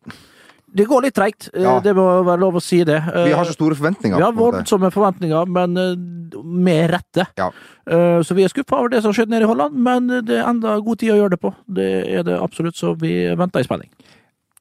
det 0.75 0.87
går 0.91 1.03
litt 1.07 1.15
treigt, 1.15 1.49
eh, 1.55 1.63
Ja. 1.63 1.79
det 1.81 1.95
må 1.95 2.05
være 2.27 2.41
lov 2.41 2.55
å 2.59 2.63
si 2.63 2.83
det. 2.85 3.01
vi 3.07 3.33
har 3.33 3.45
så 3.45 3.53
store 3.55 3.75
forventninger. 3.79 4.17
Vi 4.17 4.23
har 4.23 4.33
voldsomme 4.33 4.91
forventninger, 4.91 5.47
men 5.47 5.77
eh, 5.77 6.43
med 6.43 6.91
rette. 6.91 7.27
Ja. 7.39 7.51
Eh, 7.87 8.21
Så 8.23 8.35
vi 8.35 8.43
er 8.45 8.49
skuffa 8.49 8.79
over 8.81 8.89
det 8.89 9.03
som 9.03 9.13
skjedde 9.13 9.31
nede 9.31 9.43
i 9.47 9.51
Holland, 9.53 9.75
men 9.75 10.09
det 10.25 10.39
er 10.41 10.49
enda 10.49 10.79
god 10.81 10.99
tid 10.99 11.13
å 11.15 11.19
gjøre 11.23 11.31
det 11.37 11.41
på. 11.41 11.55
Det 11.69 11.91
er 12.19 12.23
det 12.27 12.41
absolutt, 12.41 12.75
så 12.77 12.95
vi 12.99 13.15
venter 13.37 13.61
i 13.61 13.65
spenning. 13.69 13.91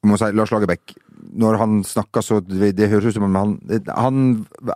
Jeg 0.04 0.12
må 0.12 0.18
si, 0.20 0.32
Lars 0.36 0.52
Lagerbäck, 0.52 0.98
når 1.40 1.58
han 1.62 1.74
snakker 1.88 2.22
så 2.26 2.40
Det, 2.44 2.72
det 2.76 2.90
høres 2.92 3.06
ut 3.12 3.16
som 3.16 3.24
om 3.28 3.36
han 3.38 3.54
Han, 3.96 4.18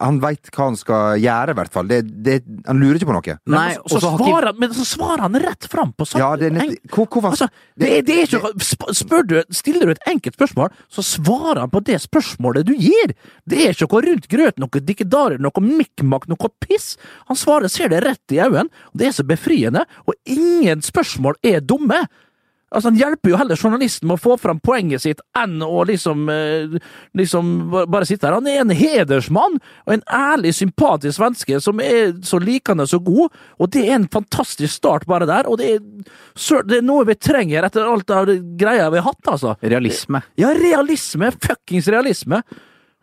han 0.02 0.20
veit 0.24 0.50
hva 0.56 0.68
han 0.70 0.78
skal 0.80 1.18
gjøre, 1.22 1.54
i 1.54 1.58
hvert 1.60 1.74
fall. 1.74 1.88
Det, 1.90 2.00
det, 2.24 2.38
han 2.68 2.80
lurer 2.80 3.00
ikke 3.00 3.10
på 3.10 3.16
noe. 3.18 3.36
Nei, 3.52 3.64
men, 3.74 3.82
og 3.84 3.92
så 3.92 4.00
svarer, 4.04 4.48
han- 4.52 4.60
men 4.62 4.74
så 4.78 4.86
svarer 4.88 5.24
han 5.26 5.38
rett 5.44 5.68
fram 5.72 5.92
på 5.98 6.08
saken. 6.08 6.24
Ja, 6.24 6.30
det 6.40 6.50
er 6.52 6.56
nett, 6.58 6.78
hvor, 6.94 7.08
hvorfor 7.08 7.30
Altså, 7.34 7.50
det, 7.78 7.90
det 8.08 8.16
er 8.18 8.28
ikke, 8.30 8.54
sp- 8.64 8.94
spør 9.02 9.26
du, 9.28 9.36
Stiller 9.54 9.86
du 9.90 9.92
et 9.96 10.08
enkelt 10.12 10.38
spørsmål, 10.38 10.72
så 10.92 11.04
svarer 11.06 11.64
han 11.66 11.74
på 11.74 11.84
det 11.88 12.00
spørsmålet 12.06 12.66
du 12.68 12.74
gir! 12.78 13.14
Det 13.48 13.64
er 13.66 13.74
ikke 13.76 13.90
noe 13.92 14.06
rundt 14.08 14.28
grøten, 14.32 14.64
noe 14.66 14.84
dikkedarer, 14.92 15.40
noe 15.44 15.64
mikkmakk, 15.66 16.30
noe 16.32 16.52
piss! 16.64 16.96
Han 17.32 17.38
svarer, 17.40 17.68
ser 17.72 17.90
det 17.94 18.04
rett 18.06 18.36
i 18.36 18.40
øynene, 18.44 18.70
og 18.94 19.02
det 19.02 19.10
er 19.12 19.18
så 19.18 19.26
befriende, 19.28 19.84
og 20.08 20.16
ingen 20.26 20.82
spørsmål 20.86 21.38
er 21.44 21.60
dumme! 21.66 22.06
Altså, 22.68 22.90
Han 22.90 22.98
hjelper 23.00 23.32
jo 23.32 23.38
heller 23.40 23.56
journalisten 23.56 24.10
med 24.10 24.18
å 24.18 24.22
få 24.22 24.36
fram 24.42 24.60
poenget 24.60 25.04
sitt 25.06 25.22
enn 25.40 25.62
å 25.64 25.86
liksom, 25.88 26.26
eh, 26.30 26.76
liksom 27.16 27.52
bare 27.88 28.06
sitte 28.06 28.28
her. 28.28 28.36
Han 28.36 28.48
er 28.52 28.60
en 28.60 28.74
hedersmann 28.76 29.56
og 29.86 29.94
en 29.94 30.04
ærlig, 30.12 30.52
sympatisk 30.58 31.16
svenske 31.22 31.62
som 31.64 31.80
er 31.80 32.18
så 32.28 32.42
likende 32.44 32.88
så 32.90 33.00
god, 33.04 33.32
og 33.60 33.72
det 33.72 33.86
er 33.88 33.96
en 33.96 34.10
fantastisk 34.12 34.74
start 34.74 35.08
bare 35.08 35.30
der. 35.30 35.48
Og 35.48 35.62
det 35.62 35.78
er, 35.78 35.80
det 36.68 36.82
er 36.82 36.86
noe 36.86 37.08
vi 37.08 37.16
trenger 37.16 37.70
etter 37.70 37.88
alt 37.88 38.12
av 38.12 38.28
det 38.28 38.42
greia 38.60 38.90
vi 38.92 39.00
har 39.00 39.08
hatt, 39.14 39.24
altså. 39.32 39.56
Realisme. 39.64 40.24
Ja, 40.36 40.52
realisme! 40.58 41.32
Fuckings 41.40 41.88
realisme! 41.88 42.44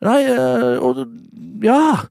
Nei, 0.04 0.20
eh, 0.28 0.76
og 0.84 1.06
Ja! 1.64 2.04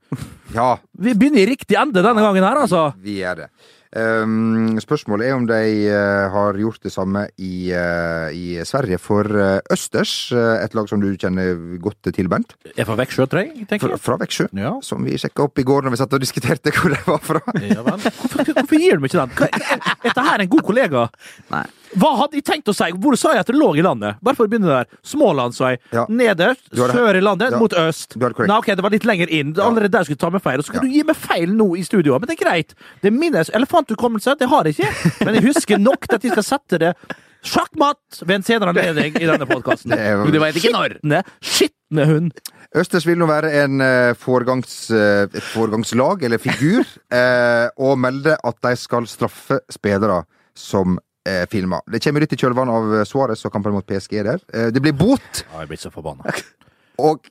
Ja, 0.53 0.77
Vi 0.97 1.15
begynner 1.17 1.41
i 1.41 1.49
riktig 1.49 1.77
ende 1.77 2.03
denne 2.05 2.21
gangen 2.21 2.45
her, 2.45 2.59
altså. 2.65 2.93
vi 3.01 3.21
er 3.25 3.35
det. 3.35 3.47
Um, 3.93 4.79
spørsmålet 4.81 5.27
er 5.29 5.35
om 5.37 5.43
de 5.45 5.57
eh, 5.85 6.23
har 6.33 6.57
gjort 6.57 6.81
det 6.81 6.91
samme 6.93 7.27
i, 7.37 7.69
eh, 7.77 8.33
i 8.33 8.45
Sverige 8.65 8.97
for 8.97 9.27
eh, 9.37 9.59
Østers, 9.73 10.13
et 10.33 10.73
lag 10.73 10.89
som 10.89 11.01
du 11.03 11.11
kjenner 11.13 11.53
godt 11.83 12.09
til, 12.15 12.25
Bernt. 12.31 12.55
Er 12.73 12.87
fra 12.89 12.95
Veksjø, 12.97 13.27
tror 13.29 13.43
jeg. 13.43 13.67
tenker 13.69 13.93
jeg. 13.93 14.01
fra 14.01 14.17
Veksjø. 14.17 14.47
Ja. 14.57 14.71
Som 14.81 15.05
vi 15.05 15.13
sjekka 15.21 15.45
opp 15.45 15.61
i 15.61 15.67
går 15.67 15.85
når 15.85 15.93
vi 15.93 16.01
satt 16.01 16.17
og 16.17 16.23
diskuterte 16.25 16.73
hvor 16.73 16.89
de 16.95 16.99
var 17.05 17.21
fra. 17.21 17.43
Ja. 17.61 17.83
Hvorfor, 17.85 18.49
hvorfor 18.55 18.81
gir 18.81 18.97
du 18.97 19.05
meg 19.05 19.13
ikke 19.13 19.27
den? 19.27 19.37
Hva- 19.37 19.53
Er 19.53 20.09
dette 20.09 20.25
her 20.31 20.41
en 20.47 20.49
god 20.57 20.65
kollega? 20.71 21.05
Nei. 21.53 21.63
Hva 21.99 22.09
hadde 22.21 22.37
jeg 22.39 22.45
tenkt 22.47 22.69
å 22.71 22.73
si? 22.75 22.87
Hvor 22.97 23.17
sa 23.19 23.33
jeg 23.35 23.43
at 23.43 23.49
det 23.51 23.55
lå 23.57 23.71
i 23.77 23.83
landet? 23.85 24.17
Bare 24.23 24.35
for 24.37 24.47
å 24.47 24.51
begynne 24.51 24.69
der. 24.71 24.87
Smålandsvei. 25.05 25.73
Ja. 25.93 26.05
Nederst, 26.09 26.69
sør 26.73 27.15
i 27.19 27.21
landet, 27.21 27.51
Ja. 27.53 27.59
mot 27.59 27.71
øst. 27.73 28.15
Nei, 28.17 28.57
ok, 28.57 28.65
det 28.75 28.81
var 28.83 28.89
litt 28.93 29.05
lenger 29.05 29.29
inn. 29.29 29.53
Allerede 29.53 29.91
der 29.91 30.03
skulle 30.07 30.17
ta 30.21 30.29
meg 30.33 30.41
feil. 30.41 30.57
Og 30.59 30.65
så 30.65 30.71
kan 30.73 30.81
Ja. 30.83 30.87
du 30.89 30.93
gi 30.97 31.03
meg 31.03 31.15
feil 31.15 31.49
nå 31.53 31.77
i 31.77 31.83
studio. 31.83 32.17
Men 32.19 32.27
det 32.27 32.41
er 32.41 32.45
greit. 32.45 32.73
Det 33.01 33.11
er 33.13 33.17
minnes 33.17 33.49
elefanthukommelse. 33.49 34.37
Det 34.39 34.49
har 34.49 34.63
jeg 34.63 34.75
ikke. 34.79 34.91
Men 35.25 35.35
jeg 35.35 35.43
husker 35.53 35.77
nok 35.79 36.07
til 36.07 36.15
at 36.15 36.23
jeg 36.23 36.31
skal 36.31 36.43
sette 36.43 36.79
det 36.79 36.95
sjakkmatt 37.43 38.21
ved 38.25 38.35
en 38.37 38.43
senere 38.43 38.69
anledning 38.71 39.15
i 39.19 39.25
denne 39.27 39.45
podkasten. 39.45 39.91
Det 40.25 40.31
Du 40.31 40.39
veit 40.39 40.55
ikke 40.55 40.71
når! 40.73 41.23
Skitne, 41.43 42.05
hund. 42.07 42.31
Østers 42.75 43.05
vil 43.05 43.17
nå 43.19 43.27
være 43.29 43.51
en 43.63 43.81
eh, 43.81 44.13
foregangs, 44.17 44.89
et 44.89 45.35
foregangslag, 45.53 46.23
eller 46.23 46.39
figur, 46.41 46.81
eh, 47.13 47.67
og 47.77 47.99
melde 48.01 48.37
at 48.43 48.55
de 48.63 48.75
skal 48.79 49.05
straffe 49.05 49.59
spillere 49.69 50.23
som 50.57 50.97
eh, 51.27 51.43
filmer. 51.51 51.83
Det 51.89 52.01
kommer 52.03 52.23
litt 52.23 52.35
i 52.35 52.39
kjølvannet 52.39 52.79
av 52.79 52.95
eh, 52.99 53.05
Suárez 53.07 53.43
og 53.45 53.53
kampen 53.53 53.75
mot 53.75 53.87
PSG 53.87 54.19
der. 54.25 54.43
Eh, 54.53 54.69
det 54.73 54.83
blir 54.83 54.95
bot, 54.97 55.43
Ja, 55.45 55.63
jeg 55.63 55.71
blir 55.73 55.81
så 55.81 55.91
forbanna. 55.93 56.33
og 57.07 57.27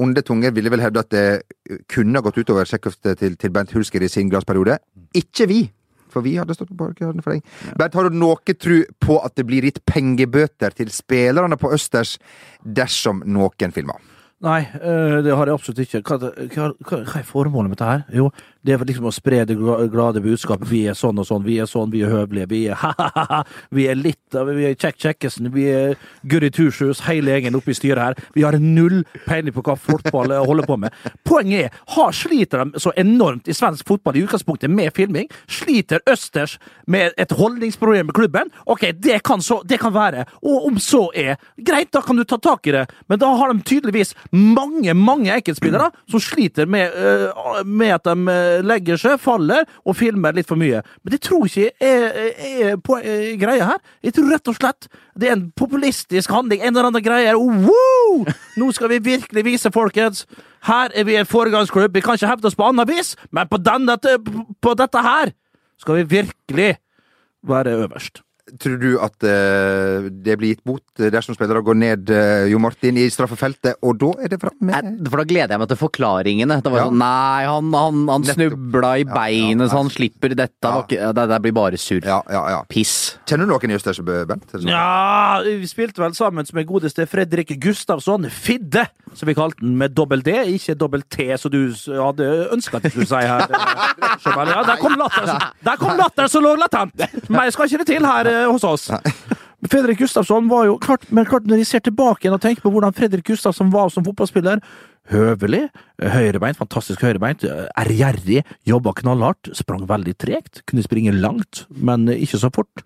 onde 0.00 0.22
tunger 0.24 0.54
ville 0.56 0.72
vel 0.72 0.82
hevde 0.84 1.02
at 1.02 1.10
det 1.12 1.26
kunne 1.92 2.16
ha 2.16 2.24
gått 2.24 2.40
utover 2.40 2.68
sjekkhøftet 2.68 3.20
til, 3.20 3.36
til 3.36 3.52
Bernt 3.52 3.74
Hulsker 3.76 4.02
i 4.02 4.08
sin 4.08 4.30
glassperiode. 4.32 4.78
Ikke 5.16 5.48
vi! 5.50 5.64
For 6.10 6.26
vi 6.26 6.34
hadde 6.40 6.56
stått 6.56 6.72
på 6.72 6.78
barrikadene 6.78 7.22
for 7.22 7.36
deg. 7.36 7.44
Bernt, 7.78 7.94
har 7.94 8.08
du 8.08 8.16
noe 8.18 8.54
tro 8.58 8.80
på 8.98 9.18
at 9.22 9.36
det 9.38 9.44
blir 9.46 9.66
gitt 9.68 9.82
pengebøter 9.86 10.74
til 10.74 10.90
spillerne 10.90 11.58
på 11.60 11.70
Østers 11.76 12.16
dersom 12.64 13.22
noen 13.26 13.76
filmer? 13.76 14.00
Nei, 14.40 14.62
eh, 14.64 15.18
det 15.20 15.34
har 15.36 15.50
jeg 15.50 15.58
absolutt 15.58 15.82
ikke. 15.84 16.00
Hva, 16.08 16.30
hva, 16.48 16.70
hva 16.80 17.18
er 17.20 17.26
formålet 17.28 17.68
med 17.68 17.76
dette 17.76 17.90
her? 17.90 18.04
Jo, 18.16 18.30
det 18.66 18.74
er 18.74 18.82
liksom 18.84 19.08
å 19.08 19.12
spre 19.14 19.44
det 19.48 19.56
glade 19.56 20.20
budskap. 20.20 20.62
Vi 20.68 20.82
er 20.90 20.96
sånn 20.98 21.20
og 21.20 21.26
sånn, 21.28 21.44
vi 21.46 21.56
er 21.62 21.68
sånn, 21.68 21.88
vi 21.92 22.02
er 22.04 22.12
høvelige, 22.12 22.48
vi 22.50 22.60
er 22.68 22.80
ha-ha-ha, 22.82 23.42
vi 23.72 23.86
er 23.88 23.96
litt 23.96 24.18
Vi 24.30 24.66
er 24.68 24.76
Kjekk 24.78 24.98
Kjekkesen, 25.00 25.48
vi 25.50 25.64
er 25.72 25.96
Gurri 26.28 26.52
Tursjus, 26.54 27.00
hele 27.08 27.32
gjengen 27.32 27.56
oppe 27.58 27.72
i 27.72 27.74
styret 27.74 28.02
her. 28.02 28.18
Vi 28.36 28.44
har 28.44 28.54
null 28.62 29.00
peiling 29.24 29.54
på 29.56 29.64
hva 29.66 29.74
fotball 29.80 30.34
holder 30.46 30.68
på 30.68 30.76
med. 30.84 30.94
Poenget 31.26 31.66
er, 31.66 31.80
har 31.96 32.14
sliter 32.14 32.62
de 32.62 32.82
så 32.82 32.92
enormt 33.00 33.48
i 33.50 33.56
svensk 33.56 33.88
fotball 33.88 34.20
i 34.20 34.22
utgangspunktet 34.26 34.70
med 34.70 34.92
filming? 34.94 35.26
Sliter 35.50 36.04
Østers 36.10 36.58
med 36.86 37.16
et 37.18 37.34
holdningsproblem 37.34 38.10
med 38.10 38.16
klubben? 38.16 38.52
Ok, 38.70 38.86
det 39.02 39.22
kan, 39.26 39.42
så, 39.42 39.62
det 39.66 39.80
kan 39.82 39.94
være. 39.96 40.26
Og 40.44 40.68
om 40.68 40.78
så 40.82 41.06
er, 41.16 41.40
greit, 41.58 41.90
da 41.96 42.04
kan 42.06 42.20
du 42.20 42.26
ta 42.28 42.38
tak 42.38 42.70
i 42.70 42.76
det. 42.76 42.84
Men 43.10 43.22
da 43.22 43.32
har 43.40 43.50
de 43.50 43.66
tydeligvis 43.66 44.14
mange, 44.30 44.94
mange 44.94 45.32
enkeltspillere 45.34 45.90
som 46.10 46.22
sliter 46.22 46.70
med, 46.70 46.94
øh, 46.94 47.66
med 47.66 47.96
at 47.96 48.06
de 48.06 48.38
øh, 48.38 48.49
legger 48.66 49.00
seg, 49.00 49.16
faller 49.22 49.66
og 49.84 49.96
filmer 49.98 50.34
litt 50.36 50.48
for 50.50 50.60
mye. 50.60 50.82
Men 51.02 51.14
det 51.14 51.20
tror 51.26 51.46
jeg 51.48 51.70
ikke 51.70 51.90
er, 51.90 52.30
er 52.70 52.78
på 52.84 52.98
er 53.00 53.34
greia 53.40 53.72
her. 53.72 53.82
Jeg 54.04 54.16
tror 54.16 54.30
rett 54.34 54.52
og 54.52 54.58
slett 54.58 54.88
det 55.20 55.28
er 55.28 55.36
en 55.36 55.48
populistisk 55.56 56.32
handling. 56.34 56.62
En 56.62 56.74
eller 56.74 56.90
annen 56.90 57.04
greie. 57.04 57.34
Wow! 57.36 58.24
Nå 58.60 58.70
skal 58.76 58.92
vi 58.94 59.02
virkelig 59.10 59.44
vise, 59.46 59.72
folkens. 59.74 60.26
Her 60.68 60.92
er 60.94 61.06
vi 61.08 61.16
en 61.16 61.28
foregangsklubb. 61.28 61.94
Vi 61.94 62.04
kan 62.04 62.18
ikke 62.18 62.30
hevde 62.30 62.50
oss 62.50 62.58
på 62.58 62.68
annet 62.68 62.88
vis, 62.90 63.14
men 63.32 63.48
på, 63.48 63.60
denne, 63.64 63.96
på 64.60 64.74
dette 64.78 65.04
her 65.04 65.34
skal 65.80 66.02
vi 66.02 66.08
virkelig 66.18 66.74
være 67.46 67.78
øverst. 67.84 68.24
Tror 68.58 68.78
du 68.80 68.88
at 68.98 69.14
uh, 69.22 70.08
det 70.10 70.34
blir 70.40 70.54
gitt 70.54 70.64
bot 70.66 70.82
dersom 71.12 71.36
spillere 71.36 71.62
går 71.64 71.76
ned 71.78 72.10
uh, 72.10 72.46
Jo 72.50 72.58
Martin 72.62 72.96
i 72.98 73.04
straffefeltet, 73.12 73.76
og 73.86 73.98
da 74.00 74.10
er 74.24 74.32
det 74.32 74.40
framme? 74.42 74.80
For 75.06 75.20
da 75.22 75.26
gleder 75.28 75.54
jeg 75.54 75.62
meg 75.62 75.70
til 75.70 75.80
forklaringene. 75.80 76.58
Det 76.64 76.72
var 76.72 76.80
Ja. 76.82 76.88
sånn 76.88 76.98
Nei, 77.00 77.44
han, 77.46 77.70
han, 77.76 78.02
han 78.10 78.24
snubla 78.26 78.92
i 79.00 79.04
Ja, 79.06 79.12
beinet, 79.14 79.66
ja, 79.66 79.70
så 79.72 79.80
han 79.84 79.90
slipper 79.92 80.34
dette. 80.34 80.72
Ja. 80.90 81.12
Det, 81.14 81.26
det 81.30 81.40
blir 81.46 81.54
bare 81.56 81.78
surr. 81.80 82.02
Ja, 82.06 82.20
ja, 82.32 82.42
ja. 82.56 82.60
Piss. 82.70 83.18
Kjenner 83.28 83.46
du 83.46 83.52
noen 83.54 83.70
i 83.72 83.76
Østersjø, 83.78 84.04
Bent? 84.28 84.56
Ja, 84.66 85.40
vi 85.44 85.68
spilte 85.70 86.02
vel 86.02 86.14
sammen 86.18 86.46
med 86.56 86.66
godeste 86.68 87.06
Fredrik 87.10 87.52
Gustavsson, 87.62 88.26
Fidde, 88.32 88.86
som 89.14 89.28
vi 89.30 89.34
kalte 89.38 89.60
den, 89.62 89.76
med 89.80 89.94
dobbel 89.96 90.22
D, 90.26 90.34
ikke 90.56 90.74
dobbel 90.78 91.02
T, 91.10 91.28
som 91.40 91.52
du 91.52 91.60
hadde 91.74 92.26
ønska 92.54 92.78
at 92.80 92.86
du 92.88 92.90
skulle 92.94 93.08
si 93.10 93.22
her. 93.22 93.46
eh, 93.50 94.26
Ja, 94.50 94.62
der 94.70 94.76
kom 94.80 94.94
latteren 94.98 95.40
der 95.64 95.76
kom 95.80 95.96
latter 95.98 96.28
som 96.30 96.44
lå 96.44 96.54
latent! 96.58 96.94
jeg 96.96 97.52
skal 97.54 97.66
ikke 97.70 97.80
det 97.82 97.86
til 97.90 98.06
her 98.06 98.28
hos 98.48 98.64
oss. 98.64 98.88
Fredrik 99.70 99.98
Gustafsson 100.00 100.48
var 100.48 100.64
jo 100.70 100.78
klart, 100.80 101.04
men 101.12 101.26
klart 101.28 101.44
når 101.48 101.60
de 101.60 101.66
ser 101.68 101.82
tilbake 101.84 102.24
igjen 102.24 102.36
og 102.38 102.40
tenker 102.40 102.64
på 102.64 102.72
hvordan 102.72 102.96
Fredrik 102.96 103.26
Gustafsson 103.28 103.72
var 103.72 103.92
som 103.92 104.06
fotballspiller 104.06 104.62
Høvelig, 105.10 105.64
høyrebeint, 105.98 106.58
fantastisk 106.60 107.02
høyrebeint, 107.02 107.42
ærgjerrig, 107.80 108.44
jobba 108.68 108.92
knallhardt, 109.00 109.48
sprang 109.58 109.82
veldig 109.90 110.12
tregt, 110.22 110.60
kunne 110.70 110.84
springe 110.86 111.14
langt, 111.16 111.64
men 111.74 112.06
ikke 112.12 112.38
så 112.38 112.50
fort. 112.54 112.84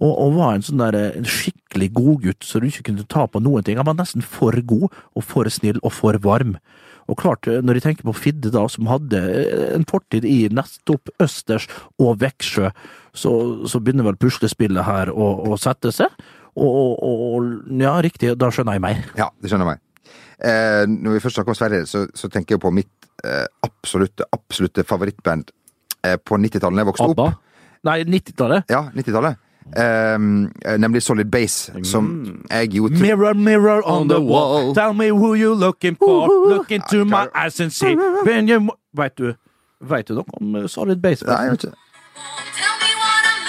Og, 0.00 0.08
og 0.08 0.38
var 0.38 0.54
en 0.56 0.64
sånn 0.64 0.80
der, 0.80 0.96
en 1.18 1.28
skikkelig 1.28 1.90
godgutt 1.98 2.48
så 2.48 2.62
du 2.62 2.70
ikke 2.70 2.86
kunne 2.88 3.04
ta 3.12 3.26
på 3.28 3.42
noen 3.44 3.66
ting. 3.66 3.76
Han 3.80 3.88
var 3.90 3.98
nesten 3.98 4.24
for 4.24 4.56
god, 4.64 4.88
og 4.88 5.26
for 5.28 5.52
snill, 5.52 5.80
og 5.82 5.92
for 5.98 6.16
varm. 6.24 6.56
Og 7.06 7.20
klart, 7.20 7.46
når 7.46 7.78
jeg 7.78 7.84
tenker 7.84 8.08
på 8.08 8.16
Fidde, 8.18 8.50
da, 8.54 8.64
som 8.72 8.88
hadde 8.90 9.20
en 9.76 9.84
fortid 9.88 10.24
i 10.26 10.46
nettopp 10.52 11.12
Østers 11.22 11.68
og 12.02 12.22
Veksjø, 12.24 12.72
så, 13.16 13.32
så 13.68 13.80
begynner 13.80 14.06
vel 14.10 14.18
puslespillet 14.20 14.86
her 14.86 15.10
å, 15.12 15.30
å 15.48 15.58
sette 15.60 15.92
seg. 15.94 16.12
Og, 16.56 16.92
og, 17.04 17.24
og 17.36 17.80
ja, 17.80 17.96
riktig, 18.04 18.32
da 18.40 18.48
skjønner 18.52 18.78
jeg 18.78 18.84
mer. 18.84 19.02
Ja, 19.18 19.28
det 19.42 19.52
skjønner 19.52 19.74
jeg. 19.74 19.82
Eh, 20.36 20.84
når 20.88 21.16
vi 21.16 21.22
først 21.24 21.38
snakker 21.38 21.52
om 21.54 21.58
Sverige, 21.58 21.86
så, 21.88 22.06
så 22.14 22.28
tenker 22.32 22.56
jeg 22.56 22.60
på 22.64 22.72
mitt 22.72 23.08
eh, 23.24 23.44
absolutte, 23.64 24.24
absolutte 24.32 24.84
favorittband 24.84 25.50
eh, 26.04 26.16
på 26.20 26.36
90-tallet 26.40 26.76
da 26.76 26.84
jeg 26.84 26.90
vokste 26.92 27.10
ABBA? 27.10 27.26
opp. 27.32 27.66
Nei, 27.86 27.98
90-tallet. 28.04 28.72
Ja, 28.72 28.86
90-tallet. 28.96 29.42
Um, 29.66 30.52
nemlig 30.78 31.02
Solid 31.02 31.26
Base, 31.26 31.72
som 31.82 32.04
jeg 32.50 32.76
jo 32.76 32.86
Mirror, 32.88 33.34
mirror 33.34 33.82
on 33.84 34.08
the 34.08 34.20
wall, 34.20 34.72
tell 34.74 34.94
me 34.94 35.08
who 35.10 35.34
you 35.34 35.54
looking 35.54 35.96
for. 35.98 36.28
Look 36.48 36.70
into 36.70 37.04
my 37.04 37.26
eyes 37.34 37.60
and 37.60 37.72
see. 37.72 37.96
Vet 38.94 39.18
du, 39.18 39.34
vet 39.80 40.08
du 40.08 40.14
noe 40.14 40.38
om 40.38 40.54
uh, 40.54 40.68
Solid 40.70 41.02
Base? 41.02 41.26
Nei, 41.26 41.42
jeg 41.42 41.56
vet 41.56 41.66
ikke. 41.66 42.45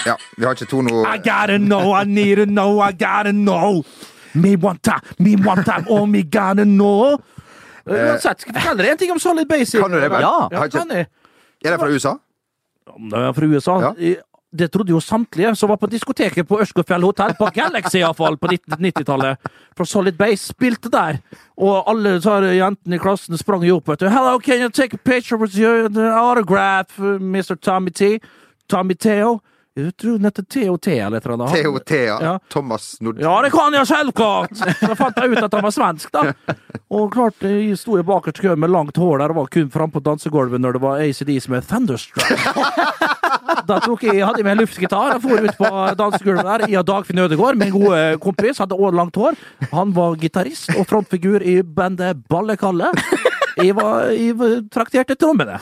Ja, 0.08 0.16
vi 0.36 0.44
har 0.48 0.56
ikke 0.56 0.68
to 0.70 0.82
noe 0.86 1.04
I 1.14 1.18
gotta 1.24 1.58
know, 1.58 1.92
I 1.94 2.04
need 2.08 2.36
to 2.40 2.46
know, 2.48 2.80
I 2.82 2.92
gotta 2.92 3.32
know. 3.34 3.82
Me 4.34 4.54
one 4.60 4.78
time, 4.84 5.00
me 5.18 5.36
one 5.46 5.64
time, 5.64 5.86
oh 5.88 6.06
me 6.06 6.22
gotta 6.22 6.64
know. 6.64 7.18
Uh, 7.88 7.94
Uansett, 7.94 8.42
skal 8.44 8.52
jeg 8.54 8.62
fortelle 8.62 8.84
deg 8.84 8.92
en 8.92 8.98
ting 9.00 9.12
om 9.14 9.18
Solid 9.22 9.48
Basic? 9.48 9.80
Kan 9.80 9.90
du 9.94 10.00
det, 10.00 10.10
Ben? 10.12 10.20
Ja, 10.20 10.48
har 10.52 10.66
ikke- 10.68 10.78
kan 10.84 10.96
jeg. 10.96 11.06
Er 11.64 11.70
det 11.76 11.80
fra 11.80 11.88
USA? 11.88 12.16
Om 12.88 13.08
det 13.10 13.18
er 13.18 13.32
fra 13.32 13.46
USA? 13.48 13.78
Ja. 13.80 13.92
I- 13.98 14.16
Det 14.56 14.70
trodde 14.72 14.88
jo 14.94 14.98
samtlige 15.00 15.50
som 15.56 15.68
var 15.68 15.76
på 15.76 15.86
diskoteket 15.92 16.46
på 16.48 16.56
Ørskogfjell 16.62 17.02
hotell, 17.04 17.34
på 17.36 17.50
Galaxy 17.52 17.98
iallfall, 18.00 18.38
på 18.40 18.48
90-tallet. 18.48 19.36
For 19.76 19.84
Solid 19.84 20.16
Base 20.16 20.46
spilte 20.54 20.88
der. 20.90 21.18
Og 21.58 21.84
alle 21.90 22.14
så 22.22 22.38
her 22.40 22.54
jentene 22.56 22.94
i 22.96 22.98
klassen 22.98 23.36
sprang 23.36 23.60
jo 23.68 23.76
opp, 23.76 23.88
vet 23.92 24.00
du. 24.00 24.08
Hello, 24.08 24.38
can 24.38 24.58
you 24.62 24.70
take 24.70 24.94
a 24.94 24.96
picture 24.96 25.36
with 25.36 25.54
your 25.58 25.90
autograph, 26.16 26.96
Mr. 26.98 27.56
Tommy 27.60 27.90
T? 27.90 28.20
Tommy 28.70 28.94
Theo? 28.94 29.40
Jeg 29.78 29.92
tror 29.94 30.16
den 30.18 30.26
heter 30.26 30.42
TOT 30.42 30.88
eller 30.90 31.20
et 31.20 31.26
eller 31.26 31.34
annet. 31.36 31.62
TOT, 31.62 31.90
ja. 31.94 32.16
Ja. 32.22 32.32
Thomas 32.50 32.88
Nord... 33.04 33.20
Ja, 33.22 33.34
det 33.44 33.52
kan 33.54 33.74
jeg 33.76 33.86
selvklart! 33.86 34.56
Så 34.58 34.94
fant 34.98 35.20
jeg 35.22 35.36
ut 35.36 35.44
at 35.44 35.54
han 35.54 35.66
var 35.68 35.74
svensk, 35.74 36.10
da. 36.14 36.32
Og 36.98 37.12
klart, 37.14 37.44
jeg 37.46 37.76
sto 37.78 37.98
i 38.00 38.02
bakerst 38.06 38.40
kø 38.42 38.56
med 38.58 38.72
langt 38.72 38.98
hår 38.98 39.20
der 39.22 39.34
og 39.34 39.42
var 39.42 39.50
kun 39.54 39.68
framme 39.70 39.94
på 39.94 40.02
dansegulvet 40.02 40.62
når 40.62 40.78
det 40.78 40.82
var 40.82 41.02
ACDs 41.04 41.46
med 41.52 41.66
Thunderstruck. 41.68 42.32
Da 43.68 43.76
tok 43.84 44.02
jeg, 44.06 44.22
hadde 44.24 44.40
jeg 44.40 44.46
med 44.46 44.54
en 44.54 44.60
luftgitar 44.62 45.14
og 45.16 45.24
for 45.24 45.44
ut 45.44 45.58
på 45.58 45.68
dansegulvet 45.98 46.46
der. 46.46 46.64
Jeg 46.72 46.78
og 46.80 46.86
Dagfinn 46.88 47.20
Ødegaard, 47.20 47.58
min 47.60 47.72
gode 47.74 48.00
kompis, 48.22 48.60
hadde 48.62 48.76
også 48.76 48.96
langt 48.96 49.18
hår. 49.20 49.36
Han 49.74 49.92
var 49.96 50.16
gitarist 50.20 50.72
og 50.72 50.86
frontfigur 50.88 51.44
i 51.44 51.58
bandet 51.62 52.22
Ballekalle. 52.32 52.88
Jeg 53.60 53.76
var, 53.76 54.08
jeg 54.14 54.62
trakterte 54.72 55.18
trommene. 55.20 55.60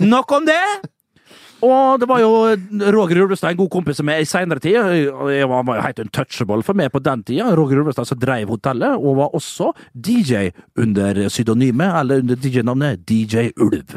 Nok 0.00 0.32
om 0.38 0.48
det! 0.48 0.62
Og 1.62 2.00
det 2.02 2.08
var 2.10 2.18
jo 2.18 2.30
Roger 2.90 3.20
Ulvestad, 3.22 3.52
en 3.52 3.60
god 3.60 3.70
kompis 3.70 4.00
som 4.00 4.08
meg 4.08 4.24
i 4.24 4.26
seinere 4.26 4.62
tid. 4.62 4.78
Han 4.82 5.68
var, 5.68 5.78
jo 5.78 5.84
helt 5.86 6.02
untouchable 6.02 6.64
for 6.66 6.78
meg 6.78 6.90
på 6.90 7.02
den 7.04 7.22
tida. 7.28 7.52
Roger 7.58 7.82
Ulvestad 7.82 8.08
som 8.08 8.18
drev 8.18 8.50
hotellet, 8.50 8.98
og 8.98 9.20
var 9.20 9.36
også 9.38 9.70
DJ 9.94 10.50
under 10.74 11.24
pseudonymet, 11.28 11.94
eller 12.00 12.24
under 12.24 12.40
DJ-navnet 12.42 13.06
DJ 13.06 13.52
Ulv. 13.62 13.94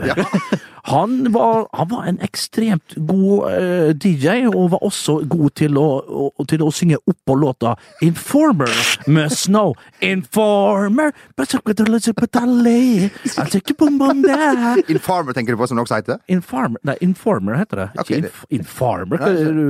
Han, 0.85 1.31
var, 1.33 1.65
han 1.73 1.87
var 1.89 2.03
en 2.09 2.19
ekstremt 2.21 2.93
god 3.09 3.45
uh, 3.49 3.89
DJ, 3.97 4.45
og 4.51 4.69
var 4.75 4.83
også 4.85 5.15
god 5.29 5.55
til 5.57 5.79
å, 5.81 5.85
å, 6.05 6.45
til 6.45 6.61
å 6.61 6.69
synge 6.73 6.99
oppå 7.09 7.37
låta 7.41 7.73
Informer 8.05 8.69
med 9.09 9.33
Snow. 9.33 9.73
Informer 10.05 11.09
Informer 14.87 15.33
tenker 15.33 15.55
du 15.55 15.57
på, 15.59 15.67
som 15.67 15.77
det 15.79 15.85
også 15.87 15.99
heter? 16.01 16.21
Informer, 16.31 16.79
Nei, 16.85 16.97
Informer 17.05 17.57
heter 17.63 17.85
det. 17.85 17.89
Okay, 18.05 18.21
det- 18.21 18.29
inf 18.29 18.45
Infarmer? 18.75 19.21
Er 19.25 19.51
du 19.53 19.65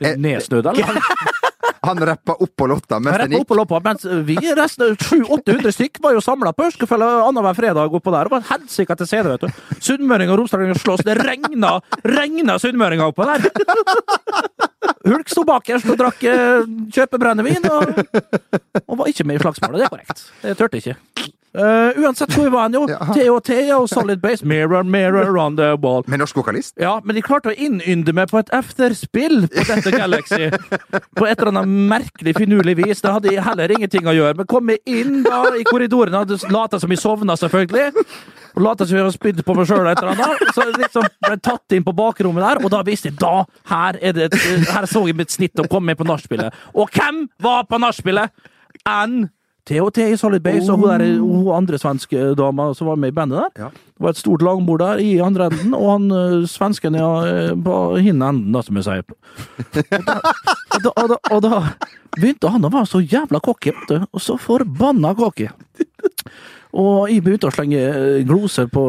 Eh, 0.00 0.16
nedsnødd, 0.20 0.66
eller? 0.66 1.00
Han 1.86 1.98
rappa 2.02 2.34
oppå 2.42 2.66
låta 2.66 2.98
mens 2.98 3.16
den 3.20 3.36
gikk. 3.36 3.52
loppa, 3.54 3.78
mens 3.84 4.04
vi 4.26 4.34
resten 4.58 4.96
700-800 4.98 5.70
stykk 5.76 6.00
var 6.02 6.16
jo 6.16 6.22
samla 6.24 6.50
på 6.56 6.64
Ørskefjellet 6.66 7.20
annenhver 7.28 7.54
fredag 7.54 7.94
oppå 7.94 8.10
der. 8.14 8.26
Og 8.26 8.34
var 8.34 8.42
en 8.42 8.48
helsike 8.48 8.96
til 8.98 9.06
CD, 9.10 9.28
vet 9.30 9.44
du. 9.46 9.76
Sunnmøringer 9.86 10.35
og 10.36 10.42
romsdalinger 10.44 10.78
slåss. 10.80 11.04
Det 11.06 11.16
regna, 11.18 11.76
regna 12.04 12.58
sunnmøringer 12.60 13.08
oppå 13.08 13.26
der! 13.28 13.48
Hulk 15.06 15.30
sto 15.30 15.44
bakerst 15.46 15.88
og 15.90 15.98
drakk 16.00 16.22
eh, 16.28 16.66
kjøpebrennevin, 16.94 17.66
og, 17.70 18.00
og 18.84 19.00
var 19.00 19.10
ikke 19.10 19.26
med 19.28 19.38
i 19.38 19.42
slagsmålet. 19.44 19.80
Det 19.80 19.86
er 19.86 19.92
korrekt. 19.94 20.24
Det 20.42 20.56
turte 20.58 20.80
ikke. 20.82 20.96
Eh, 21.56 21.98
uansett 22.02 22.34
hvor 22.36 22.44
vi 22.44 22.52
var 22.52 22.70
jo. 22.74 22.84
Ja. 22.96 23.12
TOT 23.12 23.48
og 23.76 23.88
Solid 23.90 24.20
Base. 24.22 24.44
Mirror, 24.46 24.84
mirror 24.88 25.36
on 25.40 25.56
the 25.58 25.72
wall. 25.82 26.04
Med 26.06 26.20
norsk 26.20 26.36
vokalist? 26.38 26.74
Ja, 26.80 26.96
men 27.04 27.16
de 27.16 27.22
klarte 27.24 27.50
å 27.52 27.56
innynde 27.56 28.12
meg 28.16 28.30
på 28.30 28.38
et 28.40 28.50
efterspill 28.54 29.46
på 29.52 29.64
dette 29.68 29.92
Galaxy. 29.94 30.48
På 31.16 31.26
et 31.26 31.36
eller 31.40 31.52
annet 31.52 31.72
merkelig, 31.92 32.36
finurlig 32.38 32.76
vis. 32.82 33.02
Det 33.04 33.12
hadde 33.12 33.34
heller 33.48 33.72
ingenting 33.76 34.08
å 34.08 34.14
gjøre. 34.16 34.38
Men 34.40 34.48
kom 34.50 34.72
inn 34.76 35.22
da 35.26 35.42
i 35.56 35.64
korridoren, 35.68 36.16
hadde 36.16 36.38
lata 36.52 36.80
som 36.82 36.92
vi 36.92 36.98
sovna, 37.00 37.36
selvfølgelig. 37.40 38.04
Og 38.56 38.64
lata 38.64 38.86
som 38.86 38.96
vi 38.96 39.02
hadde 39.04 39.14
spydd 39.16 39.44
på 39.44 39.56
meg 39.58 39.68
sjøl 39.68 39.88
et 39.90 40.00
eller 40.02 40.16
annet. 40.16 40.52
Så 40.56 40.66
liksom 40.72 41.08
ble 41.28 41.38
tatt 41.44 41.76
inn 41.76 41.84
på 41.86 41.94
bakrommet 41.96 42.44
der, 42.46 42.62
og 42.64 42.72
da 42.72 42.82
visste 42.86 43.10
jeg 43.12 43.18
da 43.20 43.44
her, 43.72 43.98
er 44.00 44.16
det 44.16 44.30
her 44.72 44.88
så 44.90 45.04
jeg 45.08 45.16
mitt 45.18 45.32
snitt 45.34 45.60
og 45.62 45.68
kom 45.72 45.84
med 45.88 45.98
på 46.00 46.06
nachspielet. 46.08 46.56
Og 46.76 46.92
hvem 46.96 47.26
var 47.44 47.66
på 47.68 47.80
nachspielet? 47.82 48.32
Enn 48.88 49.26
TOT 49.66 49.98
i 49.98 50.16
Solid 50.16 50.44
Base 50.44 50.70
og 50.72 50.78
hun, 50.78 50.88
der, 50.92 51.18
hun 51.18 51.48
andre 51.56 51.78
svenske 51.82 52.30
dama 52.38 52.68
som 52.74 52.90
var 52.92 52.98
med 53.02 53.10
i 53.10 53.16
bandet 53.16 53.42
der. 53.56 53.70
Det 53.96 54.04
var 54.04 54.14
et 54.14 54.20
stort 54.20 54.44
langbord 54.46 54.78
der 54.84 55.00
i 55.02 55.16
andre 55.18 55.48
enden, 55.50 55.74
og 55.74 55.92
han 55.92 56.10
øh, 56.12 56.46
svensken 56.46 56.94
ja, 56.94 57.08
øh, 57.26 57.64
på 57.64 57.96
hin 57.96 58.22
enden, 58.22 58.52
da, 58.54 58.62
som 58.62 58.78
jeg 58.78 58.86
sier. 58.86 59.02
Og 60.76 60.82
da, 60.84 60.90
og, 60.92 61.08
da, 61.08 61.16
og, 61.32 61.40
da, 61.42 61.62
begynte 62.16 62.50
han 62.52 62.66
å 62.68 62.70
være 62.72 62.90
så 62.90 63.00
jævla 63.00 63.40
cocky. 63.40 63.72
Og 64.12 64.20
så 64.20 64.36
forbanna 64.40 65.14
cocky. 65.16 65.48
Og 66.76 67.08
jeg 67.08 67.22
begynte 67.24 67.48
å 67.48 67.54
slenge 67.54 67.80
gloser 68.28 68.68
på 68.68 68.82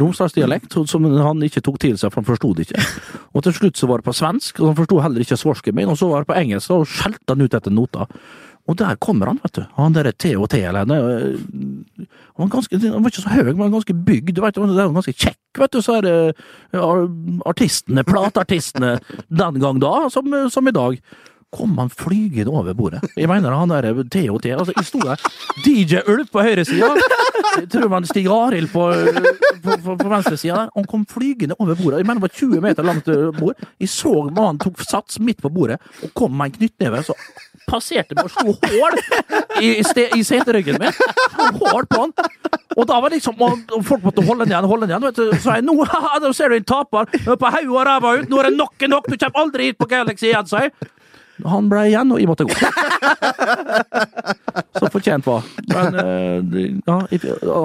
romsdalsdialekt 0.00 0.78
som 0.88 1.04
han 1.04 1.42
ikke 1.44 1.60
tok 1.64 1.76
til 1.82 1.98
seg, 2.00 2.08
for 2.08 2.22
han 2.22 2.28
forsto 2.30 2.54
det 2.56 2.64
ikke. 2.64 2.84
Og 3.36 3.44
til 3.44 3.56
slutt 3.58 3.80
så 3.80 3.88
var 3.90 4.00
det 4.00 4.08
på 4.08 4.16
svensk, 4.16 4.62
og 4.62 4.70
han 4.70 4.78
forsto 4.78 5.02
heller 5.04 5.24
ikke 5.24 5.38
svorsken 5.40 5.76
min, 5.76 5.92
og 5.92 6.00
så 6.00 6.08
var 6.08 6.24
det 6.24 6.30
på 6.32 6.38
engelsk, 6.40 6.72
og 6.72 6.88
skjelte 6.88 7.34
han 7.34 7.44
ut 7.44 7.58
etter 7.58 7.74
nota. 7.74 8.08
Og 8.64 8.78
der 8.80 8.96
kommer 8.96 9.28
han, 9.28 9.40
vet 9.42 9.58
du. 9.58 9.64
Han 9.76 9.92
derre 9.92 10.12
TOT, 10.12 10.54
eller 10.56 10.86
han, 10.86 10.90
øh, 10.90 11.40
han, 12.36 12.46
var 12.46 12.48
ganske, 12.54 12.78
han 12.80 13.02
var 13.04 13.12
ikke 13.12 13.24
så 13.24 13.34
høy, 13.34 13.50
men 13.52 13.74
ganske 13.74 13.96
bygd. 14.06 14.40
Vet 14.40 14.56
du. 14.56 14.64
Det 14.70 14.80
er 14.80 14.94
ganske 14.94 15.12
kjekk, 15.12 15.60
vet 15.60 15.76
du. 15.76 15.82
Så 15.84 15.98
er 15.98 16.06
det 16.06 16.16
artistene, 17.44 18.06
plateartistene 18.08 18.96
den 19.28 19.60
gang 19.60 19.82
da, 19.84 20.08
som, 20.12 20.32
som 20.50 20.68
i 20.68 20.74
dag. 20.74 20.98
Kom 21.54 21.76
han 21.78 21.92
flygende 21.92 22.50
over 22.50 22.74
bordet. 22.74 23.04
Jeg 23.16 23.28
mener 23.30 23.52
han 23.54 23.70
der 23.70 23.92
TOT. 24.02 24.48
Altså, 24.56 24.72
jeg 24.74 24.88
sto 24.88 25.04
der. 25.04 25.28
DJ 25.66 26.00
Ulf 26.10 26.32
på 26.32 26.42
høyresida. 26.42 26.88
Tror 27.70 27.88
man 27.92 28.06
Stig 28.08 28.26
Arild 28.26 28.72
på, 28.72 28.88
på, 29.62 29.76
på, 29.84 29.96
på 30.00 30.08
venstresida. 30.08 30.64
Han 30.74 30.88
kom 30.90 31.04
flygende 31.06 31.54
over 31.58 31.76
bordet. 31.78 32.00
Jeg 32.00 32.06
mener 32.08 32.14
det 32.14 32.26
var 32.26 32.34
20 32.40 32.60
meter 32.64 32.82
langt 32.82 33.08
øh, 33.08 33.28
bord. 33.38 33.68
Jeg 33.80 33.92
så 33.92 34.14
mannen 34.30 34.58
tok 34.58 34.82
sats 34.82 35.20
midt 35.20 35.42
på 35.42 35.52
bordet 35.52 35.78
og 36.02 36.14
kom 36.16 36.34
med 36.34 36.50
en 36.50 36.56
knyttneve. 36.58 37.04
Så 37.06 37.14
passerte 37.68 38.16
med 38.16 38.26
og 38.26 38.32
slå 38.34 38.54
hull 38.54 38.98
i, 39.60 39.74
i, 39.80 40.24
seteryggen 40.26 40.80
min. 40.80 40.94
Hull 41.60 41.86
på 41.90 42.00
han. 42.00 42.14
Og 42.74 42.88
da 42.90 42.98
var 43.02 43.14
liksom 43.14 43.38
og 43.44 43.74
folk 43.86 44.02
måtte 44.06 44.24
holde 44.26 44.44
den 44.44 44.54
igjen, 44.54 44.68
holde 44.70 44.88
den 44.88 44.94
igjen. 44.94 45.06
Vet 45.08 45.20
du. 45.20 45.38
Så 45.42 45.58
jeg 45.58 45.66
nå, 45.66 45.76
Nå 46.24 46.32
ser 46.36 46.52
du 46.52 46.58
en 46.58 46.66
taper. 46.68 47.10
På 47.24 47.38
hodet 47.38 47.68
og 47.68 47.86
ræva 47.88 48.16
ut. 48.18 48.28
Nå 48.30 48.42
er 48.42 48.50
det 48.50 48.58
nok 48.58 48.84
er 48.84 48.92
nok. 48.92 49.08
Du 49.08 49.16
kommer 49.16 49.46
aldri 49.46 49.70
hit 49.70 49.80
på 49.80 49.88
Galaxy 49.90 50.30
igjen, 50.30 50.48
sa 50.50 50.66
jeg. 50.66 50.74
Han 51.42 51.66
ble 51.70 51.88
igjen, 51.88 52.12
og 52.14 52.20
jeg 52.22 52.30
måtte 52.30 52.46
gå. 52.46 52.54
Så 54.78 54.90
fortjent 54.94 55.26
var. 55.26 55.46
Men 55.72 55.98
eh, 55.98 56.68
ja, 56.86 57.00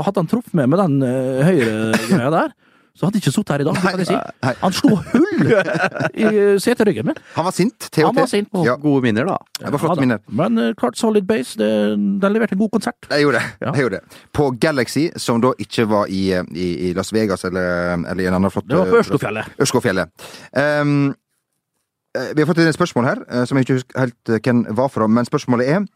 hadde 0.07 0.23
han 0.23 0.29
truffet 0.31 0.55
meg 0.57 0.71
med 0.71 0.81
den 0.81 0.95
uh, 1.05 1.43
høyre-greia 1.45 2.31
der, 2.33 2.55
så 2.99 3.07
hadde 3.07 3.21
ikke 3.21 3.31
sittet 3.31 3.53
her 3.53 3.61
i 3.63 3.65
dag. 3.67 3.77
Nei, 3.79 3.91
kan 3.93 4.01
jeg 4.03 4.09
si. 4.09 4.15
nei. 4.43 4.51
Han 4.59 4.73
slo 4.75 4.97
hull 5.13 5.53
i 6.19 6.25
eh, 6.27 6.57
seteryggen 6.59 7.07
min. 7.07 7.19
Han 7.37 7.45
var 7.47 7.55
sint. 7.55 7.77
THT. 7.87 8.01
Han 8.03 8.17
var 8.17 8.27
sint. 8.27 8.49
Ja, 8.67 8.73
Gode 8.81 9.05
minner, 9.05 9.29
da. 9.29 9.37
det 9.61 9.71
var 9.71 9.83
flotte 9.85 10.01
Ja 10.01 10.03
minner. 10.03 10.19
Men 10.41 10.59
eh, 10.59 10.73
klart 10.79 10.99
Solid 10.99 11.23
Base, 11.29 11.55
det, 11.61 11.69
den 11.95 12.35
leverte 12.35 12.57
en 12.57 12.61
god 12.65 12.73
konsert. 12.75 13.07
Jeg 13.07 13.23
gjorde 13.23 13.39
det. 13.39 13.53
Ja. 13.63 13.71
jeg 13.71 13.85
gjorde 13.85 14.01
det. 14.01 14.19
På 14.35 14.49
Galaxy, 14.67 15.05
som 15.15 15.39
da 15.43 15.53
ikke 15.63 15.87
var 15.87 16.11
i, 16.11 16.25
i, 16.51 16.67
i 16.89 16.91
Las 16.97 17.13
Vegas 17.15 17.47
eller, 17.47 17.95
eller 18.03 18.25
i 18.25 18.27
en 18.27 18.35
annen 18.35 18.51
flott 18.51 18.67
Det 18.67 18.81
var 18.81 18.91
på 18.91 18.99
Ørskogfjellet. 18.99 19.55
Ørskogfjellet. 19.63 20.27
Um, 20.59 21.13
eh, 22.19 22.33
vi 22.35 22.43
har 22.43 22.51
fått 22.51 22.59
et 22.65 22.75
spørsmål 22.75 23.07
her, 23.13 23.23
eh, 23.29 23.45
som 23.47 23.55
jeg 23.55 23.69
ikke 23.69 23.79
husker 23.79 24.03
helt 24.03 24.33
eh, 24.35 24.43
hvem 24.43 24.65
var 24.75 24.91
fra, 24.91 25.07
men 25.07 25.29
spørsmålet 25.29 25.71
er 25.71 25.87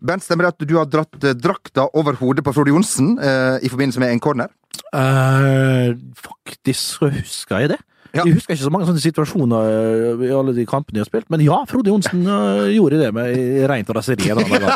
Bent, 0.00 0.24
stemmer 0.24 0.46
det 0.46 0.54
at 0.54 0.64
du 0.64 0.78
har 0.78 0.88
dratt 0.88 1.24
eh, 1.28 1.36
drakta 1.36 1.84
over 1.98 2.16
hodet 2.16 2.44
på 2.46 2.54
Frode 2.56 2.72
Johnsen 2.72 3.18
eh, 3.20 3.58
i 3.60 3.68
forbindelse 3.68 4.00
med 4.00 4.14
en 4.14 4.22
corner? 4.24 4.48
Eh, 4.90 5.94
faktisk 6.18 7.06
husker 7.06 7.62
jeg 7.62 7.74
det. 7.74 7.80
Ja. 8.10 8.24
Jeg 8.26 8.40
husker 8.40 8.56
ikke 8.56 8.64
så 8.66 8.72
mange 8.74 8.88
sånne 8.88 9.02
situasjoner 9.04 9.68
eh, 9.70 10.22
i 10.26 10.30
alle 10.34 10.50
de 10.56 10.64
kampene 10.66 10.98
jeg 10.98 11.04
har 11.04 11.10
spilt, 11.12 11.28
men 11.30 11.44
ja, 11.44 11.60
Frode 11.70 11.92
Johnsen 11.92 12.24
uh, 12.26 12.66
gjorde 12.74 12.98
det 12.98 13.10
med 13.14 13.36
reint 13.70 13.92
raseri. 13.94 14.32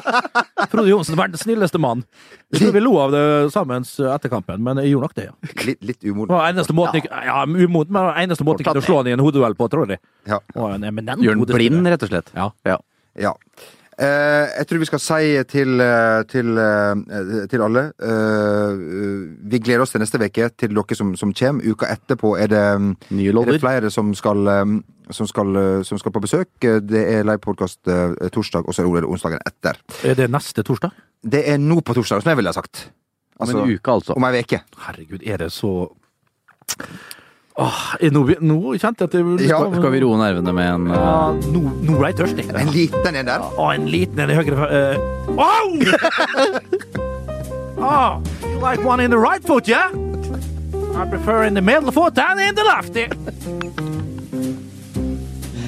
Frode 0.73 0.87
Johnsen, 0.87 1.19
verdens 1.19 1.43
snilleste 1.43 1.81
mann. 1.83 2.05
Jeg 2.55 2.63
tror 2.63 2.77
vi 2.77 2.85
lo 2.85 2.95
av 3.03 3.15
det 3.15 3.25
sammen 3.55 3.83
etter 3.83 4.31
kampen, 4.31 4.63
men 4.63 4.79
jeg 4.85 4.93
gjorde 4.95 5.09
nok 5.09 5.19
det, 5.19 5.27
ja. 5.33 5.35
Litt, 5.67 5.83
litt 5.83 6.07
umoden. 6.07 6.37
eneste 6.39 6.79
måten 6.79 7.03
ja. 7.03 7.25
ja, 7.27 7.43
umot, 7.43 7.91
men 7.91 8.13
eneste 8.23 8.47
måten 8.47 8.63
jeg 8.63 8.71
kunne 8.71 8.87
slå 8.87 9.03
han 9.03 9.11
i 9.11 9.17
en 9.17 9.25
hodeduell 9.25 9.59
på, 9.59 9.71
tror 9.73 9.91
jeg. 9.91 10.03
Ja. 10.31 10.39
Og 10.55 10.71
Gjør 10.71 10.79
den 10.79 11.43
hodespiller. 11.43 11.59
blind, 11.59 11.91
rett 11.91 12.07
og 12.07 12.15
slett. 12.15 12.31
Ja. 12.39 12.79
Ja. 13.19 13.35
Eh, 13.95 14.47
jeg 14.59 14.67
tror 14.67 14.81
vi 14.83 14.89
skal 14.89 15.01
si 15.03 15.27
til, 15.47 15.81
eh, 15.81 16.23
til, 16.27 16.49
eh, 16.59 17.45
til 17.47 17.63
alle 17.63 17.85
eh, 18.03 18.81
Vi 19.47 19.61
gleder 19.63 19.85
oss 19.85 19.95
til 19.95 20.03
neste 20.03 20.19
uke, 20.19 20.49
til 20.59 20.75
dere 20.75 20.97
som, 20.99 21.13
som 21.17 21.31
kommer. 21.33 21.63
Uka 21.63 21.87
etterpå 21.93 22.35
er 22.41 22.51
det, 22.51 22.65
Nye 23.15 23.31
er 23.31 23.53
det 23.53 23.61
flere 23.63 23.91
som 23.95 24.11
skal, 24.15 24.51
som, 25.11 25.27
skal, 25.31 25.85
som 25.85 26.01
skal 26.01 26.13
på 26.13 26.25
besøk. 26.25 26.51
Det 26.59 27.05
er 27.15 27.23
livepodkast 27.23 27.87
torsdag, 28.35 28.67
og 28.67 28.75
så 28.75 28.83
er 28.83 29.01
det 29.05 29.11
onsdagen 29.11 29.47
etter. 29.47 29.79
Er 30.03 30.19
det 30.19 30.31
neste 30.33 30.67
torsdag? 30.67 30.91
Det 31.23 31.45
er 31.49 31.59
nå 31.63 31.79
på 31.81 31.95
torsdag, 31.95 32.25
som 32.25 32.35
jeg 32.35 32.43
ville 32.43 32.51
ha 32.51 32.59
sagt. 32.59 32.89
Om 33.39 33.51
en 33.51 33.75
uke, 33.77 33.91
altså. 33.91 34.15
Om 34.15 34.27
ei 34.29 34.43
uke. 34.43 34.63
Herregud, 34.89 35.23
er 35.23 35.45
det 35.45 35.53
så 35.53 35.89
Åh, 37.57 37.95
jeg- 38.01 38.11
nå, 38.13 38.25
nå 38.43 38.75
kjente 38.83 39.05
jeg 39.05 39.09
at 39.09 39.13
det 39.39 39.47
Ja, 39.47 39.61
Skal 39.71 39.93
vi 39.93 40.01
roe 40.03 40.17
nervene 40.19 40.53
med 40.53 40.67
en 40.75 40.87
eh, 40.91 40.95
Ja, 40.99 41.33
nå, 41.55 41.61
nå 41.87 41.99
ble 42.01 42.09
jeg 42.11 42.17
tørstig. 42.19 42.49
En 42.51 42.73
liten 42.75 43.15
en 43.15 43.27
der. 43.27 43.45
Og 43.57 43.75
en 43.75 43.87
liten 43.87 44.19
en 44.19 44.31
i 44.31 44.35
høyre 44.35 44.67
uh, 44.67 44.97
oh! 45.39 45.79
oh! 47.79 48.23
You 48.43 48.59
like 48.59 48.83
one 48.83 48.99
in 48.99 49.11
the 49.11 49.19
right 49.19 49.43
foot, 49.45 49.69
yeah? 49.69 49.91
I 50.97 51.07
prefer 51.09 51.45
in 51.45 51.55
the 51.55 51.63
middle 51.63 51.93
foot 51.93 52.15
than 52.15 52.41
in 52.41 52.55
the 52.57 52.65
lefty. 52.65 53.07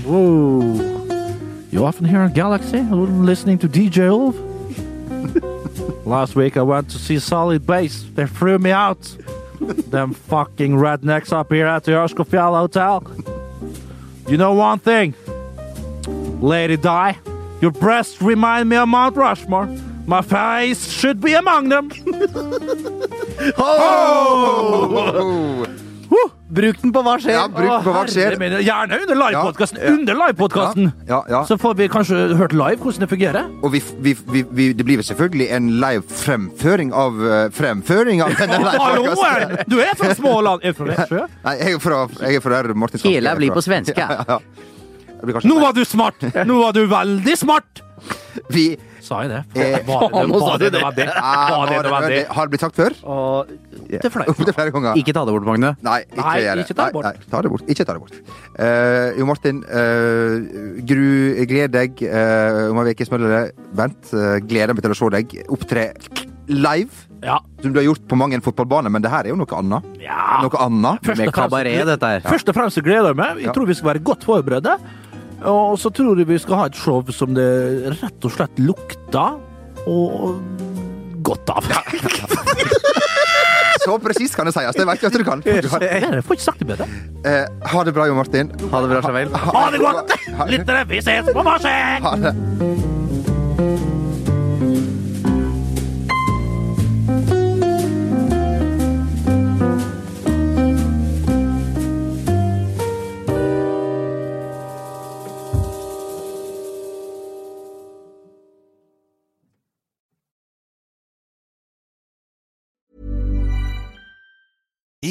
Whoa. 0.06 0.94
You 1.70 1.84
often 1.84 2.04
hear 2.06 2.20
on 2.20 2.32
Galaxy 2.32 2.80
listening 2.80 3.58
to 3.58 3.68
DJ 3.68 4.08
Ulf? 4.08 4.36
Last 6.06 6.34
week 6.36 6.56
I 6.56 6.62
went 6.62 6.88
to 6.90 6.98
see 6.98 7.18
Solid 7.18 7.66
Base. 7.66 8.04
They 8.14 8.26
threw 8.26 8.58
me 8.58 8.70
out. 8.70 9.16
Them 9.90 10.12
fucking 10.12 10.72
rednecks 10.72 11.32
up 11.32 11.52
here 11.52 11.66
at 11.66 11.84
the 11.84 11.92
Ørskogfjell 11.92 12.56
Hotel. 12.56 13.02
You 14.28 14.36
know 14.36 14.52
one 14.52 14.78
thing? 14.78 15.14
Lady 16.40 16.76
Di, 16.76 17.16
your 17.60 17.70
breasts 17.70 18.20
remind 18.20 18.68
me 18.68 18.76
of 18.76 18.88
Mount 18.88 19.16
Rushmore. 19.16 19.66
My 20.06 20.22
face 20.22 20.90
should 20.90 21.20
be 21.20 21.34
among 21.34 21.68
them. 21.68 21.90
Oh! 23.58 25.66
Bruk 26.46 26.78
den 26.78 26.92
på 26.94 27.00
hva 27.02 27.16
skjer! 27.18 27.34
Ja, 27.34 27.46
bruk 27.50 27.82
på 27.82 27.92
hva 27.94 28.04
skjer. 28.06 28.36
min, 28.38 28.52
Gjerne 28.62 29.00
under 29.02 29.18
livepodkasten. 29.18 29.80
Ja, 29.80 29.86
ja. 29.88 29.94
Under 29.96 30.18
livepodkasten! 30.20 30.92
Ja, 31.08 31.18
ja. 31.32 31.40
Så 31.48 31.56
får 31.58 31.74
vi 31.80 31.88
kanskje 31.90 32.20
hørt 32.38 32.54
live 32.54 32.78
hvordan 32.84 33.02
det 33.02 33.08
fungerer. 33.10 33.48
Og 33.66 33.72
vi, 33.74 33.80
vi, 34.04 34.14
vi, 34.30 34.44
vi, 34.54 34.68
det 34.78 34.86
blir 34.86 35.02
selvfølgelig 35.02 35.48
en 35.58 35.72
live 35.82 36.04
fremføring 36.22 36.94
av 36.94 37.18
eh, 37.26 37.42
Fremføring 37.56 38.22
av 38.22 38.36
denne 38.40 38.60
livepodkasten. 38.62 39.58
Du 39.66 39.80
er 39.82 39.98
fra 39.98 40.14
Småland. 40.14 40.62
Er 40.62 40.76
du 40.76 40.78
fra 40.84 40.88
Växjö? 40.92 41.26
Nei, 41.48 41.56
jeg 41.64 41.74
er 41.80 41.82
fra, 41.82 42.00
jeg 42.22 42.38
er 42.38 42.46
fra 42.46 42.62
der 42.62 42.78
Martin 42.78 43.02
Skanke 43.02 43.16
Hele 43.18 43.34
blir 43.42 43.54
på 43.56 43.66
svenske. 43.66 43.98
Ja, 44.06 44.22
ja, 44.22 44.38
ja. 44.38 44.74
Det 45.20 45.28
blir 45.28 45.48
Nå 45.48 45.60
var 45.62 45.72
du 45.76 45.84
smart! 45.88 46.22
Nå 46.46 46.60
var 46.60 46.76
du 46.76 46.84
veldig 46.90 47.36
smart! 47.38 47.82
Vi 48.52 48.68
Sa 49.06 49.20
jeg 49.22 49.30
det? 49.30 49.40
Var 49.54 49.76
det, 49.78 49.86
var 49.86 50.58
det 50.58 50.80
Var 50.82 50.94
det 50.96 51.06
har, 51.14 52.06
det, 52.10 52.22
har 52.26 52.48
det 52.48 52.52
blitt 52.52 52.64
sagt 52.64 52.78
før? 52.78 52.96
Og 53.06 53.52
det 53.86 54.00
er 54.02 54.12
flaut. 54.12 54.28
Opptil 54.32 54.56
flere 54.56 54.72
ganger. 54.74 54.98
Ikke 54.98 55.14
ta 55.14 55.22
det 55.28 55.34
bort, 55.36 55.46
Magne. 55.46 55.72
Nei, 55.86 56.00
ikke 56.10 56.26
Nei, 56.26 56.64
ikke 56.64 56.74
ta 56.74 56.88
det 56.88 56.96
bort. 56.96 57.06
Nei, 57.06 57.14
nei, 57.20 57.30
ta 57.30 57.42
det 57.44 57.52
bort. 57.52 57.70
Ikke 57.70 57.86
ta 57.86 57.94
det 57.94 58.02
bort. 58.02 58.16
Uh, 58.58 59.14
jo, 59.20 59.28
Martin. 59.30 59.62
Uh, 59.70 60.82
gru, 60.90 61.06
gled 61.52 61.76
deg 61.76 62.02
uh, 62.10 62.72
om 62.72 62.82
ei 62.82 62.96
uke, 62.96 63.06
smeller 63.06 63.36
det. 63.36 63.42
Vent, 63.78 64.10
uh, 64.10 64.36
gleder 64.42 64.74
meg 64.74 64.86
til 64.88 64.96
å 64.96 64.98
se 64.98 65.12
deg 65.20 65.38
opptre 65.54 65.86
live. 66.50 67.06
Ja. 67.22 67.38
Som 67.62 67.72
du 67.74 67.80
har 67.80 67.86
gjort 67.86 68.04
på 68.10 68.18
mange 68.18 68.42
fotballbaner, 68.42 68.90
men 68.92 69.06
det 69.06 69.10
her 69.14 69.26
er 69.26 69.34
jo 69.34 69.38
noe 69.38 69.62
annet. 69.62 69.86
ja. 70.02 70.42
Noe 70.42 70.66
annet. 70.66 71.02
Først 71.06 71.22
og 71.22 71.30
fremst- 71.30 71.38
kabaret, 71.38 71.86
dette 71.94 72.14
her. 72.16 72.26
Først 72.26 72.50
og 72.50 72.58
fremst 72.58 72.82
gleder 72.82 73.14
jeg 73.14 73.22
meg. 73.22 73.42
Jeg 73.46 73.54
tror 73.54 73.70
vi 73.70 73.78
skal 73.78 73.94
være 73.94 74.06
godt 74.10 74.26
forberedte. 74.26 74.76
Og 75.44 75.76
så 75.78 75.90
tror 75.92 76.16
jeg 76.18 76.26
vi 76.30 76.38
skal 76.40 76.56
ha 76.62 76.66
et 76.70 76.78
show 76.78 77.02
som 77.12 77.34
det 77.36 77.46
rett 78.00 78.24
og 78.24 78.32
slett 78.32 78.56
lukter 78.62 79.36
og 79.86 80.40
godt 81.26 81.50
av. 81.52 81.66
Så 83.86 83.94
presis 84.02 84.32
kan 84.34 84.48
det 84.48 84.54
sies. 84.56 84.74
Det 84.74 84.82
vet 84.88 85.02
jeg 85.04 85.12
at 85.12 85.18
du 85.20 85.24
kan. 85.26 85.42
Du 85.44 85.68
har, 85.70 85.84
Jeg 85.86 86.22
får 86.26 86.34
ikke 86.38 86.42
sagt 86.42 86.58
det 86.58 86.66
bedre. 86.72 86.88
eh, 87.22 87.44
ha 87.70 87.84
det 87.86 87.92
bra, 87.94 88.06
Jo 88.08 88.16
Martin. 88.18 88.50
Ha 88.72 88.80
det 88.82 88.88
bra, 88.90 89.02
Sjavel. 89.04 89.30
Ha 89.30 89.62
det 89.70 89.78
godt! 89.84 90.16
Lyttere, 90.50 90.82
vi 90.90 90.98
ses 91.06 91.30
på 91.30 91.44
marsjen! 91.46 92.02
Ha 92.02 92.16
det. 92.24 92.32